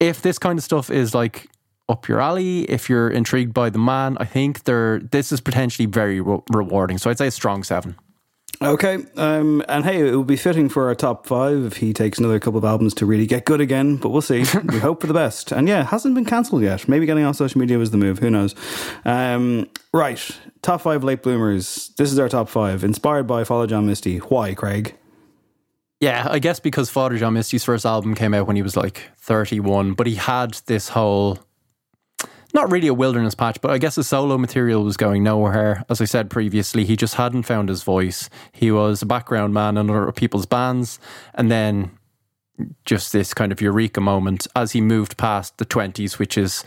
[0.00, 1.48] if this kind of stuff is like
[1.88, 5.86] up your alley, if you're intrigued by the man, I think there this is potentially
[5.86, 6.98] very re- rewarding.
[6.98, 7.94] So I'd say a strong seven.
[8.62, 12.18] Okay, um, and hey, it would be fitting for our top five if he takes
[12.18, 13.96] another couple of albums to really get good again.
[13.96, 14.44] But we'll see.
[14.68, 15.50] we hope for the best.
[15.50, 16.86] And yeah, hasn't been cancelled yet.
[16.86, 18.18] Maybe getting on social media was the move.
[18.18, 18.54] Who knows?
[19.06, 20.20] Um, right,
[20.60, 21.92] top five late bloomers.
[21.96, 24.18] This is our top five, inspired by Father John Misty.
[24.18, 24.94] Why, Craig?
[26.00, 29.10] Yeah, I guess because Father John Misty's first album came out when he was like
[29.18, 31.38] 31, but he had this whole
[32.54, 35.84] not really a wilderness patch, but I guess his solo material was going nowhere.
[35.88, 38.28] As I said previously, he just hadn't found his voice.
[38.52, 40.98] He was a background man in other people's bands,
[41.34, 41.92] and then
[42.84, 46.64] just this kind of eureka moment as he moved past the 20s, which is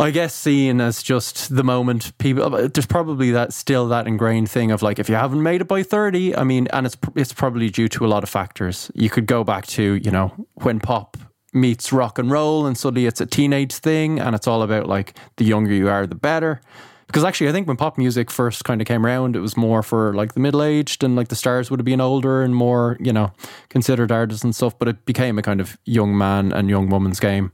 [0.00, 2.54] I guess seen as just the moment people.
[2.54, 5.66] Uh, there's probably that still that ingrained thing of like if you haven't made it
[5.66, 6.36] by thirty.
[6.36, 8.92] I mean, and it's it's probably due to a lot of factors.
[8.94, 11.16] You could go back to you know when pop
[11.52, 15.16] meets rock and roll, and suddenly it's a teenage thing, and it's all about like
[15.36, 16.60] the younger you are, the better.
[17.06, 19.82] Because actually, I think when pop music first kind of came around, it was more
[19.82, 22.96] for like the middle aged, and like the stars would have been older and more,
[23.00, 23.32] you know,
[23.70, 24.78] considered artists and stuff.
[24.78, 27.52] But it became a kind of young man and young woman's game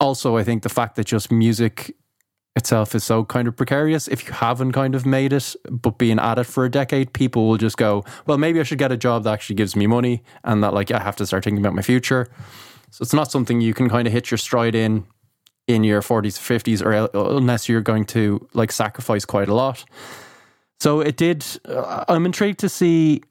[0.00, 1.96] also, I think the fact that just music
[2.56, 4.06] itself is so kind of precarious.
[4.06, 7.48] If you haven't kind of made it, but being at it for a decade, people
[7.48, 10.22] will just go, well, maybe I should get a job that actually gives me money
[10.44, 12.28] and that like I have to start thinking about my future.
[12.94, 15.04] So it's not something you can kind of hit your stride in
[15.66, 19.84] in your 40s, 50s, or unless you're going to like sacrifice quite a lot.
[20.78, 21.44] So it did.
[21.64, 23.22] Uh, I'm intrigued to see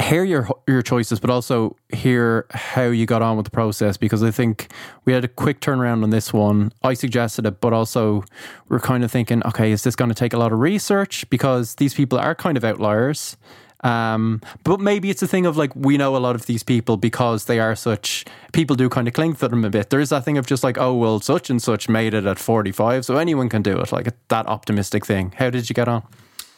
[0.00, 4.24] hear your your choices, but also hear how you got on with the process because
[4.24, 4.72] I think
[5.04, 6.72] we had a quick turnaround on this one.
[6.82, 8.24] I suggested it, but also
[8.68, 11.76] we're kind of thinking, okay, is this going to take a lot of research because
[11.76, 13.36] these people are kind of outliers.
[13.84, 16.96] Um, but maybe it's a thing of like we know a lot of these people
[16.96, 19.90] because they are such people do kind of cling to them a bit.
[19.90, 22.38] There is that thing of just like, oh well, such and such made it at
[22.38, 23.92] forty five, so anyone can do it.
[23.92, 25.32] Like that optimistic thing.
[25.36, 26.02] How did you get on?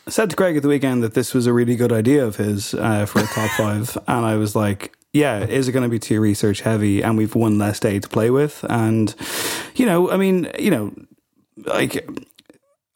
[0.06, 2.36] I said to Greg at the weekend that this was a really good idea of
[2.36, 5.88] his uh, for a top five, and I was like, "Yeah, is it going to
[5.90, 9.14] be too research heavy?" And we've one less day to play with, and
[9.74, 10.94] you know, I mean, you know,
[11.56, 12.08] like.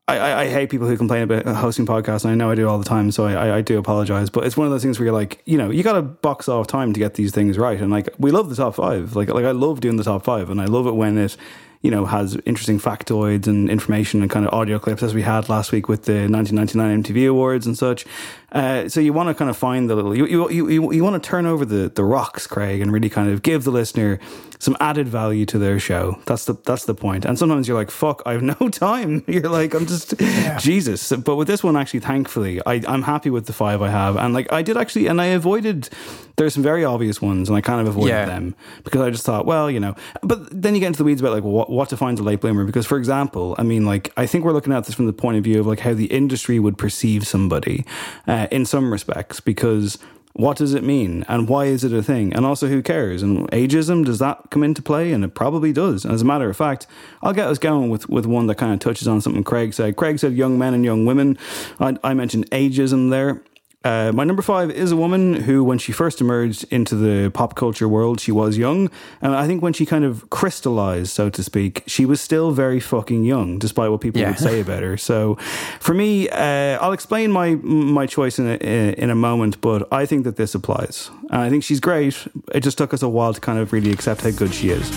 [0.08, 2.78] I, I, hate people who complain about hosting podcasts, and I know I do all
[2.78, 4.30] the time, so I, I, I do apologize.
[4.30, 6.48] But it's one of those things where you're like, you know, you got to box
[6.48, 9.14] off time to get these things right, and like we love the top five.
[9.14, 11.36] Like, like I love doing the top five, and I love it when it
[11.82, 15.48] you know, has interesting factoids and information and kind of audio clips as we had
[15.48, 18.06] last week with the 1999 MTV Awards and such.
[18.52, 21.20] Uh, so you want to kind of find the little, you, you, you, you want
[21.22, 24.20] to turn over the, the rocks, Craig, and really kind of give the listener
[24.58, 26.20] some added value to their show.
[26.26, 27.24] That's the, that's the point.
[27.24, 29.24] And sometimes you're like, fuck, I have no time.
[29.26, 30.14] You're like, I'm just,
[30.60, 31.10] Jesus.
[31.12, 34.16] But with this one, actually, thankfully, I, I'm happy with the five I have.
[34.16, 35.88] And like, I did actually, and I avoided,
[36.36, 38.26] there's some very obvious ones and I kind of avoided Yeah.
[38.26, 38.54] them
[38.84, 41.32] because I just thought, well, you know, but then you get into the weeds about
[41.32, 42.64] like what, what defines a late bloomer.
[42.64, 45.38] Because, for example, I mean, like, I think we're looking at this from the point
[45.38, 47.84] of view of like how the industry would perceive somebody
[48.26, 49.40] uh, in some respects.
[49.40, 49.98] Because
[50.34, 51.24] what does it mean?
[51.28, 52.34] And why is it a thing?
[52.34, 53.22] And also who cares?
[53.22, 55.12] And ageism does that come into play?
[55.12, 56.04] And it probably does.
[56.04, 56.86] And as a matter of fact
[57.22, 59.96] i'll get us going with, with one that kind of touches on something craig said.
[59.96, 61.38] Craig said young men and young women.
[61.80, 63.42] I, I mentioned ageism there
[63.84, 67.54] uh, my number five is a woman who, when she first emerged into the pop
[67.56, 68.90] culture world, she was young.
[69.20, 72.80] And I think when she kind of crystallized, so to speak, she was still very
[72.80, 74.28] fucking young, despite what people Yeah.
[74.30, 74.96] would say about her.
[74.96, 75.36] So,
[75.80, 78.54] for me, uh, I'll explain my my choice in a,
[79.02, 79.60] in a moment.
[79.60, 82.26] But I think that this applies, and I think she's great.
[82.54, 84.90] It just took us a while to kind of really accept how good she is.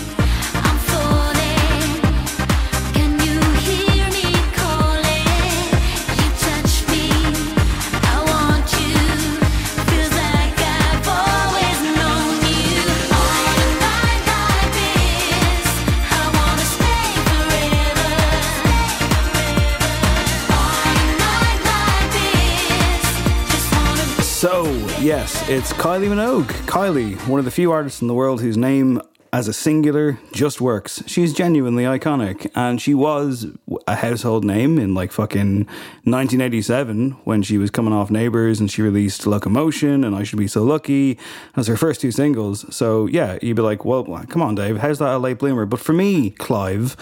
[25.06, 26.48] Yes, it's Kylie Minogue.
[26.66, 29.00] Kylie, one of the few artists in the world whose name
[29.32, 31.02] as a singular just works.
[31.06, 33.46] She's genuinely iconic, and she was
[33.86, 35.66] a household name in like fucking
[36.04, 40.46] 1987 when she was coming off Neighbours and she released Locomotion and I Should Be
[40.46, 41.18] So Lucky
[41.56, 42.64] as her first two singles.
[42.74, 45.66] So, yeah, you'd be like, well, come on, Dave, how's that a late bloomer?
[45.66, 46.96] But for me, Clive,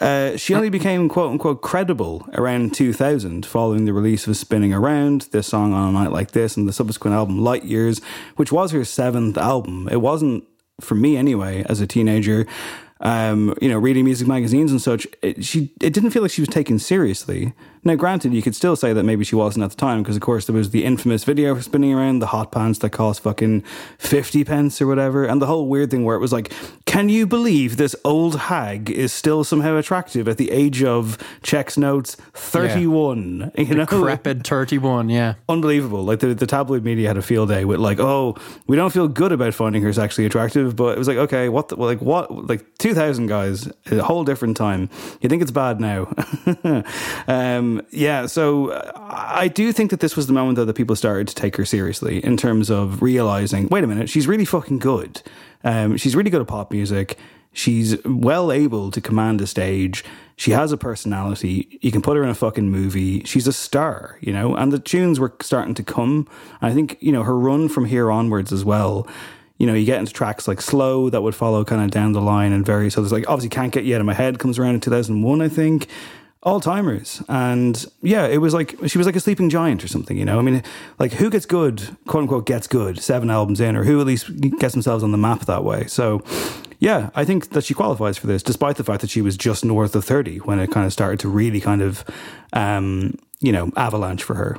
[0.00, 5.28] uh, she only became quote unquote credible around 2000 following the release of Spinning Around,
[5.32, 8.00] this song on a night like this, and the subsequent album Light Years,
[8.36, 9.88] which was her seventh album.
[9.90, 10.44] It wasn't,
[10.80, 12.46] for me anyway, as a teenager.
[13.02, 16.42] Um, you know, reading music magazines and such, it, she it didn't feel like she
[16.42, 17.54] was taken seriously.
[17.82, 20.22] Now, granted, you could still say that maybe she wasn't at the time because, of
[20.22, 23.62] course, there was the infamous video spinning around the hot pants that cost fucking
[23.98, 26.52] fifty pence or whatever, and the whole weird thing where it was like,
[26.84, 31.78] can you believe this old hag is still somehow attractive at the age of checks
[31.78, 33.50] notes thirty one?
[33.70, 35.34] You know, Decrepit 31, yeah.
[35.48, 36.02] unbelievable.
[36.02, 39.06] Like the, the tabloid media had a field day with like, oh, we don't feel
[39.06, 42.48] good about finding her sexually attractive, but it was like, okay, what, the, like what,
[42.48, 44.88] like two thousand guys, a whole different time.
[45.20, 46.12] You think it's bad now?
[47.28, 48.26] um, yeah.
[48.26, 51.34] So uh, I do think that this was the moment though that people started to
[51.34, 55.22] take her seriously in terms of realizing, wait a minute, she's really fucking good.
[55.64, 57.18] Um, she's really good at pop music.
[57.52, 60.04] She's well able to command a stage.
[60.36, 61.78] She has a personality.
[61.82, 63.24] You can put her in a fucking movie.
[63.24, 66.28] She's a star, you know, and the tunes were starting to come.
[66.62, 69.06] I think, you know, her run from here onwards as well.
[69.58, 72.22] You know, you get into tracks like Slow that would follow kind of down the
[72.22, 73.12] line and various others.
[73.12, 75.88] Like, obviously, Can't Get You Out of My Head comes around in 2001, I think.
[76.42, 77.22] All timers.
[77.28, 80.38] And yeah, it was like, she was like a sleeping giant or something, you know?
[80.38, 80.62] I mean,
[80.98, 84.40] like, who gets good, quote unquote, gets good seven albums in, or who at least
[84.58, 85.86] gets themselves on the map that way?
[85.86, 86.22] So,
[86.78, 89.66] yeah, I think that she qualifies for this, despite the fact that she was just
[89.66, 92.04] north of 30 when it kind of started to really kind of,
[92.54, 94.56] um, you know, avalanche for her.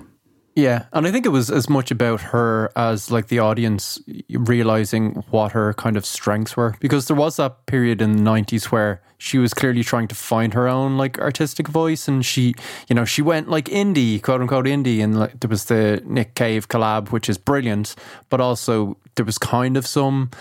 [0.55, 3.99] Yeah, and I think it was as much about her as like the audience
[4.29, 6.75] realizing what her kind of strengths were.
[6.81, 10.53] Because there was that period in the 90s where she was clearly trying to find
[10.53, 12.55] her own like artistic voice and she
[12.89, 16.33] you know she went like indie quote unquote indie and like there was the Nick
[16.33, 17.95] Cave collab which is brilliant
[18.29, 20.31] but also there was kind of some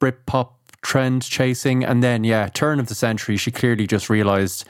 [0.00, 0.50] Britpop
[0.82, 1.82] trend chasing.
[1.82, 4.64] And then yeah turn of the century she clearly just realized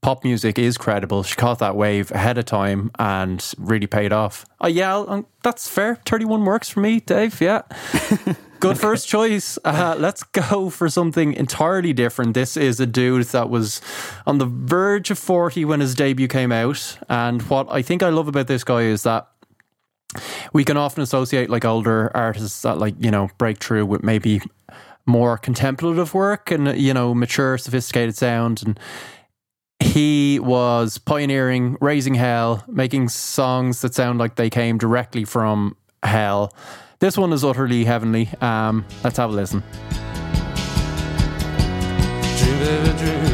[0.00, 1.22] pop music is credible.
[1.22, 4.46] She caught that wave ahead of time and really paid off.
[4.60, 5.96] Oh, yeah, um, that's fair.
[6.06, 7.40] 31 works for me, Dave.
[7.40, 7.62] Yeah.
[8.60, 9.58] Good first choice.
[9.64, 12.34] Uh, let's go for something entirely different.
[12.34, 13.80] This is a dude that was
[14.26, 16.98] on the verge of 40 when his debut came out.
[17.08, 19.28] And what I think I love about this guy is that
[20.52, 24.42] we can often associate like older artists that like, you know, break through with maybe
[25.06, 28.62] more contemplative work and, you know, mature, sophisticated sound.
[28.62, 28.78] And
[29.80, 36.54] he was pioneering, raising hell, making songs that sound like they came directly from hell.
[37.00, 38.28] This one is utterly heavenly.
[38.40, 39.62] Um, let's have a listen.
[42.38, 43.29] Dream, baby, dream.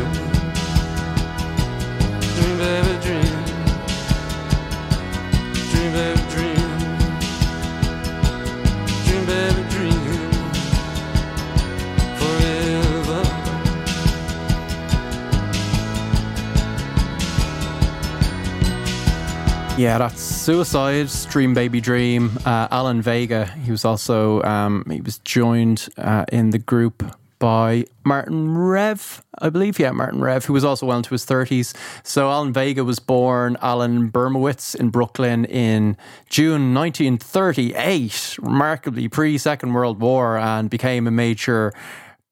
[19.79, 22.31] Yeah, that's Suicide, Dream Baby Dream.
[22.47, 27.05] Uh, Alan Vega, he was also, um, he was joined uh, in the group
[27.39, 29.79] by Martin Rev, I believe.
[29.79, 31.77] Yeah, Martin Rev, who was also well into his 30s.
[32.05, 35.99] So Alan Vega was born Alan Bermowitz in Brooklyn in
[36.31, 41.74] June 1938, remarkably pre Second World War, and became a major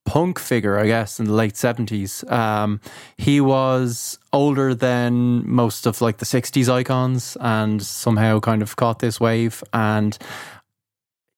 [0.05, 2.31] punk figure, I guess, in the late 70s.
[2.31, 2.81] Um,
[3.17, 8.99] he was older than most of like the 60s icons and somehow kind of caught
[8.99, 9.65] this wave.
[9.73, 10.17] And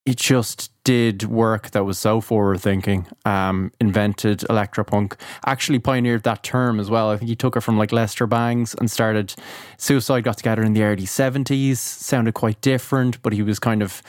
[0.07, 3.07] he just did work that was so forward thinking.
[3.25, 7.11] Um, invented electropunk, actually pioneered that term as well.
[7.11, 9.35] I think he took it from like Lester Bangs and started.
[9.79, 11.81] Suicide got together in the early seventies.
[11.81, 14.01] Sounded quite different, but he was kind of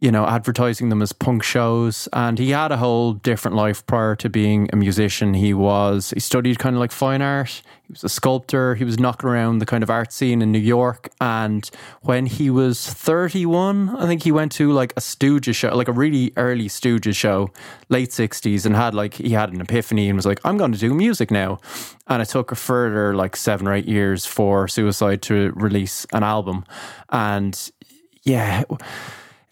[0.00, 2.08] you know, advertising them as punk shows.
[2.14, 5.34] And he had a whole different life prior to being a musician.
[5.34, 7.62] He was, he studied kind of like fine art.
[7.86, 8.74] He was a sculptor.
[8.76, 11.10] He was knocking around the kind of art scene in New York.
[11.20, 11.70] And
[12.00, 15.92] when he was 31, I think he went to like a Stooges show, like a
[15.92, 17.50] really early Stooges show,
[17.90, 20.78] late 60s, and had like, he had an epiphany and was like, I'm going to
[20.78, 21.58] do music now.
[22.06, 26.22] And it took a further like seven or eight years for Suicide to release an
[26.22, 26.64] album.
[27.10, 27.70] And
[28.22, 28.64] yeah,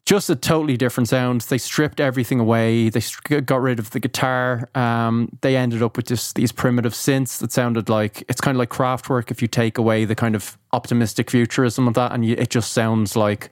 [0.09, 1.43] just a totally different sound.
[1.43, 2.89] They stripped everything away.
[2.89, 3.03] They
[3.45, 4.67] got rid of the guitar.
[4.75, 8.59] Um, they ended up with just these primitive synths that sounded like it's kind of
[8.59, 12.37] like Kraftwerk if you take away the kind of optimistic futurism of that, and you,
[12.39, 13.51] it just sounds like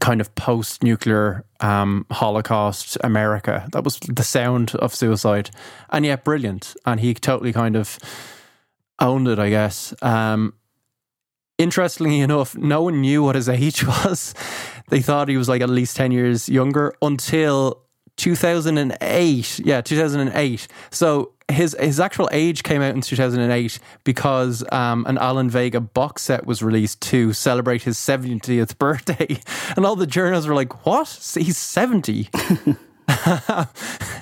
[0.00, 3.66] kind of post-nuclear um, Holocaust America.
[3.72, 5.48] That was the sound of Suicide,
[5.88, 6.76] and yet brilliant.
[6.84, 7.98] And he totally kind of
[8.98, 9.94] owned it, I guess.
[10.02, 10.52] Um,
[11.58, 14.34] interestingly enough, no one knew what his age was.
[14.88, 17.82] They thought he was like at least 10 years younger until
[18.16, 19.60] 2008.
[19.64, 20.68] Yeah, 2008.
[20.90, 26.22] So his his actual age came out in 2008 because um, an Alan Vega box
[26.22, 29.38] set was released to celebrate his 70th birthday.
[29.76, 31.08] And all the journals were like, what?
[31.34, 32.28] He's 70.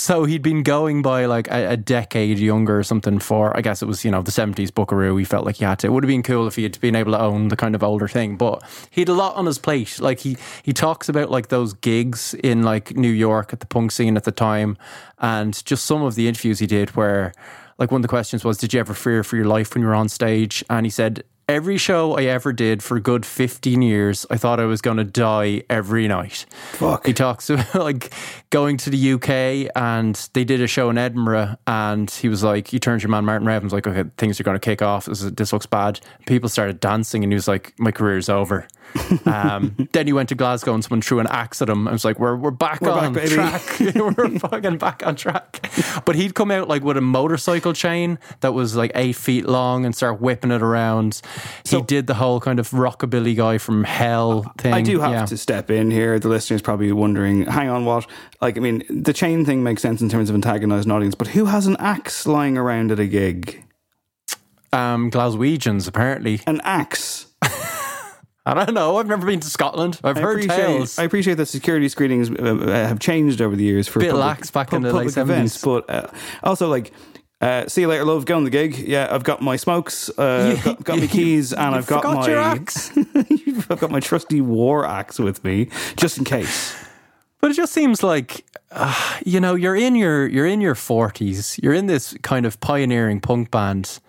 [0.00, 3.82] so he'd been going by like a, a, decade younger or something for, I guess
[3.82, 5.14] it was, you know, the 70s Buckaroo.
[5.16, 5.88] He felt like he had to.
[5.88, 7.82] It would have been cool if he had been able to own the kind of
[7.82, 10.00] older thing, but he had a lot on his plate.
[10.00, 13.92] Like he, he talks about like those gigs in like New York at the punk
[13.92, 14.78] scene at the time
[15.18, 17.34] and just some of the interviews he did where
[17.78, 19.88] like one of the questions was, did you ever fear for your life when you
[19.88, 20.64] were on stage?
[20.70, 24.60] And he said, every show I ever did for a good 15 years, I thought
[24.60, 26.46] I was going to die every night.
[26.72, 27.06] Fuck.
[27.06, 28.12] He talks about like
[28.50, 32.68] going to the UK and they did a show in Edinburgh and he was like,
[32.68, 34.80] he turned to your man Martin Rev was like, okay, things are going to kick
[34.80, 35.06] off.
[35.06, 36.00] This, is, this looks bad.
[36.26, 38.68] People started dancing and he was like, my career's over.
[39.26, 41.86] um, then he went to Glasgow and someone threw an axe at him.
[41.86, 43.62] I was like, "We're we're back We're on back, track.
[43.94, 45.70] we're fucking back on track."
[46.04, 49.84] But he'd come out like with a motorcycle chain that was like eight feet long
[49.84, 51.20] and start whipping it around.
[51.64, 54.72] He did the whole kind of rockabilly guy from hell thing.
[54.74, 55.26] I do have Yeah.
[55.26, 56.18] to step in here.
[56.18, 58.06] The listeners probably wondering, hang on, what?
[58.40, 61.28] Like, I mean, the chain thing makes sense in terms of antagonizing an audience, but
[61.28, 63.64] who has an axe lying around at a gig?
[64.72, 66.40] Um, Glaswegians apparently.
[66.46, 67.26] An axe.
[68.46, 68.96] I don't know.
[68.96, 70.00] I've never been to Scotland.
[70.02, 70.98] I've I heard tales.
[70.98, 74.24] I appreciate that security screenings uh, uh, have changed over the years for Bit public,
[74.26, 75.18] lax back in the late 70s.
[75.20, 76.06] events, but uh,
[76.42, 76.92] also like.
[77.40, 78.26] Uh, see you later, love.
[78.26, 78.76] Go on the gig.
[78.76, 82.38] Yeah, I've got my smokes, uh, got, got my keys, and I've got my your
[82.38, 82.90] axe.
[82.96, 86.76] I've got my trusty war axe with me, just in case.
[87.40, 91.58] But it just seems like uh, you know you're in your you're in your forties.
[91.62, 94.00] You're in this kind of pioneering punk band.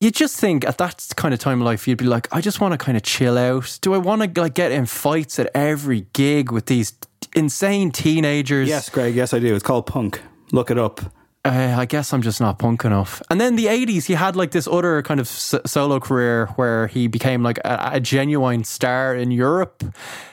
[0.00, 2.60] You just think at that kind of time of life, you'd be like, I just
[2.60, 3.78] want to kind of chill out.
[3.82, 6.94] Do I want to like get in fights at every gig with these
[7.34, 8.68] insane teenagers?
[8.68, 9.14] Yes, Greg.
[9.14, 9.54] Yes, I do.
[9.54, 10.22] It's called punk.
[10.52, 11.00] Look it up.
[11.46, 13.20] Uh, I guess I'm just not punk enough.
[13.28, 16.86] And then the 80s, he had like this other kind of s- solo career where
[16.86, 19.84] he became like a, a genuine star in Europe,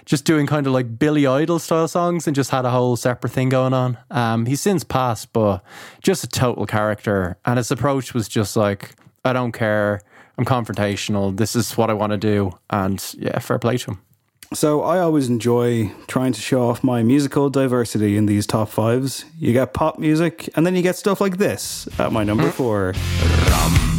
[0.06, 3.32] just doing kind of like Billy Idol style songs and just had a whole separate
[3.32, 3.98] thing going on.
[4.10, 5.62] Um, he's since passed, but
[6.02, 7.38] just a total character.
[7.44, 8.96] And his approach was just like,
[9.26, 10.00] I don't care.
[10.38, 11.36] I'm confrontational.
[11.36, 12.58] This is what I want to do.
[12.70, 14.02] And yeah, fair play to him.
[14.54, 19.24] So I always enjoy trying to show off my musical diversity in these top fives.
[19.40, 22.50] You get pop music, and then you get stuff like this at my number hmm?
[22.50, 22.94] four.
[22.94, 23.91] Fleischgeruch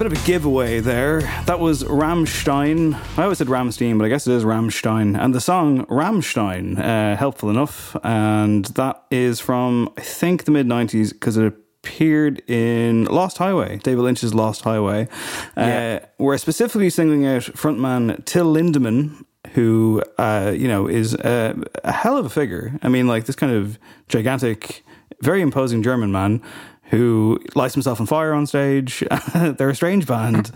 [0.00, 1.20] bit of a giveaway there.
[1.44, 2.94] That was Rammstein.
[3.18, 5.14] I always said Rammstein, but I guess it is Rammstein.
[5.22, 7.94] And the song Ramstein, uh, helpful enough.
[8.02, 11.52] And that is from, I think, the mid 90s because it
[11.84, 15.06] appeared in Lost Highway, David Lynch's Lost Highway,
[15.54, 19.26] uh, where specifically singling out frontman Till Lindemann.
[19.52, 22.78] Who, uh, you know, is a, a hell of a figure.
[22.82, 23.78] I mean, like this kind of
[24.08, 24.82] gigantic,
[25.22, 26.42] very imposing German man
[26.90, 29.04] who lights himself on fire on stage.
[29.34, 30.52] They're a strange band.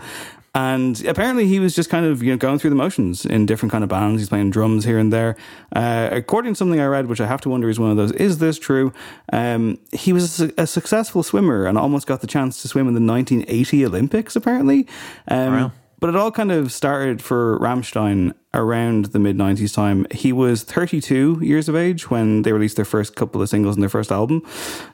[0.53, 3.73] And apparently, he was just kind of you know going through the motions in different
[3.73, 4.21] kind of bands.
[4.21, 5.35] He's playing drums here and there.
[5.75, 8.13] Uh, according to something I read, which I have to wonder is one of those,
[8.13, 8.93] is this true?
[9.33, 12.93] Um, he was a, a successful swimmer and almost got the chance to swim in
[12.93, 14.37] the 1980 Olympics.
[14.37, 14.87] Apparently,
[15.27, 15.71] um, Wow.
[16.05, 20.05] But it all kind of started for Rammstein around the mid 90s time.
[20.11, 23.81] He was 32 years of age when they released their first couple of singles and
[23.81, 24.43] their first album.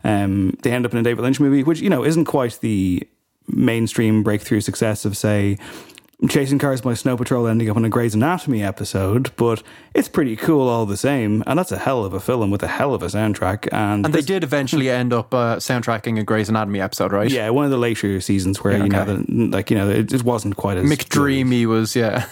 [0.05, 3.05] Um, they end up in a David Lynch movie, which, you know, isn't quite the
[3.49, 5.57] mainstream breakthrough success of, say,
[6.29, 9.63] Chasing Cars by Snow Patrol ending up on a Grey's Anatomy episode, but
[9.95, 11.43] it's pretty cool all the same.
[11.47, 13.67] And that's a hell of a film with a hell of a soundtrack.
[13.71, 17.29] And, And they did eventually end up uh, soundtracking a Grey's Anatomy episode, right?
[17.29, 20.03] Yeah, one of the later seasons where, Yeah, you know, the, like, you know, it
[20.03, 20.85] just wasn't quite as.
[20.85, 22.27] McDreamy was, yeah.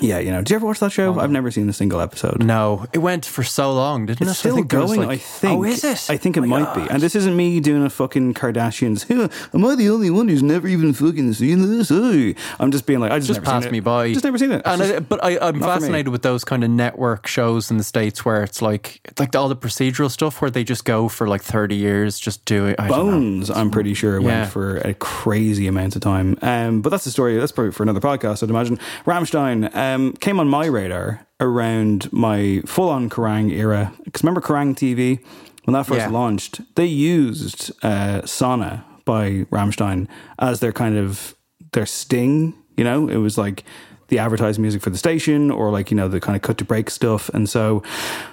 [0.00, 0.38] Yeah, you know.
[0.38, 1.18] Did you ever watch that show?
[1.18, 2.42] I've never seen a single episode.
[2.44, 4.34] No, it went for so long, didn't It's it?
[4.34, 5.58] still I think going, like- I think.
[5.58, 6.10] Oh, is it?
[6.10, 6.82] I think it Oh might be.
[6.90, 9.10] And this isn't me doing a fucking Kardashians.
[9.54, 11.90] Am I the only one who's never even fucking seen this?
[11.90, 12.34] Oh.
[12.60, 13.84] I'm just being like, I just, just never passed seen me it.
[13.84, 14.12] by.
[14.12, 14.62] Just never seen it.
[14.66, 15.80] And just I, but I, I'm not for me.
[15.80, 19.48] fascinated with those kind of network shows in the states where it's like like all
[19.48, 22.74] the procedural stuff where they just go for like 30 years just doing.
[22.78, 23.12] I don't know.
[23.12, 24.26] Bones, I'm pretty sure, Yeah.
[24.40, 26.36] went for a crazy amount of time.
[26.42, 27.38] Um, but that's the story.
[27.38, 28.78] That's probably for another podcast, I'd imagine.
[29.06, 33.92] Rammstein um, came on my radar around my full on Kerrang era.
[34.04, 35.20] Because remember Kerrang TV?
[35.64, 36.08] When that first Yeah.
[36.10, 40.06] launched, they used uh, Sonne by Rammstein
[40.38, 41.34] as their kind of
[41.72, 42.54] their sting.
[42.76, 43.64] You know, it was like
[44.08, 46.64] the advertised music for the station or like, you know, the kind of cut to
[46.64, 47.28] break stuff.
[47.30, 47.82] And so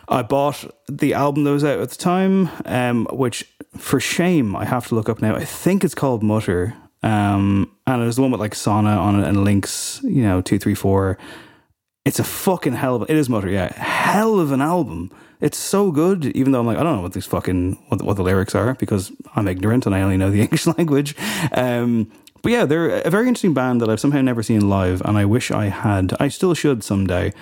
[0.08, 3.44] I bought the album that was out at the time, um, which
[3.78, 5.36] for shame, I have to look up now.
[5.36, 6.76] I think it's called Mutter.
[7.04, 10.58] Um, and was the one with like Sonne on it and links, you know, two,
[10.58, 11.18] three, four.
[12.06, 13.72] It's a fucking hell of it is Mutter, yeah.
[13.74, 15.12] Hell of an album.
[15.42, 18.06] It's so good, even though I'm like, I don't know what these fucking, what, the-
[18.06, 21.16] what the lyrics are because I'm ignorant and I only know the English language.
[21.52, 25.18] Um, but yeah, they're a very interesting band that I've somehow never seen live and
[25.18, 26.14] I wish I had.
[26.20, 27.34] I still should someday.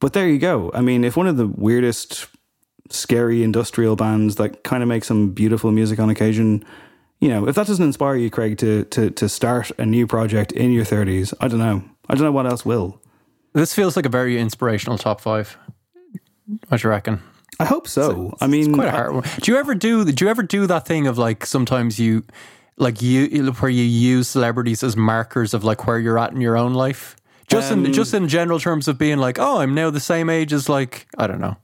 [0.00, 0.70] But there you go.
[0.74, 2.26] I mean, if one of the weirdest,
[2.88, 6.64] scary industrial bands that kind of make some beautiful music on occasion,
[7.20, 10.52] you know, if that doesn't inspire you, Craig, to, to, to start a new project
[10.52, 11.84] in your 30s, I don't know.
[12.08, 13.00] I don't know what else will.
[13.52, 15.56] This feels like a very inspirational top five.
[16.68, 17.22] What do you reckon?
[17.58, 18.34] I hope so.
[18.40, 19.24] I mean, It's quite a hard one.
[19.40, 20.04] Do you ever do?
[20.10, 22.24] Do you ever do that thing of like sometimes you,
[22.78, 26.56] like you, where you use celebrities as markers of like where you're at in your
[26.56, 27.16] own life?
[27.48, 30.30] Just in Um, just in general terms of being like, oh, I'm now the same
[30.30, 31.56] age as like I don't know,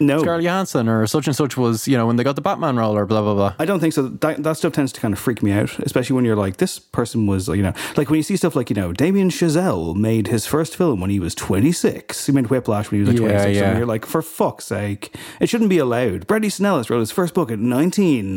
[0.00, 0.20] no.
[0.20, 2.96] Scarlett Johansson or such and such was, you know, when they got the Batman role
[2.96, 3.54] or blah blah blah.
[3.58, 4.08] I don't think so.
[4.08, 6.78] That, that stuff tends to kind of freak me out, especially when you're like, this
[6.78, 10.28] person was, you know, like when you see stuff like, you know, Damien Chazelle made
[10.28, 12.26] his first film when he was 26.
[12.26, 13.56] He made Whiplash when he was like Yeah, 26.
[13.56, 13.68] yeah.
[13.68, 16.26] And you're like, for fuck's sake, it shouldn't be allowed.
[16.26, 18.36] Bret Easton Ellis wrote his first book at 19.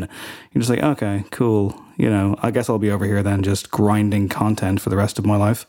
[0.52, 1.80] You're just like, okay, cool.
[1.96, 5.18] You know, I guess I'll be over here then just grinding content for the rest
[5.18, 5.64] of my life.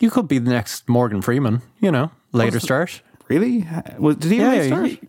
[0.00, 3.02] You could be the next Morgan Freeman, you know, later start.
[3.28, 3.66] Really?
[3.98, 4.86] Was, did he Yeah, really start?
[4.86, 5.00] he-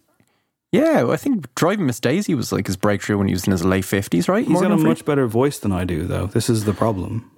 [0.72, 3.65] Yeah, I think Driving Miss Daisy was like his breakthrough when he was in his
[3.65, 4.45] late fifties, right?
[4.47, 6.28] He's got a much better voice than I do, though.
[6.28, 7.30] This is the problem.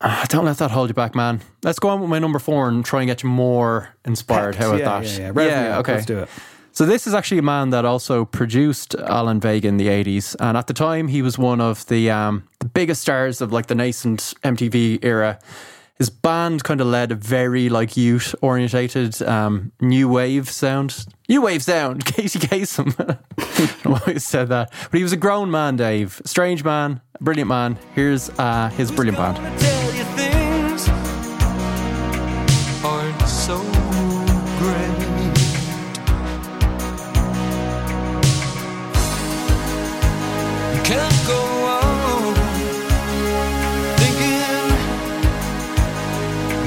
[0.00, 1.40] Ah, don't let that hold you back, man.
[1.64, 4.54] Let's go on with my number four and try and get you more inspired.
[4.54, 5.34] How about yeah, that?
[5.34, 5.74] Yeah, yeah.
[5.74, 5.80] Up.
[5.80, 5.94] okay.
[5.94, 6.28] Let's do it.
[6.70, 10.56] So this is actually a man that also produced Alan Vega in the eighties, and
[10.56, 13.74] at the time he was one of the um, the biggest stars of like the
[13.74, 15.40] nascent MTV era.
[15.98, 21.06] His band kind of led a very like youth orientated um, new wave sound.
[21.28, 22.04] New wave sound.
[22.04, 23.18] Casey Kasem.
[24.08, 26.22] I I said that, but he was a grown man, Dave.
[26.24, 27.78] Strange man, brilliant man.
[27.94, 30.37] Here's uh, his brilliant band.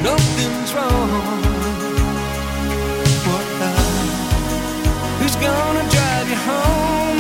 [0.04, 1.42] Nothing's wrong.
[5.20, 7.18] Who's gonna drive you home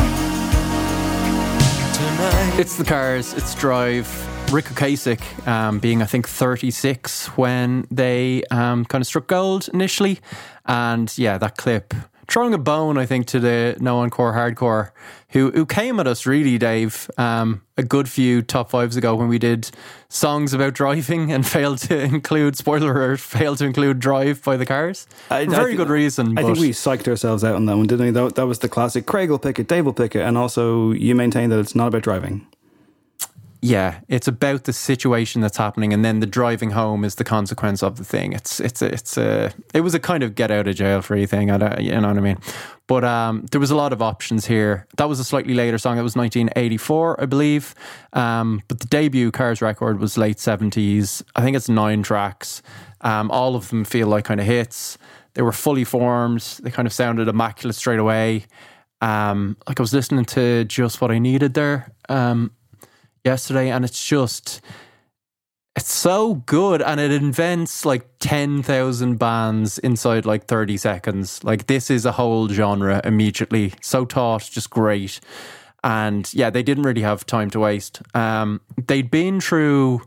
[1.93, 2.59] tonight?
[2.59, 4.07] It's the cars, it's Drive.
[4.51, 10.19] Ric Ocasek, um, being I think 36 when they um, kind of struck gold initially,
[10.65, 11.93] and yeah, that clip
[12.31, 14.91] throwing a bone I think to the No Encore Hardcore,
[15.29, 19.27] who who came at us really, Dave, um, a good few top fives ago when
[19.27, 19.69] we did
[20.09, 24.65] songs about driving and failed to include spoiler alert, failed to include Drive by the
[24.65, 25.07] Cars.
[25.29, 26.37] I- I For very thi- good reason.
[26.37, 28.11] I think we psyched ourselves out on that one, didn't we?
[28.11, 29.05] That, that was the classic.
[29.05, 31.87] Craig will pick it, Dave will pick it, and also you maintain that it's not
[31.87, 32.47] about driving.
[33.63, 37.83] Yeah, it's about the situation that's happening, and then the driving home is the consequence
[37.83, 38.33] of the thing.
[38.33, 41.51] It's it's it's a it was a kind of get out of jail free thing.
[41.51, 42.39] I don't, you know what I mean?
[42.87, 44.87] But um, there was a lot of options here.
[44.97, 45.99] That was a slightly later song.
[45.99, 47.75] It was 1984, I believe.
[48.13, 51.23] Um, but the debut Cars record was late 70s.
[51.35, 52.61] I think it's nine tracks.
[53.01, 54.97] Um, all of them feel like kind of hits.
[55.35, 56.41] They were fully formed.
[56.63, 58.47] They kind of sounded immaculate straight away.
[59.01, 61.93] Um, like I was listening to just what I needed there.
[62.09, 62.51] Um,
[63.23, 64.61] yesterday, and it's just
[65.75, 71.43] it's so good, and it invents like ten thousand bands inside like thirty seconds.
[71.43, 73.73] Like this is a whole genre immediately.
[73.81, 75.19] So taut, just great.
[75.83, 78.01] And yeah, they didn't really have time to waste.
[78.13, 80.01] Um, they'd been through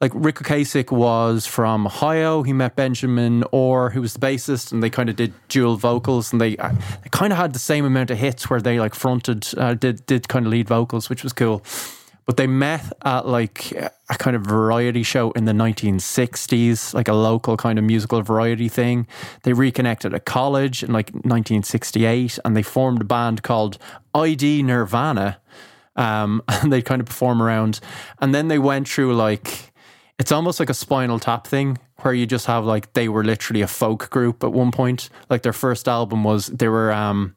[0.00, 2.42] like Ric Ocasek was from Ohio.
[2.42, 6.32] He met Benjamin Orr, who was the bassist, and they kind of did dual vocals,
[6.32, 6.72] and they, uh,
[7.02, 10.06] they kind of had the same amount of hits where they like fronted, uh, did
[10.06, 11.62] did kind of lead vocals, which was cool.
[12.26, 17.14] But they met at like a kind of variety show in the 1960s, like a
[17.14, 19.06] local kind of musical variety thing.
[19.42, 23.78] They reconnected at college in like 1968, and they formed a band called
[24.14, 25.38] ID Nirvana.
[25.96, 27.80] Um, and they kind of perform around,
[28.20, 29.70] and then they went through like
[30.20, 33.62] it's almost like a spinal tap thing where you just have like they were literally
[33.62, 37.34] a folk group at one point like their first album was they were um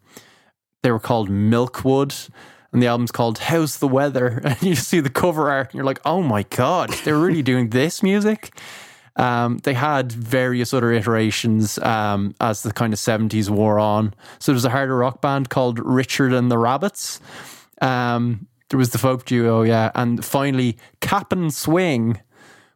[0.82, 2.30] they were called milkwood
[2.74, 4.42] and the album's called how's the weather?
[4.44, 7.70] And you see the cover art and you're like oh my god they're really doing
[7.70, 8.52] this music?
[9.16, 14.16] Um, they had various other iterations um, as the kind of 70s wore on.
[14.40, 17.22] So there was a harder rock band called richard and the rabbits.
[17.80, 19.92] Um, there was the folk duo yeah.
[19.94, 22.20] And finally cap'n swing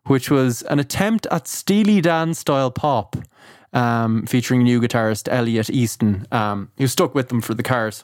[0.07, 3.15] which was an attempt at Steely Dan style pop,
[3.73, 8.03] um, featuring new guitarist Elliot Easton, um, who stuck with them for the Cars,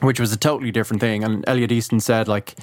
[0.00, 1.24] which was a totally different thing.
[1.24, 2.56] And Elliot Easton said, like,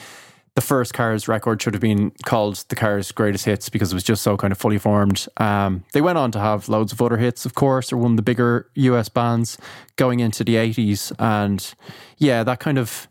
[0.55, 4.03] the first Cars record should have been called the Cars' Greatest Hits because it was
[4.03, 5.25] just so kind of fully formed.
[5.37, 7.89] Um, they went on to have loads of other hits, of course.
[7.89, 9.57] They're one of the bigger US bands
[9.95, 11.13] going into the 80s.
[11.17, 11.73] And
[12.17, 13.07] yeah, that kind of,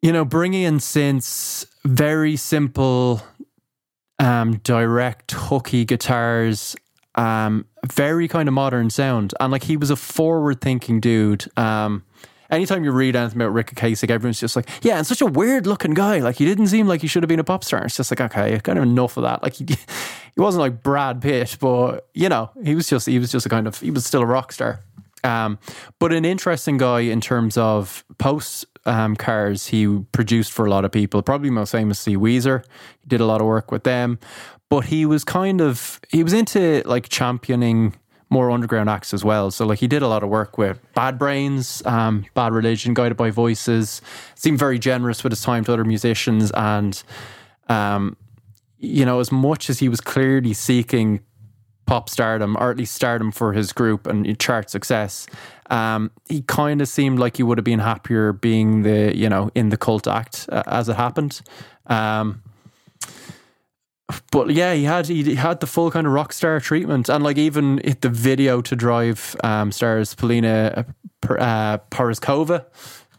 [0.00, 3.22] you know, bringing in synths, very simple
[4.18, 6.76] um, direct hooky guitars,
[7.16, 9.34] um, very kind of modern sound.
[9.40, 11.46] And like he was a forward thinking dude.
[11.56, 12.04] Um,
[12.50, 15.66] anytime you read anything about Ric Ocasek, everyone's just like, yeah, and such a weird
[15.66, 16.18] looking guy.
[16.18, 17.84] Like he didn't seem like he should have been a pop star.
[17.84, 19.42] It's just like, okay, kind of enough of that.
[19.42, 19.64] Like he,
[20.34, 23.48] he wasn't like Brad Pitt, but you know, he was just he was just a
[23.48, 24.80] kind of he was still a rock star.
[25.24, 25.58] Um,
[25.98, 30.84] but an interesting guy in terms of post um, cars he produced for a lot
[30.84, 32.64] of people, probably most famously Weezer.
[33.02, 34.20] He did a lot of work with them,
[34.68, 37.94] but he was kind of he was into like championing
[38.28, 39.50] more underground acts as well.
[39.50, 43.16] So like he did a lot of work with Bad Brains, um, Bad Religion, Guided
[43.16, 44.02] by Voices.
[44.34, 47.02] Seemed very generous with his time to other musicians, and
[47.68, 48.16] um,
[48.78, 51.20] you know, as much as he was clearly seeking
[51.86, 55.26] pop stardom, or at least stardom for his group and chart success.
[55.70, 59.50] Um, he kind of seemed like he would have been happier being the, you know,
[59.54, 61.40] in the cult act uh, as it happened.
[61.86, 62.42] Um,
[64.30, 67.38] but yeah, he had he had the full kind of rock star treatment, and like
[67.38, 70.86] even the video to drive um, stars Paulina
[71.28, 72.66] uh, uh Porizkova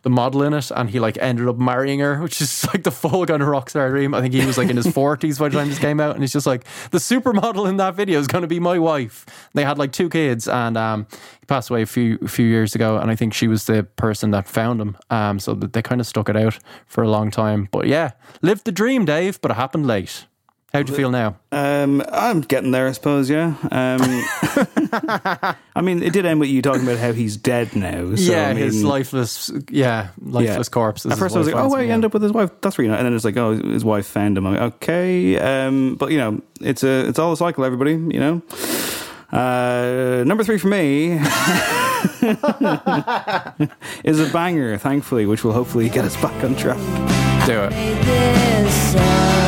[0.08, 2.92] the model in it, and he like ended up marrying her, which is like the
[2.92, 4.14] full kind of rock star dream.
[4.14, 6.24] I think he was like in his forties by the time this came out, and
[6.24, 9.26] he's just like the supermodel in that video is going to be my wife.
[9.54, 11.08] They had like two kids, and um,
[11.42, 13.84] he passed away a few a few years ago, and I think she was the
[13.84, 14.98] person that found him.
[15.10, 17.68] Um, so that they kind of stuck it out for a long time.
[17.72, 18.12] But yeah,
[18.42, 20.26] lived the dream, Dave, but it happened late.
[20.78, 21.36] How do you feel now?
[21.52, 23.32] Um, I'm getting there, I suppose.
[23.32, 23.56] Yeah.
[23.72, 24.00] Um,
[25.76, 28.14] I mean, it did end with you talking about how he's dead now.
[28.14, 30.72] So, yeah, I mean, his lifeless, yeah, lifeless yeah.
[30.72, 31.08] corpse.
[31.08, 31.96] At first, I was like, "Oh, finds well, he yeah.
[31.96, 32.52] ended up with his wife.
[32.62, 35.40] That's really nice." And then it's like, "Oh, his wife found him." I'm like, "Okay,"
[35.40, 37.66] um, but you know, it's a it's all a cycle.
[37.66, 38.44] Everybody, you know.
[39.32, 41.14] Uh, number three for me
[44.04, 46.78] is a banger, thankfully, which will hopefully get us back on track.
[47.48, 49.47] Do it.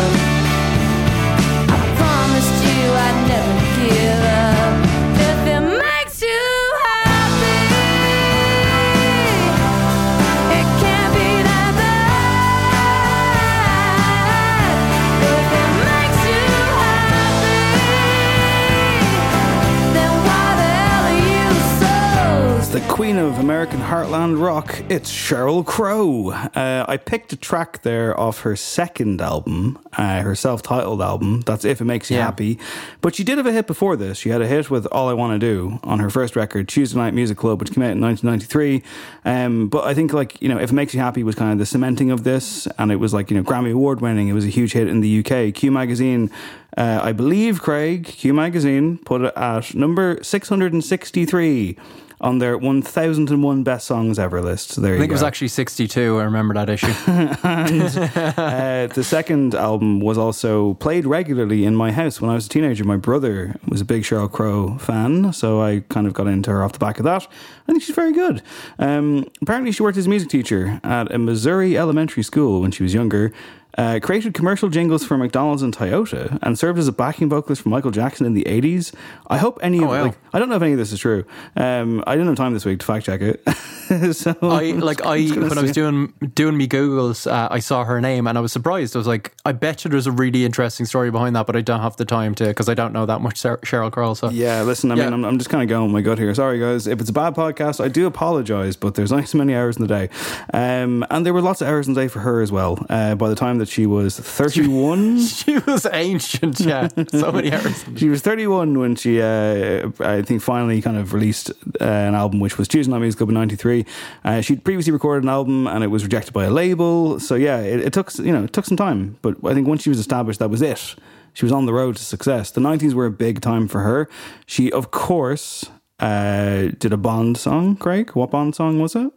[22.90, 26.32] Queen of American heartland rock, it's Sheryl Crow.
[26.32, 31.40] Uh, I picked a track there off her second album, uh, her self titled album.
[31.42, 32.26] That's If It Makes You Yeah.
[32.26, 32.60] Happy.
[33.00, 34.18] But she did have a hit before this.
[34.18, 36.98] She had a hit with All I Want to Do on her first record, Tuesday
[36.98, 38.84] Night Music Club, which came out in 1993.
[39.24, 41.58] Um, but I think, like, you know, If It Makes You Happy was kind of
[41.58, 42.68] the cementing of this.
[42.78, 44.28] And it was like, you know, Grammy Award winning.
[44.28, 45.54] It was a huge hit in the UK.
[45.54, 46.30] Q Magazine,
[46.76, 51.78] uh, I believe, Craig, Q Magazine put it at number 663
[52.22, 54.72] on their 1001 best songs ever list.
[54.72, 55.14] So there I think go.
[55.14, 56.20] it was actually 62.
[56.20, 56.88] I remember that issue.
[57.08, 62.50] uh, the second album was also played regularly in my house when I was a
[62.50, 62.84] teenager.
[62.84, 66.64] My brother was a big Sheryl Crow fan, so I kind of got into her
[66.64, 67.28] off the back of that.
[67.68, 68.42] I think she's very good.
[68.78, 72.84] Um, apparently, she worked as a music teacher at a Missouri elementary school when she
[72.84, 73.32] was younger.
[73.78, 77.70] Uh, created commercial jingles for McDonald's and Toyota, and served as a backing vocalist for
[77.70, 78.92] Michael Jackson in the eighties.
[79.28, 80.04] I hope any of Oh, wow.
[80.06, 81.24] like I don't know if any of this is true.
[81.56, 83.44] Um, I didn't have time this week to fact check it.
[84.16, 87.48] so I like I I'm just gonna when I was doing doing me googles, uh,
[87.52, 88.96] I saw her name and I was surprised.
[88.96, 91.62] I was like, I bet you there's a really interesting story behind that, but I
[91.62, 94.14] don't have the time to because I don't know that much Sheryl Crow.
[94.16, 95.06] So Yeah, listen, I Yeah.
[95.06, 96.34] mean, I'm, I'm just kind of going with my gut here.
[96.34, 96.88] Sorry, guys.
[96.88, 99.84] If it's a bad podcast, I do apologize, but there's only so many hours in
[99.84, 100.10] the day.
[100.54, 102.84] Um, and there were lots of hours in the day for her as well.
[102.90, 106.60] Uh, by the time that she was 31, she was ancient.
[106.60, 107.86] Yeah, so many hours.
[107.96, 112.40] she was 31 when she, uh, I think, finally kind of released uh, an album,
[112.40, 113.86] which was Tuesday Night Music Club in '93.
[114.24, 117.20] Uh, she'd previously recorded an album, and it was rejected by a label.
[117.20, 119.84] So yeah, it, it took you know it took some time, but I think once
[119.84, 120.96] she was established, that was it.
[121.34, 122.52] She was on the road to success.
[122.52, 124.10] The '90s were a big time for her.
[124.46, 125.66] She, of course,
[126.00, 127.76] uh, did a Bond song.
[127.76, 129.12] Craig, what Bond song was it?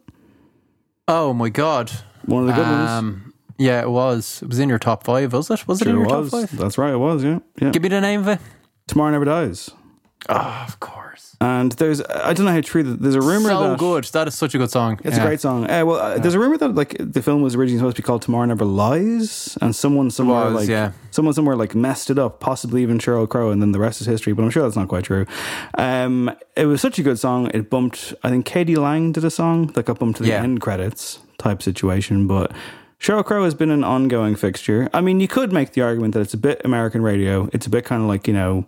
[1.09, 1.91] Oh my god,
[2.27, 3.32] One of the good ones.
[3.63, 4.43] Yeah, it was.
[4.43, 5.67] It was in your top five, was it?
[5.69, 6.31] Was it in your was.
[6.31, 6.59] top five?
[6.59, 7.23] That's right, it was.
[7.23, 7.71] Yeah, yeah.
[7.71, 8.41] Give me the name of it.
[8.89, 9.71] Tomorrow Never Dies.
[10.29, 11.37] Oh, of course.
[11.41, 12.85] And there's, I don't know how true.
[12.85, 14.05] There's a rumor So that good.
[14.05, 15.01] That is such a good song.
[15.03, 15.23] It's Yeah.
[15.25, 15.69] a great song.
[15.69, 18.07] Uh, well, uh, there's a rumor that like the film was originally supposed to be
[18.07, 20.93] called Tomorrow Never Lies, and someone somewhere was, like yeah.
[21.11, 24.07] someone somewhere like messed it up, possibly even Sheryl Crow, and then the rest is
[24.07, 24.33] history.
[24.33, 25.27] But I'm sure that's not quite true.
[25.77, 27.51] Um, it was such a good song.
[27.53, 28.15] It bumped.
[28.23, 28.77] I think k.d.
[28.77, 30.43] lang did a song that got bumped to the Yeah.
[30.43, 32.53] end credits type situation, but.
[33.03, 34.89] Sheryl Crow has been an ongoing fixture.
[34.95, 37.51] I mean, you could make the argument that it's a bit American radio.
[37.53, 38.65] It's a bit kind of like you know,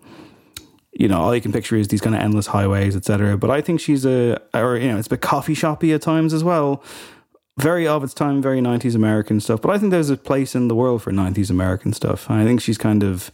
[0.93, 3.39] you know, all you can picture is these kind of endless highways, etc.
[3.39, 6.35] But I think she's a, or you know, it's a bit coffee shoppy at times
[6.35, 6.83] as well.
[7.59, 9.63] Very of its time, very nineties American stuff.
[9.63, 12.29] But I think there's a place in the world for nineties American stuff.
[12.29, 13.31] And I think she's kind of,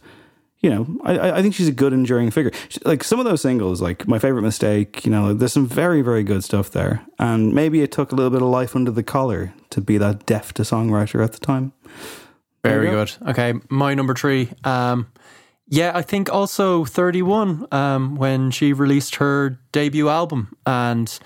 [0.61, 2.51] you know, I- I, think she's a good enduring figure.
[2.69, 6.01] She- Like some of those singles, like my favorite mistake, you know, there's some very
[6.01, 7.01] very good stuff there.
[7.19, 10.25] And maybe it took a little bit of life under the collar to be that
[10.25, 11.73] deft a songwriter at the time.
[12.63, 13.11] Very you good.
[13.29, 14.49] Okay, my number three.
[14.63, 15.07] Um,
[15.67, 20.55] yeah, I think also 31 um, when she released her debut album.
[20.65, 21.17] And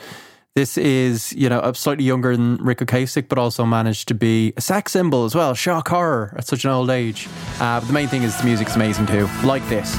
[0.55, 4.61] this is, you know, slightly younger than Ric Ocasek, but also managed to be a
[4.61, 5.53] sex symbol as well.
[5.53, 7.27] Shock horror at such an old age.
[7.59, 9.27] Uh, but the main thing is the music's amazing too.
[9.43, 9.95] Like this.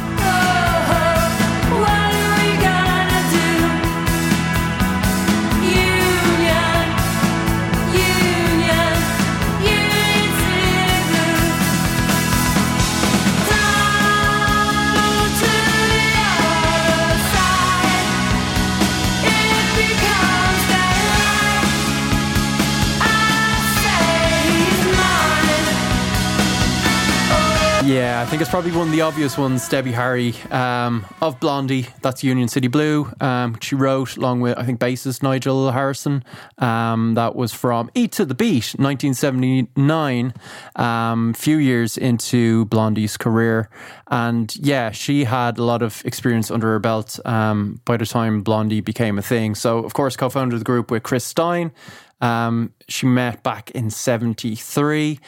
[27.87, 31.87] Yeah, I think it's probably one of the obvious ones, Debbie Harry um, of Blondie.
[32.03, 33.09] That's Union City Blue.
[33.20, 36.24] Um, she wrote along with, I think, bassist Nigel Harrison.
[36.59, 40.34] Um, that was from Eat to the Beat, 1979,
[40.74, 43.70] um, few years into Blondie's career.
[44.09, 48.43] And yeah, she had a lot of experience under her belt um, by the time
[48.43, 49.55] Blondie became a thing.
[49.55, 51.70] So, of course, co founded the group with Chris Stein.
[52.20, 55.20] Um, she met back in 73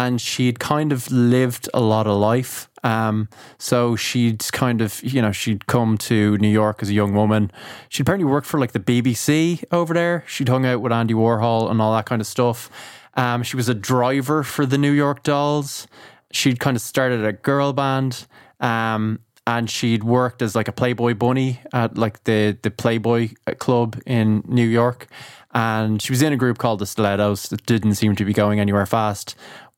[0.00, 2.70] and she'd kind of lived a lot of life.
[2.82, 3.28] Um,
[3.58, 7.50] so she'd kind of, you know, she'd come to New York as a young woman.
[7.90, 10.24] She'd apparently worked for like the BBC over there.
[10.26, 12.70] She'd hung out with Andy Warhol and all that kind of stuff.
[13.14, 15.86] Um, she was a driver for the New York Dolls.
[16.32, 18.26] She'd kind of started a girl band.
[18.58, 24.00] Um, and she'd worked as like a Playboy bunny at like the the Playboy club
[24.06, 25.08] in New York.
[25.52, 28.60] And she was in a group called the Stilettos that didn't seem to be going
[28.60, 29.34] anywhere fast.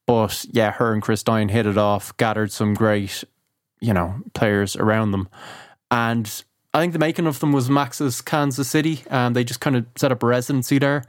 [0.06, 3.24] But yeah, her and Chris Stein hit it off, gathered some great,
[3.80, 5.28] you know, players around them.
[5.90, 6.44] And
[6.74, 9.02] I think the making of them was Max's Kansas City.
[9.10, 11.04] And they just kind of set up a residency there,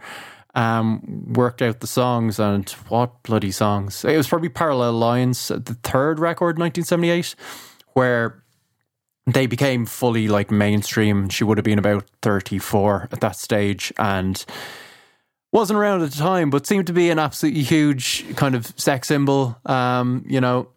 [0.55, 4.05] um, worked out the songs, and what bloody songs.
[4.05, 7.35] It was probably Parallel Lines, the third record, 1978,
[7.93, 8.43] where
[9.25, 11.29] they became fully like mainstream.
[11.29, 14.45] She would have been about 34 at that stage and
[15.53, 19.07] wasn't around at the time, but seemed to be an absolutely huge kind of sex
[19.07, 19.55] symbol.
[19.67, 20.67] Um, you know,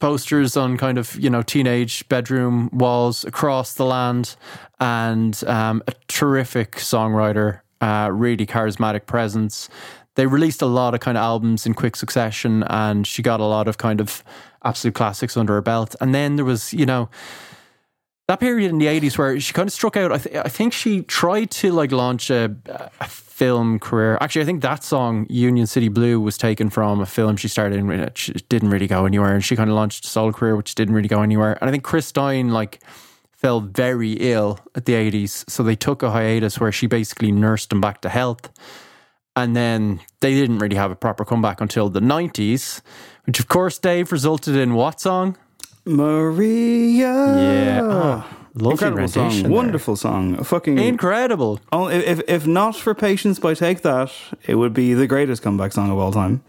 [0.00, 4.36] posters on kind of, you know, teenage bedroom walls across the land
[4.78, 9.70] and um, a terrific songwriter, uh, really charismatic presence.
[10.14, 13.44] They released a lot of kind of albums in quick succession and she got a
[13.44, 14.22] lot of kind of
[14.62, 15.96] absolute classics under her belt.
[16.02, 17.08] And then there was, you know,
[18.28, 20.12] that period in the 80s where she kind of struck out.
[20.12, 22.54] I, th- I think she tried to like launch a,
[23.00, 24.18] a, film career.
[24.20, 27.78] Actually, I think that song, Union City Blue, was taken from a film she started
[27.78, 29.32] in, which didn't really go anywhere.
[29.32, 31.56] And she kind of launched a solo career, which didn't really go anywhere.
[31.60, 32.82] And I think Chris Stein, like,
[33.30, 35.48] fell very ill at the 80s.
[35.48, 38.50] So they took a hiatus where she basically nursed him back to health.
[39.36, 42.82] And then they didn't really have a proper comeback until the 90s,
[43.24, 45.38] which of course, Dave, resulted in what song?
[45.84, 47.06] Maria.
[47.06, 47.80] Yeah.
[47.82, 49.42] Oh, lovely Incredible rendition song.
[49.42, 49.50] there.
[49.50, 50.44] Wonderful song.
[50.44, 51.60] Fucking Incredible.
[51.72, 54.12] Oh, if if not for Patience by Take That,
[54.46, 56.42] it would be the greatest comeback song of all time.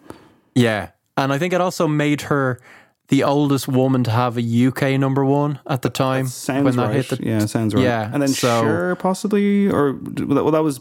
[0.56, 0.90] Yeah.
[1.18, 2.60] And I think it also made her
[3.10, 6.28] the oldest woman to have a UK number one at the time.
[6.28, 7.06] Sounds when that right.
[7.06, 7.84] hit the yeah, sounds right.
[7.84, 8.10] Yeah.
[8.12, 10.80] and then so, sure, possibly, or well, that was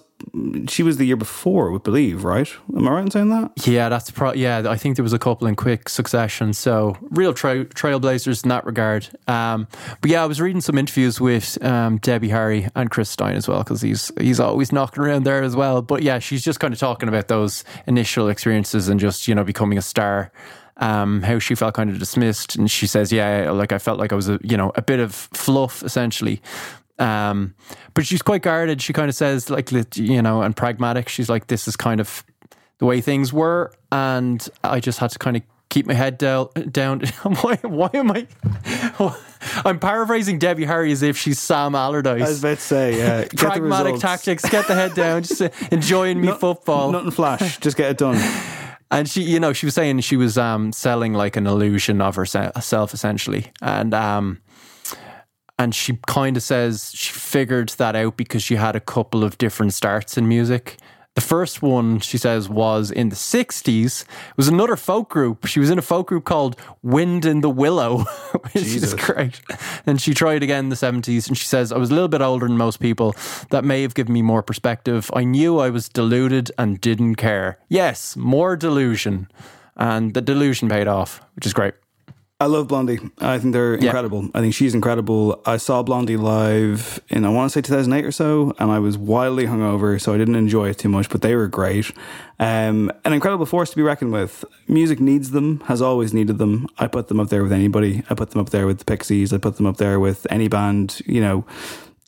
[0.69, 2.51] she was the year before, we believe, right?
[2.77, 3.67] Am I right in saying that?
[3.67, 4.33] Yeah, that's pro.
[4.33, 6.53] Yeah, I think there was a couple in quick succession.
[6.53, 9.09] So real tra- trailblazers in that regard.
[9.27, 9.69] Um,
[10.01, 13.49] but yeah, I was reading some interviews with um, Debbie Harry and Chris Stein as
[13.49, 15.83] well because he's he's always knocking around there as well.
[15.83, 19.45] But yeah, she's just kind of talking about those initial experiences and just you know
[19.45, 20.31] becoming a star.
[20.81, 24.13] Um, how she felt kind of dismissed, and she says, "Yeah, like I felt like
[24.13, 26.41] I was a you know a bit of fluff essentially."
[26.99, 27.55] Um,
[27.95, 28.83] but she's quite guarded.
[28.83, 31.09] She kind of says, like, you know, and pragmatic.
[31.09, 32.25] She's like, this is kind of
[32.79, 33.73] the way things were.
[33.93, 36.49] And I just had to kind of keep my head down.
[36.71, 37.01] down.
[37.41, 38.27] why, why am I?
[39.65, 42.23] I'm paraphrasing Debbie Harry as if she's Sam Allardyce.
[42.23, 45.41] I was about to say, yeah, get the Pragmatic tactics, get the head down, just
[45.73, 46.91] enjoying me football.
[46.91, 48.17] Nothing flash, just get it done.
[48.91, 52.17] And she, you know, she was saying she was um, selling like an illusion of
[52.17, 54.41] herself, essentially, and um,
[55.59, 59.37] and she kind of says she figured that out because she had a couple of
[59.39, 60.79] different starts in music.
[61.19, 64.03] The first one, she says, was in the 60s.
[64.03, 65.47] It was another folk group.
[65.47, 66.55] She was in a folk group called
[66.85, 68.05] Wind in the Willow,
[68.53, 68.93] which Jesus.
[68.93, 69.41] is great.
[69.85, 71.27] And she tried again in the 70s.
[71.27, 73.17] And she says, I was a little bit older than most people.
[73.51, 75.11] That may have given me more perspective.
[75.13, 77.59] I knew I was deluded and didn't care.
[77.69, 79.27] Yes, more delusion.
[79.75, 81.75] And the delusion paid off, which is great.
[82.41, 83.01] I love Blondie.
[83.19, 83.87] I think they're Yeah.
[83.87, 84.29] incredible.
[84.33, 85.41] I think she's incredible.
[85.45, 88.97] I saw Blondie live in I want to say 2008 or so, and I was
[88.97, 91.09] wildly hungover, so I didn't enjoy it too much.
[91.09, 91.91] But they were great.
[92.39, 94.45] Um, an incredible force to be reckoned with.
[94.69, 96.69] Music needs them, has always needed them.
[96.79, 98.05] I put them up there with anybody.
[98.09, 99.33] I put them up there with the Pixies.
[99.33, 101.01] I put them up there with any band.
[101.07, 101.45] You know,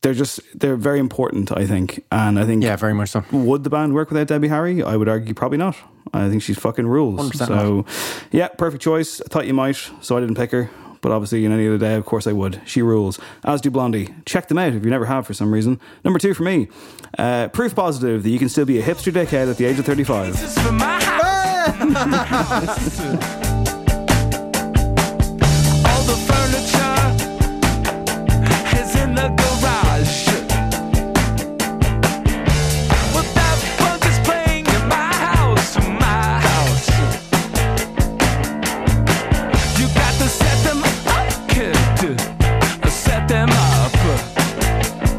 [0.03, 1.51] they're just they're very important.
[1.51, 3.25] I think, and I think Yeah, very much so.
[3.33, 4.81] would the band work without Debbie Harry?
[4.81, 5.75] I would argue probably not.
[6.13, 7.21] I think she's fucking rules.
[7.31, 7.87] 100% So,
[8.31, 9.21] yeah, perfect choice.
[9.21, 10.71] I thought you might, so I didn't pick her.
[11.03, 12.61] But obviously, in any other day, of course, I would.
[12.67, 13.19] She rules.
[13.45, 14.15] As do Blondie.
[14.27, 15.81] Check them out if you never have for some reason.
[16.05, 16.69] Number two for me,
[17.19, 19.87] uh, proof positive that you can still be a hipster dickhead at the age of
[19.87, 20.37] 35.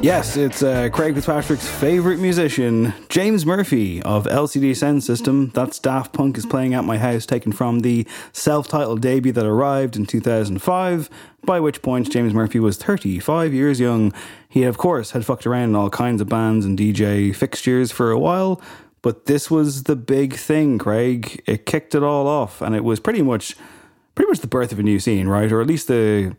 [0.01, 5.53] Yes, it's uh, Craig Fitzpatrick's favourite musician, James Murphy of LCD Soundsystem.
[5.53, 9.45] That's Daft Punk is playing at my house, taken from the self titled debut that
[9.45, 11.07] arrived in 2005,
[11.43, 14.11] by which point James Murphy was 35 years young.
[14.49, 18.09] He, of course, had fucked around in all kinds of bands and DJ fixtures for
[18.09, 18.59] a while,
[19.03, 21.43] but this was the big thing, Craig.
[21.45, 23.55] It kicked it all off, and it was pretty much.
[24.13, 25.49] Pretty much the birth of a new scene, right?
[25.49, 26.35] Or at least the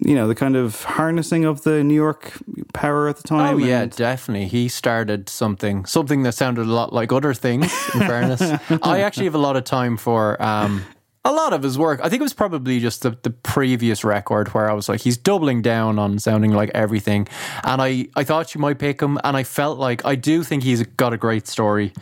[0.00, 2.32] you know, the kind of harnessing of the New York
[2.72, 3.54] power at the time.
[3.54, 4.48] Oh yeah, definitely.
[4.48, 7.72] He started something, something that sounded a lot like other things.
[7.94, 8.42] In fairness,
[8.82, 10.84] I actually have a lot of time for um,
[11.24, 12.00] a lot of his work.
[12.02, 15.16] I think it was probably just the, the previous record where I was like, he's
[15.16, 17.28] doubling down on sounding like everything,
[17.62, 20.64] and I I thought you might pick him, and I felt like I do think
[20.64, 21.92] he's got a great story.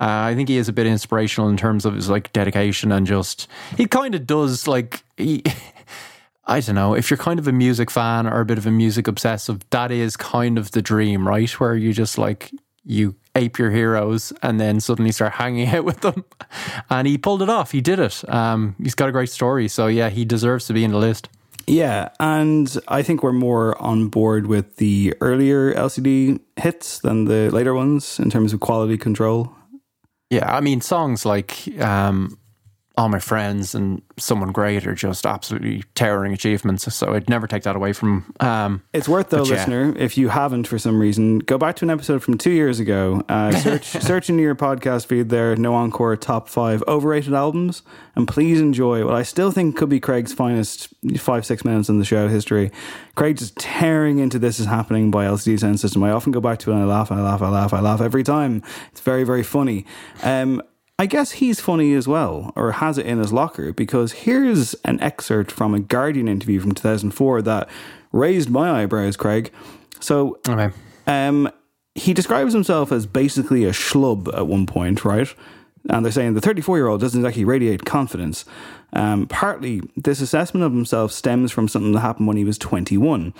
[0.00, 3.04] Uh, I think he is a bit inspirational in terms of his like dedication and
[3.04, 5.44] just he kind of does like he.
[6.48, 8.70] I don't know, if you're kind of a music fan or a bit of a
[8.70, 11.50] music obsessive, that is kind of the dream, right?
[11.60, 12.50] Where you just like,
[12.84, 16.24] you ape your heroes and then suddenly start hanging out with them.
[16.88, 17.70] And he pulled it off.
[17.70, 18.28] He did it.
[18.32, 19.68] Um, he's got a great story.
[19.68, 21.28] So yeah, he deserves to be in the list.
[21.66, 27.50] Yeah, and I think we're more on board with the earlier LCD hits than the
[27.50, 29.52] later ones in terms of quality control.
[30.30, 32.38] Yeah, I mean, songs like um,
[32.98, 36.92] All My Friends and Someone Great are just absolutely towering achievements.
[36.92, 38.34] So I'd never take that away from.
[38.40, 39.54] Um, It's worth though, but yeah.
[39.54, 42.80] listener, if you haven't for some reason, go back to an episode from two years
[42.80, 43.22] ago.
[43.28, 47.82] Uh, search search in your podcast feed there, No Encore Top Five Overrated Albums,
[48.16, 50.88] and please enjoy what I still think could be Craig's finest
[51.18, 52.72] five six minutes in the show history.
[53.14, 56.04] Craig just tearing into "This Is Happening" by LCD Soundsystem.
[56.04, 58.00] I often go back to it and I laugh, I laugh, I laugh, I laugh
[58.00, 58.60] every time.
[58.90, 59.86] It's very very funny.
[60.24, 60.60] Um,
[61.00, 65.00] I guess he's funny as well, or has it in his locker, because here's an
[65.00, 67.68] excerpt from a Guardian interview from 2004 that
[68.10, 69.52] raised my eyebrows, Craig.
[70.00, 70.74] So, okay.
[71.06, 71.48] um,
[71.94, 75.32] he describes himself as basically a schlub at one point, right?
[75.88, 78.44] And they're saying the 34 year old doesn't exactly radiate confidence.
[78.92, 83.32] Um, partly, this assessment of himself stems from something that happened when he was 21.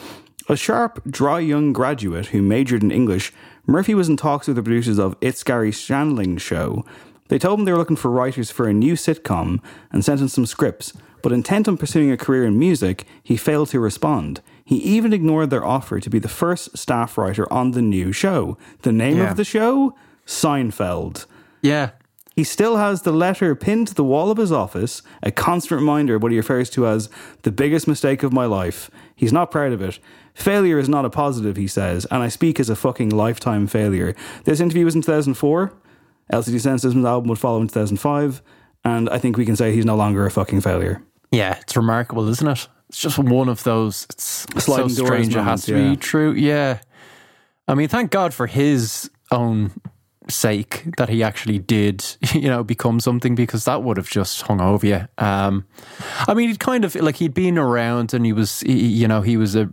[0.49, 3.33] A sharp, dry young graduate who majored in English,
[3.67, 6.87] Murphy was in talks with the producers of It's Garry Shandling's show.
[7.29, 9.61] They told him they were looking for writers for a new sitcom
[9.93, 10.93] and sent him some scripts,
[11.23, 14.41] but intent on pursuing a career in music, he failed to respond.
[14.65, 18.57] He even ignored their offer to be the first staff writer on the new show.
[18.83, 19.31] The name Yeah.
[19.31, 19.95] of the show?
[20.27, 21.27] Seinfeld.
[21.63, 21.91] Yeah.
[22.37, 26.15] He still has the letter pinned to the wall of his office, a constant reminder
[26.15, 27.09] of what he refers to as
[27.43, 28.91] the biggest mistake of my life.
[29.17, 29.99] He's not proud of it.
[30.35, 34.15] Failure is not a positive, he says, and I speak as a fucking lifetime failure.
[34.45, 35.73] This interview was in 2004.
[36.33, 38.43] LCD Soundsystem's album would follow in 2005,
[38.85, 41.03] and I think we can say he's no longer a fucking failure.
[41.31, 42.69] Yeah, it's remarkable, isn't it?
[42.89, 44.07] It's just one of those.
[44.11, 45.37] It's so Sliding doors strange.
[45.37, 45.91] It has to yeah.
[45.91, 46.33] be true.
[46.33, 46.79] Yeah.
[47.67, 49.73] I mean, thank God for his own
[50.31, 54.61] sake that he actually did, you know, become something because that would have just hung
[54.61, 55.07] over you.
[55.19, 55.67] Um,
[56.27, 59.21] I mean, he'd kind of like he'd been around and he was, he, you know,
[59.21, 59.73] he was a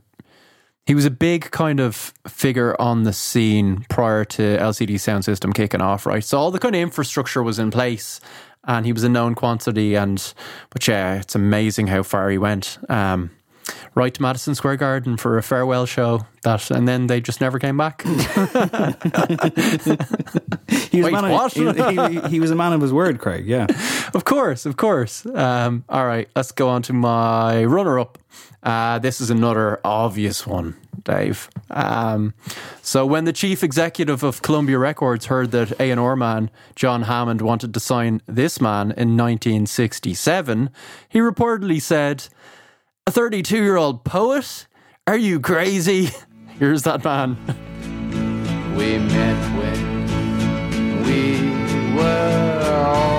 [0.85, 5.81] he was a big kind of figure on the scene prior to LCD Soundsystem kicking
[5.81, 6.23] off, right?
[6.23, 8.19] So all the kind of infrastructure was in place
[8.67, 10.33] and he was a known quantity and
[10.69, 12.77] but yeah, it's amazing how far he went.
[12.89, 13.31] Um
[13.95, 17.57] right to Madison Square Garden for a farewell show that and then they just never
[17.57, 18.03] came back.
[20.91, 21.57] He was, Wait, a man what?
[21.57, 21.75] Of,
[22.13, 23.67] he, he- he was a man of his word, Craig, yeah.
[24.13, 25.25] of course, of course.
[25.25, 28.17] Um, all right, let's go on to my runner up.
[28.65, 31.49] Uh, this is another obvious one, Dave.
[31.69, 32.33] Um,
[32.81, 37.75] so, when the chief executive of Columbia Records heard that A&R man John Hammond wanted
[37.75, 40.71] to sign this man in 1967,
[41.07, 42.27] he reportedly said,
[43.05, 44.65] A 32 year old poet?
[45.05, 46.09] Are you crazy?
[46.57, 47.37] Here's that man.
[48.75, 53.14] We met when we were almost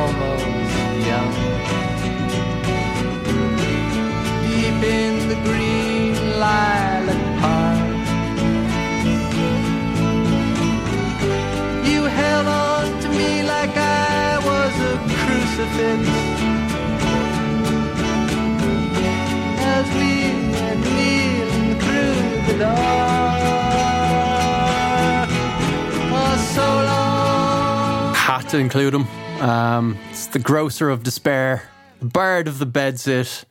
[28.27, 29.07] had to include him.
[29.41, 31.69] Um, it's the grocer of despair,
[31.99, 33.45] the bard of the bedsit,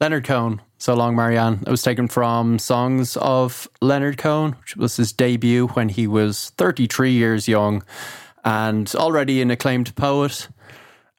[0.00, 0.60] Leonard Cohen.
[0.78, 1.62] So long, Marianne.
[1.66, 6.50] It was taken from Songs of Leonard Cohen, which was his debut when he was
[6.56, 7.84] 33 years young
[8.44, 10.48] and already an acclaimed poet.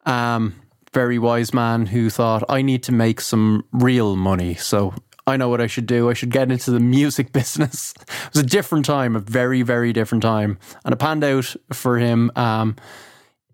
[0.06, 0.56] Um,
[0.94, 4.56] very wise man who thought, I need to make some real money.
[4.56, 4.94] So
[5.26, 6.10] I know what I should do.
[6.10, 7.94] I should get into the music business.
[7.98, 10.58] it was a different time, a very, very different time.
[10.84, 12.32] And it panned out for him.
[12.36, 12.76] Um,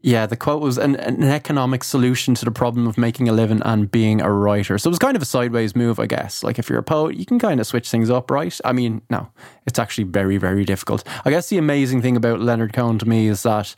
[0.01, 3.61] yeah, the quote was an, an economic solution to the problem of making a living
[3.63, 4.77] and being a writer.
[4.77, 6.41] So it was kind of a sideways move, I guess.
[6.41, 8.57] Like if you're a poet, you can kind of switch things up, right?
[8.63, 9.29] I mean, no,
[9.65, 11.03] it's actually very, very difficult.
[11.25, 13.75] I guess the amazing thing about Leonard Cohen to me is that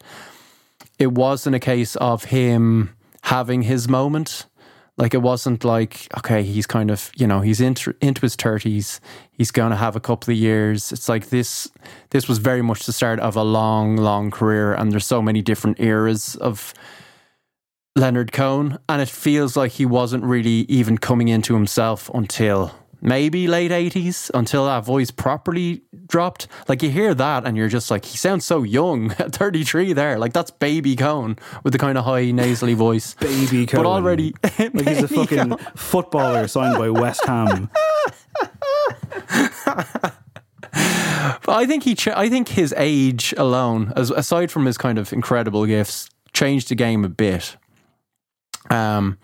[0.99, 4.45] it wasn't a case of him having his moment.
[4.97, 8.99] Like it wasn't like okay, he's kind of you know he's into into his thirties.
[9.31, 10.91] He's going to have a couple of years.
[10.91, 11.69] It's like this.
[12.09, 15.41] This was very much the start of a long, long career, and there's so many
[15.41, 16.73] different eras of
[17.95, 23.47] Leonard Cohen, and it feels like he wasn't really even coming into himself until maybe
[23.47, 26.47] late 80s until that voice properly dropped.
[26.67, 30.17] Like you hear that and you're just like, he sounds so young at 33 there.
[30.19, 33.13] Like that's baby Cohen with the kind of high nasally voice.
[33.19, 33.83] Baby Cohen.
[33.83, 35.57] But already, Like he's a fucking Cohen.
[35.75, 37.69] footballer signed by West Ham.
[41.43, 44.97] But I think he, ch- I think his age alone, as aside from his kind
[44.97, 47.57] of incredible gifts, changed the game a bit.
[48.69, 49.17] Um,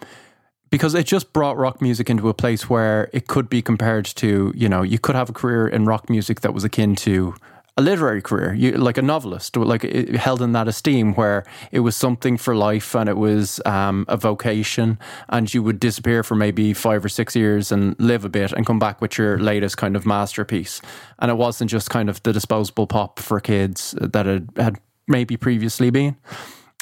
[0.69, 4.51] because it just brought rock music into a place where it could be compared to,
[4.55, 7.35] you know, you could have a career in rock music that was akin to
[7.77, 11.81] a literary career, you, like a novelist, like it held in that esteem where it
[11.81, 14.97] was something for life and it was um, a vocation,
[15.29, 18.65] and you would disappear for maybe five or six years and live a bit and
[18.65, 20.81] come back with your latest kind of masterpiece.
[21.19, 25.37] And it wasn't just kind of the disposable pop for kids that it had maybe
[25.37, 26.17] previously been.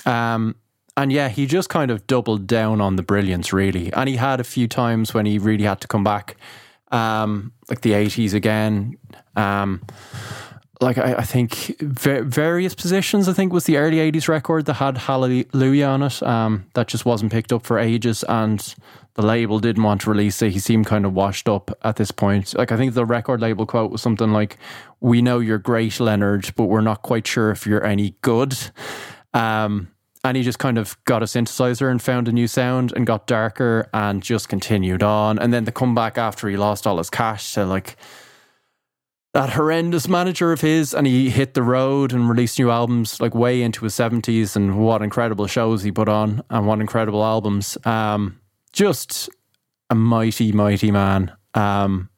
[0.05, 0.55] Um,
[0.97, 3.91] and yeah, he just kind of doubled down on the brilliance, really.
[3.93, 6.37] And he had a few times when he really had to come back,
[6.91, 8.97] um, like the 80s again.
[9.35, 9.81] Um,
[10.81, 13.27] like I, I think va- various positions.
[13.27, 16.21] I think was the early '80s record that had Hallelujah on it.
[16.23, 18.75] Um, that just wasn't picked up for ages, and
[19.13, 20.51] the label didn't want to release it.
[20.51, 22.57] He seemed kind of washed up at this point.
[22.57, 24.57] Like I think the record label quote was something like,
[24.99, 28.55] "We know you're great, Leonard, but we're not quite sure if you're any good."
[29.33, 29.89] Um,
[30.25, 33.27] and he just kind of got a synthesizer and found a new sound and got
[33.27, 35.37] darker and just continued on.
[35.37, 37.95] And then the comeback after he lost all his cash to like
[39.35, 43.35] that horrendous manager of his and he hit the road and released new albums like
[43.35, 47.77] way into his 70s and what incredible shows he put on and what incredible albums.
[47.85, 48.39] Um,
[48.73, 49.29] just
[49.91, 51.33] a mighty mighty man.
[51.53, 52.09] Um,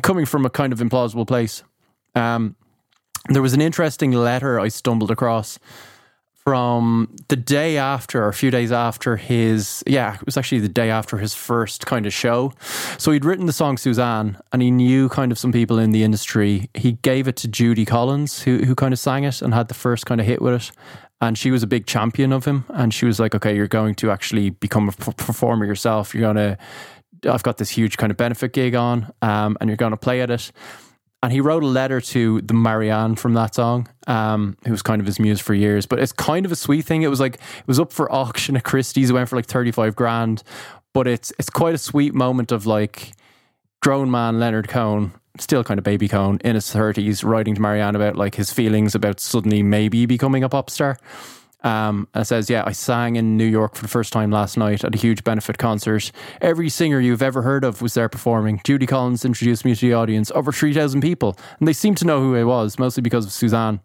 [0.00, 1.64] coming from a kind of implausible place.
[2.14, 2.56] Um,
[3.28, 5.58] there was an interesting letter i stumbled across
[6.44, 10.68] from the day after, or a few days after his, yeah, it was actually the
[10.68, 12.52] day after his first kind of show.
[12.96, 16.02] So he'd written the song Suzanne and he knew kind of some people in the
[16.02, 16.70] industry.
[16.72, 19.74] He gave it to Judy Collins, who, who kind of sang it and had the
[19.74, 20.72] first kind of hit with it.
[21.20, 22.64] And she was a big champion of him.
[22.70, 26.14] And she was like, okay, you're going to actually become a performer yourself.
[26.14, 26.58] You're going to,
[27.30, 30.22] I've got this huge kind of benefit gig on, um, and you're going to play
[30.22, 30.52] at it
[31.22, 35.00] and he wrote a letter to the Marianne from that song, um, who was kind
[35.00, 35.84] of his muse for years.
[35.84, 37.02] But it's kind of a sweet thing.
[37.02, 39.10] It was like it was up for auction at Christie's.
[39.10, 40.42] It went for like thirty five grand,
[40.94, 43.12] but it's it's quite a sweet moment of like
[43.82, 47.96] grown man Leonard Cohen, still kind of baby Cohen in his thirties, writing to Marianne
[47.96, 50.98] about like his feelings about suddenly maybe becoming a pop star.
[51.62, 54.82] Um, and says, Yeah, I sang in New York for the first time last night
[54.82, 56.10] at a huge benefit concert.
[56.40, 58.62] Every singer you've ever heard of was there performing.
[58.64, 61.36] Judy Collins introduced me to the audience, over 3,000 people.
[61.58, 63.80] And they seemed to know who I was, mostly because of Suzanne.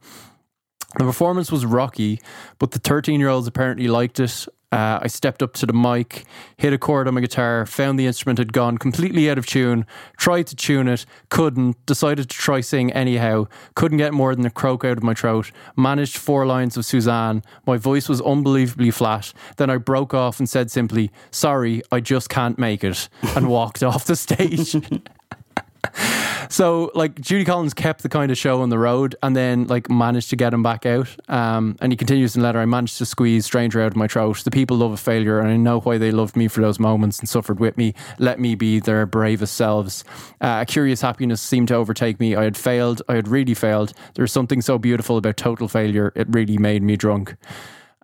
[0.98, 2.22] The performance was rocky,
[2.60, 6.26] but the 13 year olds apparently liked it uh, I stepped up to the mic,
[6.58, 9.86] hit a chord on my guitar, found the instrument had gone completely out of tune,
[10.18, 14.50] tried to tune it, couldn't, decided to try sing anyhow, couldn't get more than a
[14.50, 17.42] croak out of my throat, managed four lines of Suzanne.
[17.66, 19.32] My voice was unbelievably flat.
[19.56, 23.82] Then I broke off and said simply, Sorry, I just can't make it, and walked
[23.84, 24.76] off the stage.
[26.50, 29.90] so like Judy Collins kept the kind of show on the road and then like
[29.90, 31.16] managed to get him back out.
[31.28, 34.08] Um, and he continues in the letter, I managed to squeeze stranger out of my
[34.08, 34.44] throat.
[34.44, 37.20] The people love a failure and I know why they loved me for those moments
[37.20, 37.94] and suffered with me.
[38.20, 40.04] Let me be their bravest selves.
[40.42, 42.36] Uh, a curious happiness seemed to overtake me.
[42.36, 43.02] I had failed.
[43.08, 43.94] I had really failed.
[44.14, 46.12] There was something so beautiful about total failure.
[46.16, 47.36] It really made me drunk.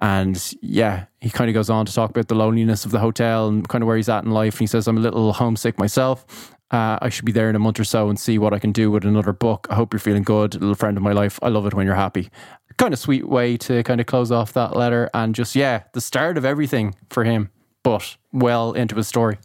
[0.02, 3.48] And yeah, he kind of goes on to talk about the loneliness of the hotel
[3.48, 4.56] and kind of where he's at in life.
[4.56, 6.56] And he says, I'm a little homesick myself.
[6.72, 8.72] Uh, I should be there in a month or so and see what I can
[8.72, 9.68] do with another book.
[9.70, 11.38] I hope you're feeling good, little friend of my life.
[11.42, 12.30] I love it when you're happy.
[12.78, 16.00] Kind of sweet way to kind of close off that letter and just, yeah, the
[16.02, 17.50] start of everything for him,
[17.84, 19.38] but well into his story.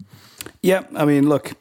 [0.63, 1.53] Yeah, I mean, look,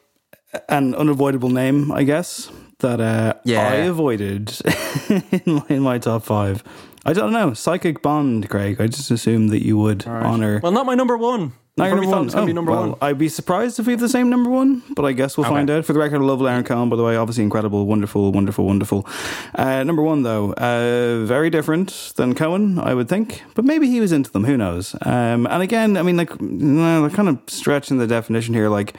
[0.68, 2.48] an unavoidable name, I guess,
[2.78, 3.68] that uh, Yeah.
[3.68, 4.56] I avoided
[5.08, 6.62] in, my, in my top five.
[7.04, 7.54] I don't know.
[7.54, 8.80] Psychic Bond, Craig.
[8.80, 10.60] I just assumed that you would honor.
[10.62, 11.52] Well, not my number one.
[11.76, 12.24] Probably number thought it one.
[12.24, 12.98] was going to be Oh, number well, one.
[13.02, 15.54] I'd be surprised if we have the same number one, but I guess we'll Okay.
[15.54, 15.84] find out.
[15.84, 17.16] For the record, I love Aaron Cohen, by the way.
[17.16, 19.06] Obviously, incredible, wonderful, wonderful, wonderful.
[19.54, 24.00] Uh, number one, though, uh, very different than Cohen, I would think, but maybe he
[24.00, 24.44] was into them.
[24.44, 24.96] Who knows?
[25.02, 28.94] Um, and again, I mean, like, they're kind of stretching the definition here, like.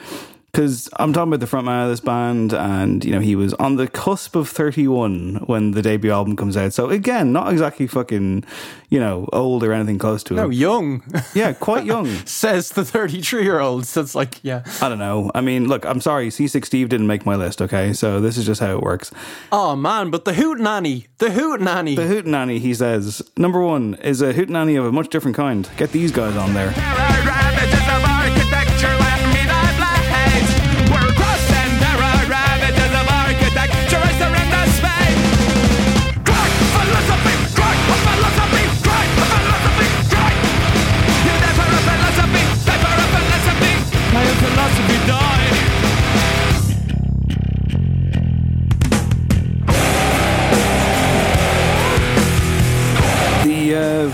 [0.50, 3.76] Because I'm talking about the frontman of this band, and you know he was on
[3.76, 6.72] the cusp of 31 when the debut album comes out.
[6.72, 8.44] So again, not exactly fucking,
[8.88, 10.36] you know, old or anything close to it.
[10.38, 11.02] No, young.
[11.34, 12.06] Yeah, quite young.
[12.24, 13.86] Says the 33 year old.
[13.86, 14.64] So it's like, yeah.
[14.80, 15.30] I don't know.
[15.34, 17.92] I mean, look, I'm sorry, C6 Steve didn't make my list, okay?
[17.92, 19.10] So this is just how it works.
[19.52, 21.08] Oh, man, but the Hoot Nanny.
[21.18, 21.94] The Hoot Nanny.
[21.94, 25.68] The Hootenanny, he says, number one is a Hootenanny of a much different kind.
[25.76, 26.74] Get these guys on there.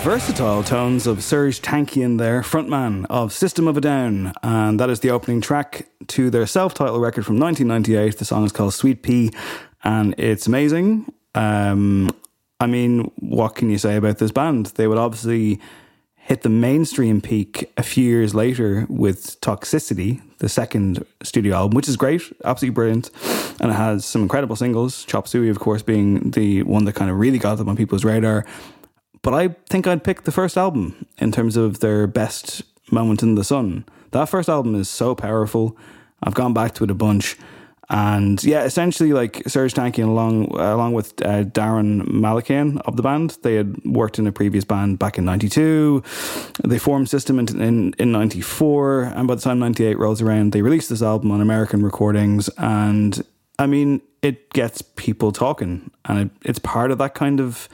[0.05, 4.35] Versatile tones of Serj Tankian there, frontman of System of a Down.
[4.43, 8.19] And that is the opening track to their self titled record from 1998.
[8.19, 9.31] The song is called Suite-Pee,
[9.83, 11.11] and it's amazing.
[11.35, 12.11] Um,
[12.61, 14.67] I mean, what can you say about this band?
[14.77, 15.59] They would obviously
[16.17, 21.89] hit the mainstream peak a few years later with Toxicity, the second studio album, which
[21.89, 23.11] is great, absolutely brilliant.
[23.59, 27.11] And it has some incredible singles, Chop Suey, of course, being the one that kind
[27.11, 28.45] of really got them on people's radar.
[29.25, 33.37] But I think I'd pick the first album in terms of their best moment in
[33.37, 33.87] the sun.
[34.11, 35.77] That first album is so powerful.
[36.23, 37.37] I've gone back to it a bunch.
[37.89, 43.39] And yeah, essentially, like Serj Tankian, along along with uh, Daron Malakian of the band,
[43.43, 46.03] they had worked in a previous band back in '92.
[46.63, 50.63] They formed System in in, in '94, and by the time '98 rolls around, they
[50.63, 52.49] released this album on American recordings.
[52.57, 53.23] And
[53.59, 57.69] I mean, it gets people talking, and it, it's part of that kind of.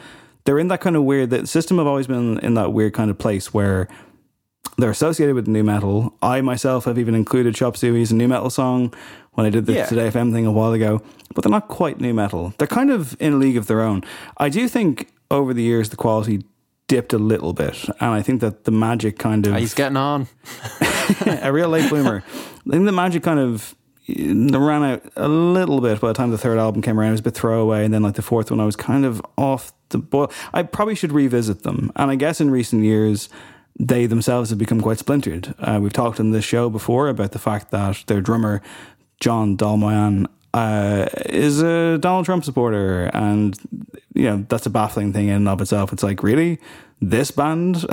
[0.50, 1.30] They're in that kind of weird.
[1.30, 3.86] The system have always been in that weird kind of place where
[4.78, 6.12] they're associated with nu metal.
[6.22, 8.92] I myself have even included Chop Suey as a nu metal song
[9.34, 9.86] when I did the Yeah.
[9.86, 11.02] Today FM thing a while ago,
[11.36, 12.52] but they're not quite nu metal.
[12.58, 14.02] They're kind of in a league of their own.
[14.38, 16.42] I do think over the years the quality
[16.88, 19.96] dipped a little bit, and I think that the magic kind of ah, He's getting
[19.96, 20.26] on.
[21.26, 22.24] a real late bloomer.
[22.66, 23.76] I think the magic kind of
[24.08, 27.10] ran out a little bit by the time the third album came around.
[27.10, 29.22] It was a bit throwaway, and then like the fourth one, I was kind of
[29.38, 30.30] off the boil.
[30.52, 33.28] I probably should revisit them, and I guess in recent years.
[33.78, 35.54] They themselves have become quite splintered.
[35.58, 38.60] Uh, we've talked on this show before about the fact that their drummer,
[39.20, 43.56] John Dolmayan, uh, is a Donald Trump supporter, and
[44.14, 45.92] you know that's a baffling thing in and of itself.
[45.92, 46.58] It's like, really,
[47.00, 47.86] this band?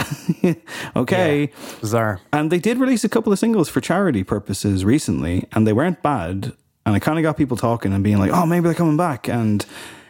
[0.96, 2.20] okay, Bizarre.
[2.34, 6.02] and they did release a couple of singles for charity purposes recently, and they weren't
[6.02, 6.54] bad.
[6.86, 9.28] And it kind of got people talking and being like, "Oh, maybe they're coming back."
[9.30, 9.66] And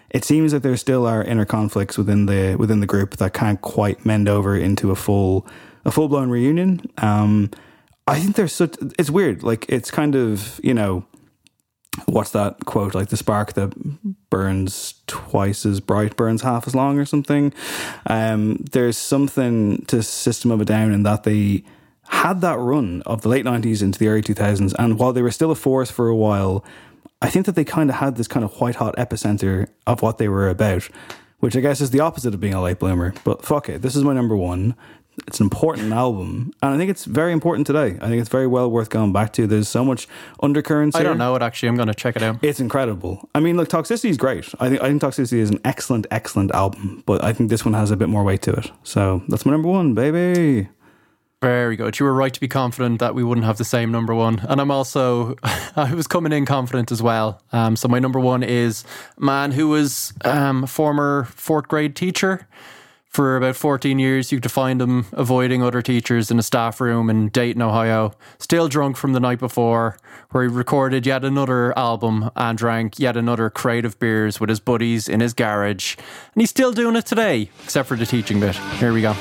[0.10, 3.62] it seems that there still are inner conflicts within the within the group that can't
[3.62, 5.46] quite mend over into a full
[5.86, 6.82] a full blown reunion.
[6.98, 7.52] Um,
[8.08, 8.76] I think there's such.
[8.98, 9.44] It's weird.
[9.44, 11.06] Like it's kind of you know
[12.06, 13.74] what's that quote like the spark that
[14.30, 17.52] burns twice as bright burns half as long or something
[18.06, 21.64] um, there's something to system of a down in that they
[22.10, 25.32] had that run of the late 90s into the early 2000s and while they were
[25.32, 26.64] still a force for a while
[27.22, 30.18] i think that they kind of had this kind of white hot epicenter of what
[30.18, 30.88] they were about
[31.40, 33.96] which i guess is the opposite of being a late bloomer but fuck it this
[33.96, 34.76] is my number one
[35.28, 38.46] it's an important album and i think it's very important today i think it's very
[38.46, 40.08] well worth going back to there's so much
[40.44, 41.08] undercurrents I here.
[41.10, 41.70] don't know it actually.
[41.70, 42.38] I'm going to check it out.
[42.44, 43.28] It's incredible.
[43.34, 44.46] I mean, look, Toxicity is great.
[44.60, 47.04] I think I think Toxicity is an excellent, excellent album.
[47.08, 48.72] But I think this one has a bit more weight to it.
[48.84, 50.70] So that's my number one, baby.
[51.42, 52.00] Very good.
[52.00, 54.40] You were right to be confident that we wouldn't have the same number one.
[54.50, 57.42] And I'm also, I was coming in confident as well.
[57.52, 58.84] Um, so my number one is
[59.20, 62.48] man who was um, a former fourth grade teacher
[63.08, 64.32] for about 14 years.
[64.32, 68.68] You could find him avoiding other teachers in a staff room in Dayton, Ohio, still
[68.68, 70.00] drunk from the night before,
[70.32, 74.60] where he recorded yet another album and drank yet another crate of beers with his
[74.60, 75.98] buddies in his garage.
[76.34, 78.56] And he's still doing it today, except for the teaching bit.
[78.56, 79.14] Here we go.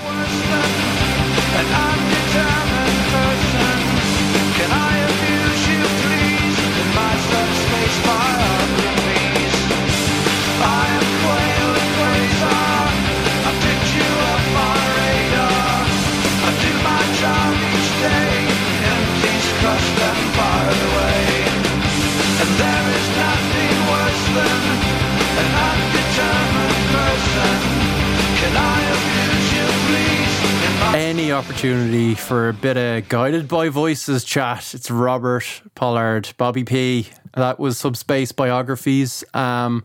[31.57, 37.09] Opportunity for a bit of guided by voices chat, it's Robert Pollard, Bobby P.
[37.33, 39.25] That was Subspace Biographies.
[39.33, 39.83] Um,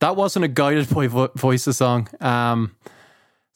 [0.00, 2.10] that wasn't a guided by vo- voices song.
[2.20, 2.76] Um,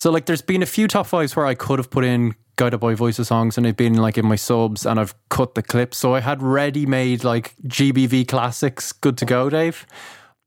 [0.01, 2.81] so like, there's been a few top fives where I could have put in guided
[2.81, 5.99] by voices songs, and they've been like in my subs, and I've cut the clips.
[5.99, 9.87] So I had ready-made like GBV classics, good to go, Dave.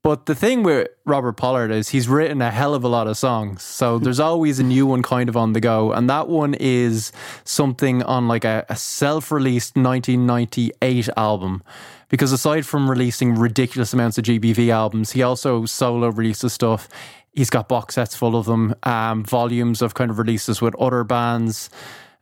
[0.02, 3.16] But the thing with Robert Pollard is he's written a hell of a lot of
[3.16, 3.62] songs.
[3.62, 5.92] So there's always a new one kind of on the go.
[5.92, 7.12] And that one is
[7.44, 11.62] something on like a, a self released 1998 album.
[12.08, 16.88] Because aside from releasing ridiculous amounts of GBV albums, he also solo releases stuff.
[17.32, 21.04] He's got box sets full of them, um, volumes of kind of releases with other
[21.04, 21.70] bands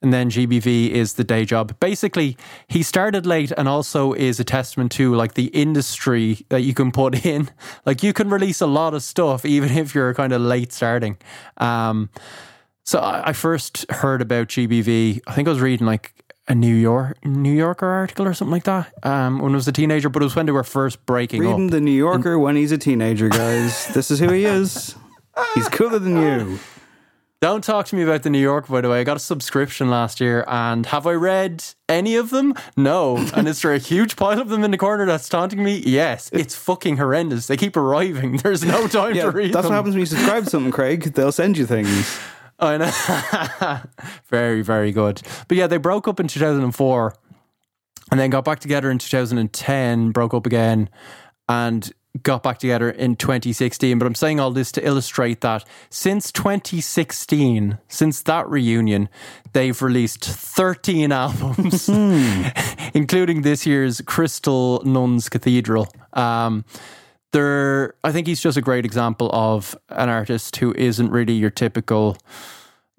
[0.02, 1.78] and then GBV is the day job.
[1.80, 2.36] Basically,
[2.68, 6.90] he started late and also is a testament to like the industry that you can
[6.90, 7.50] put in.
[7.84, 11.18] Like you can release a lot of stuff even if you're kind of late starting.
[11.58, 12.08] Um,
[12.84, 15.20] so I, I first heard about GBV.
[15.26, 16.14] I think I was reading like
[16.48, 19.72] a New York New Yorker article or something like that um, when I was a
[19.72, 21.70] teenager, but it was when they were first breaking Reading up.
[21.72, 23.86] the New Yorker when he's a teenager, guys.
[23.94, 24.96] this is who he is.
[25.54, 26.58] He's cooler than you.
[27.40, 29.00] Don't talk to me about the New York, by the way.
[29.00, 32.52] I got a subscription last year, and have I read any of them?
[32.76, 33.16] No.
[33.34, 35.78] and is there a huge pile of them in the corner that's taunting me?
[35.78, 36.28] Yes.
[36.34, 37.46] It's fucking horrendous.
[37.46, 38.36] They keep arriving.
[38.42, 39.72] There's no time Yeah, to read that's them.
[39.72, 41.14] what happens when you subscribe to something, Craig.
[41.14, 42.18] They'll send you things.
[42.58, 43.80] I know.
[44.28, 45.22] very, very good.
[45.48, 47.14] But yeah, they broke up in 2004
[48.10, 50.90] and then got back together in 2010, broke up again,
[51.48, 51.90] and
[52.22, 53.98] got back together in 2016.
[53.98, 59.08] But I'm saying all this to illustrate that since 2016, since that reunion,
[59.52, 61.88] they've released 13 albums,
[62.94, 65.88] including this year's Crystal Nuns Cathedral.
[66.12, 66.64] Um,
[67.32, 72.16] I think he's just a great example of an artist who isn't really your typical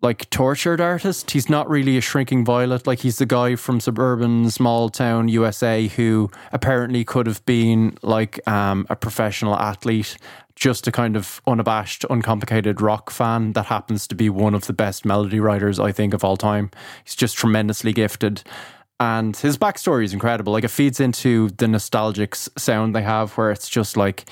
[0.01, 1.31] like tortured artist.
[1.31, 2.87] He's not really a shrinking violet.
[2.87, 8.45] Like he's the guy from suburban small town USA who apparently could have been like
[8.47, 10.17] um, a professional athlete,
[10.55, 14.73] just a kind of unabashed, uncomplicated rock fan that happens to be one of the
[14.73, 16.71] best melody writers I think of all time.
[17.03, 18.43] He's just tremendously gifted.
[18.99, 20.53] And his backstory is incredible.
[20.53, 24.25] Like it feeds into the nostalgic sound they have, where it's just like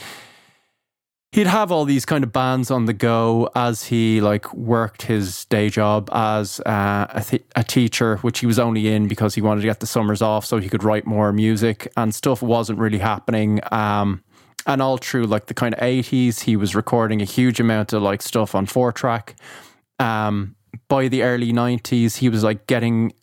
[1.32, 5.46] he'd have all these kind of bands on the go as he like worked his
[5.46, 9.42] day job as uh, a, th- a teacher which he was only in because he
[9.42, 12.78] wanted to get the summers off so he could write more music and stuff wasn't
[12.78, 14.24] really happening um,
[14.66, 18.02] and all through like the kind of 80s he was recording a huge amount of
[18.02, 19.36] like stuff on four track.
[20.00, 20.56] Um,
[20.88, 23.14] by the early 90s he was like getting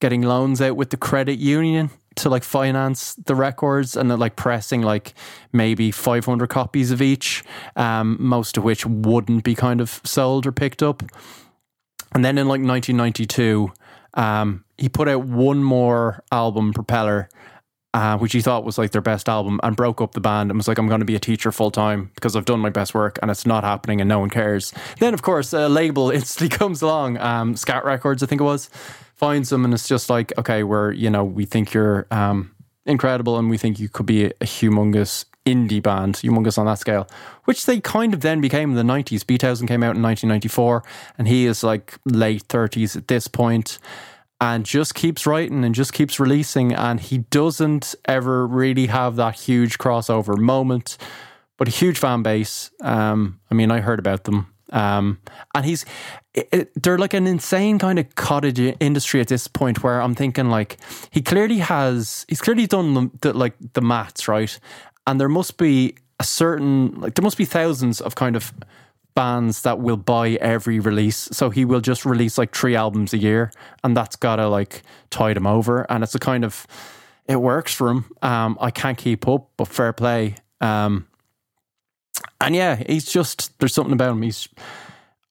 [0.00, 4.36] getting loans out with the credit union to like finance the records and then like
[4.36, 5.14] pressing like
[5.52, 7.44] maybe 500 copies of each
[7.76, 11.02] um, most of which wouldn't be kind of sold or picked up
[12.12, 13.72] and then in like 1992
[14.14, 17.28] um, he put out one more album propeller
[17.96, 20.58] uh, which he thought was like their best album and broke up the band and
[20.58, 22.92] was like, I'm going to be a teacher full time because I've done my best
[22.92, 24.74] work and it's not happening and no one cares.
[24.98, 28.68] Then, of course, a label instantly comes along, um, Scat Records, I think it was,
[29.16, 33.38] finds them and it's just like, okay, we're, you know, we think you're um, incredible
[33.38, 37.08] and we think you could be a, humongous indie band, humongous on that scale,
[37.44, 39.26] which they kind of then became in the 90s.
[39.26, 40.82] Bee Thousand came out in 1994
[41.18, 43.78] and he is like late 30s at this point
[44.40, 49.34] and just keeps writing and just keeps releasing and he doesn't ever really have that
[49.34, 50.98] huge crossover moment
[51.56, 55.18] but a huge fan base um i mean i heard about them um
[55.54, 55.84] and he's
[56.34, 60.14] it, it- they're like an insane kind of cottage industry at this point where i'm
[60.14, 60.76] thinking like
[61.10, 64.58] he clearly has he's clearly done the, the like the maths right
[65.06, 68.52] and there must be a certain like there must be thousands of kind of
[69.14, 71.28] bands that will buy every release.
[71.32, 73.50] So he will just release like three albums a year,
[73.82, 75.90] and that's gotta like tide him over.
[75.90, 76.66] And it's a kind of
[77.26, 78.04] it works for him.
[78.20, 80.34] Um, I can't keep up, but fair play.
[80.60, 81.06] Um,
[82.40, 84.22] and yeah, he's just there's something about him.
[84.22, 84.48] He's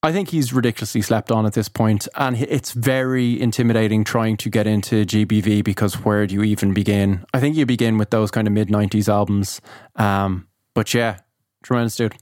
[0.04, 4.50] I think he's ridiculously slept on at this point, and it's very intimidating trying to
[4.50, 7.26] get into GBV because where do you even begin?
[7.34, 9.62] I think you begin with those kind of mid '90s albums.
[9.96, 11.20] Um, but yeah,
[11.64, 12.16] tremendous dude.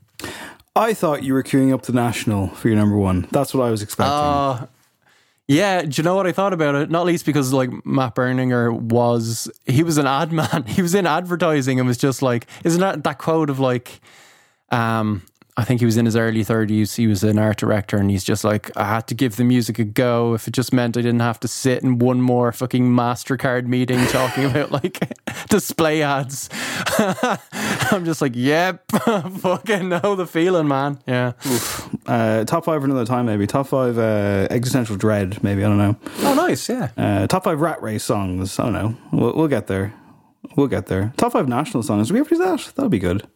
[0.74, 3.28] I thought you were queuing up the National for your number one.
[3.30, 4.12] That's what I was expecting.
[4.12, 4.66] Uh,
[5.46, 6.90] yeah, do you know what I thought about it?
[6.90, 10.64] Not least because like Matt Berninger was he was an ad man.
[10.66, 14.00] He was in advertising and was just like isn't that that quote of like
[14.70, 15.22] um
[15.56, 16.96] I think he was in his early 30s.
[16.96, 19.78] He was an art director and he's just like, I had to give the music
[19.78, 22.84] a go if it just meant I didn't have to sit in one more fucking
[22.88, 24.98] MasterCard meeting talking about like
[25.48, 26.48] display ads.
[26.98, 30.98] I'm just like, yep, fucking know the feeling, man.
[31.06, 31.34] Yeah.
[32.04, 33.46] Uh, top five for another time, maybe.
[33.46, 35.62] Top five uh, existential dread, maybe.
[35.64, 35.96] I don't know.
[36.22, 36.68] Oh, nice.
[36.68, 36.90] Yeah.
[36.96, 38.58] Uh, top five rat race songs.
[38.58, 38.96] I don't know.
[39.12, 39.94] We'll, we'll get there.
[40.56, 41.12] We'll get there.
[41.16, 42.08] Top five national songs.
[42.08, 42.72] Do we ever do that?
[42.74, 43.28] That would be good.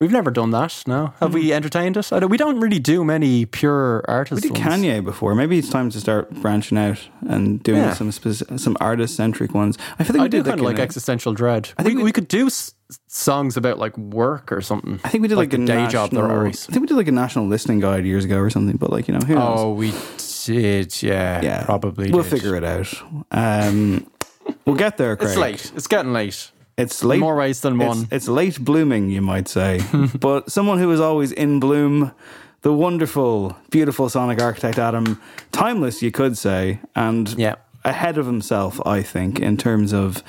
[0.00, 1.12] We've never done that, no.
[1.18, 2.12] Have we entertained it?
[2.12, 4.44] I don't, we don't really do many pure artists.
[4.44, 5.34] We did Kanye before.
[5.34, 7.94] Maybe it's time to start branching out and doing Yeah.
[7.94, 9.76] some spec- some artist centric ones.
[9.98, 11.70] I feel like I we do did kind of like a- existential dread.
[11.78, 12.74] I think we, we- we could do s-
[13.08, 15.00] songs about like work or something.
[15.02, 16.46] I think we did like, a a day national, job.
[16.46, 18.76] I think we did like a national listening guide years ago or something.
[18.76, 19.58] But like you know, who knows?
[19.58, 19.92] Oh, we
[20.46, 21.02] did.
[21.02, 22.12] Yeah, yeah, probably.
[22.12, 22.30] We'll did.
[22.30, 22.86] figure it out.
[23.32, 24.08] Um,
[24.64, 25.16] we'll get there.
[25.16, 25.28] Craig.
[25.30, 25.72] It's late.
[25.74, 26.52] It's getting late.
[26.78, 27.18] It's late.
[27.20, 28.06] more ways than one.
[28.10, 29.80] It's, late blooming, you might say.
[30.20, 32.12] but someone who is always in bloom,
[32.62, 35.20] the wonderful, beautiful sonic architect Adam,
[35.52, 37.56] timeless, you could say, and Yeah.
[37.84, 40.22] ahead of himself, I think, in terms of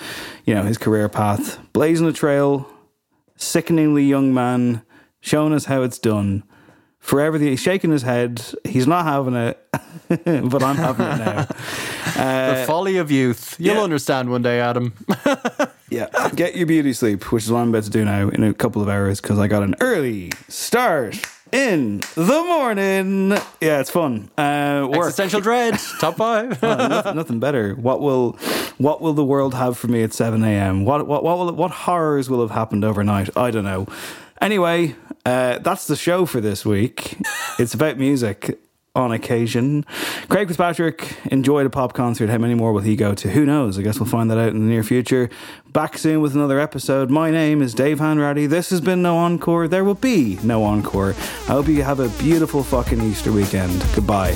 [0.45, 2.67] you know his career path, blazing a trail,
[3.35, 4.81] sickeningly young man,
[5.21, 6.43] showing us how it's done.
[6.99, 8.43] Forever, the, he's shaking his head.
[8.65, 9.57] He's not having it,
[10.51, 11.43] but I'm having it now.
[12.15, 13.55] the uh, folly of youth.
[13.57, 13.81] You'll yeah.
[13.83, 14.93] understand one day, Adam.
[15.89, 18.53] Yeah, get your beauty sleep, which is what I'm about to do now in a
[18.53, 21.17] couple of hours because I got an early start.
[21.51, 23.31] in the morning.
[23.59, 24.29] Yeah, it's fun.
[24.37, 25.07] Uh, work.
[25.07, 26.63] Existential dread, top five.
[26.63, 27.73] Oh, nothing, nothing better.
[27.73, 28.33] What will
[28.77, 30.85] what will the world have for me at seven a.m.?
[30.85, 33.35] What what what will what horrors will have happened overnight?
[33.35, 33.87] I don't know.
[34.41, 34.95] Anyway,
[35.25, 37.17] uh, that's the show for this week.
[37.57, 38.59] It's about music
[38.99, 39.85] on occasion.
[40.27, 42.29] Craig Fitzpatrick enjoyed a pop concert.
[42.29, 43.29] How many more will he go to?
[43.29, 43.79] Who knows?
[43.79, 45.29] I guess we'll find that out in the near future.
[45.73, 47.09] Back soon with another episode.
[47.09, 48.47] My name is Dave Hanratty.
[48.47, 49.67] This has been No Encore.
[49.67, 51.11] There will be no encore.
[51.11, 53.83] I hope you have a beautiful fucking Easter weekend.
[53.95, 54.35] Goodbye.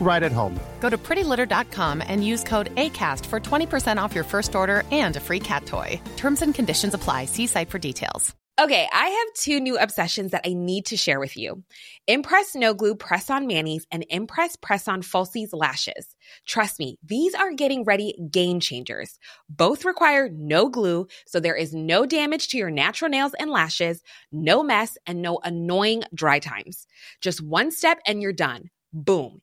[0.00, 0.58] right at home.
[0.80, 5.20] Go to prettylitter.com and use code ACAST for 20% off your first order and a
[5.20, 6.00] free cat toy.
[6.16, 7.24] Terms and conditions apply.
[7.24, 8.36] See site for details.
[8.58, 11.62] Okay, I have two new obsessions that I need to share with you
[12.06, 16.16] Impress No Glue Press On Manis and Impress Press On Falsies Lashes.
[16.46, 19.18] Trust me, these are getting ready game changers.
[19.50, 24.02] Both require no glue, so there is no damage to your natural nails and lashes,
[24.32, 26.86] no mess, and no annoying dry times.
[27.20, 28.70] Just one step and you're done.
[28.90, 29.42] Boom.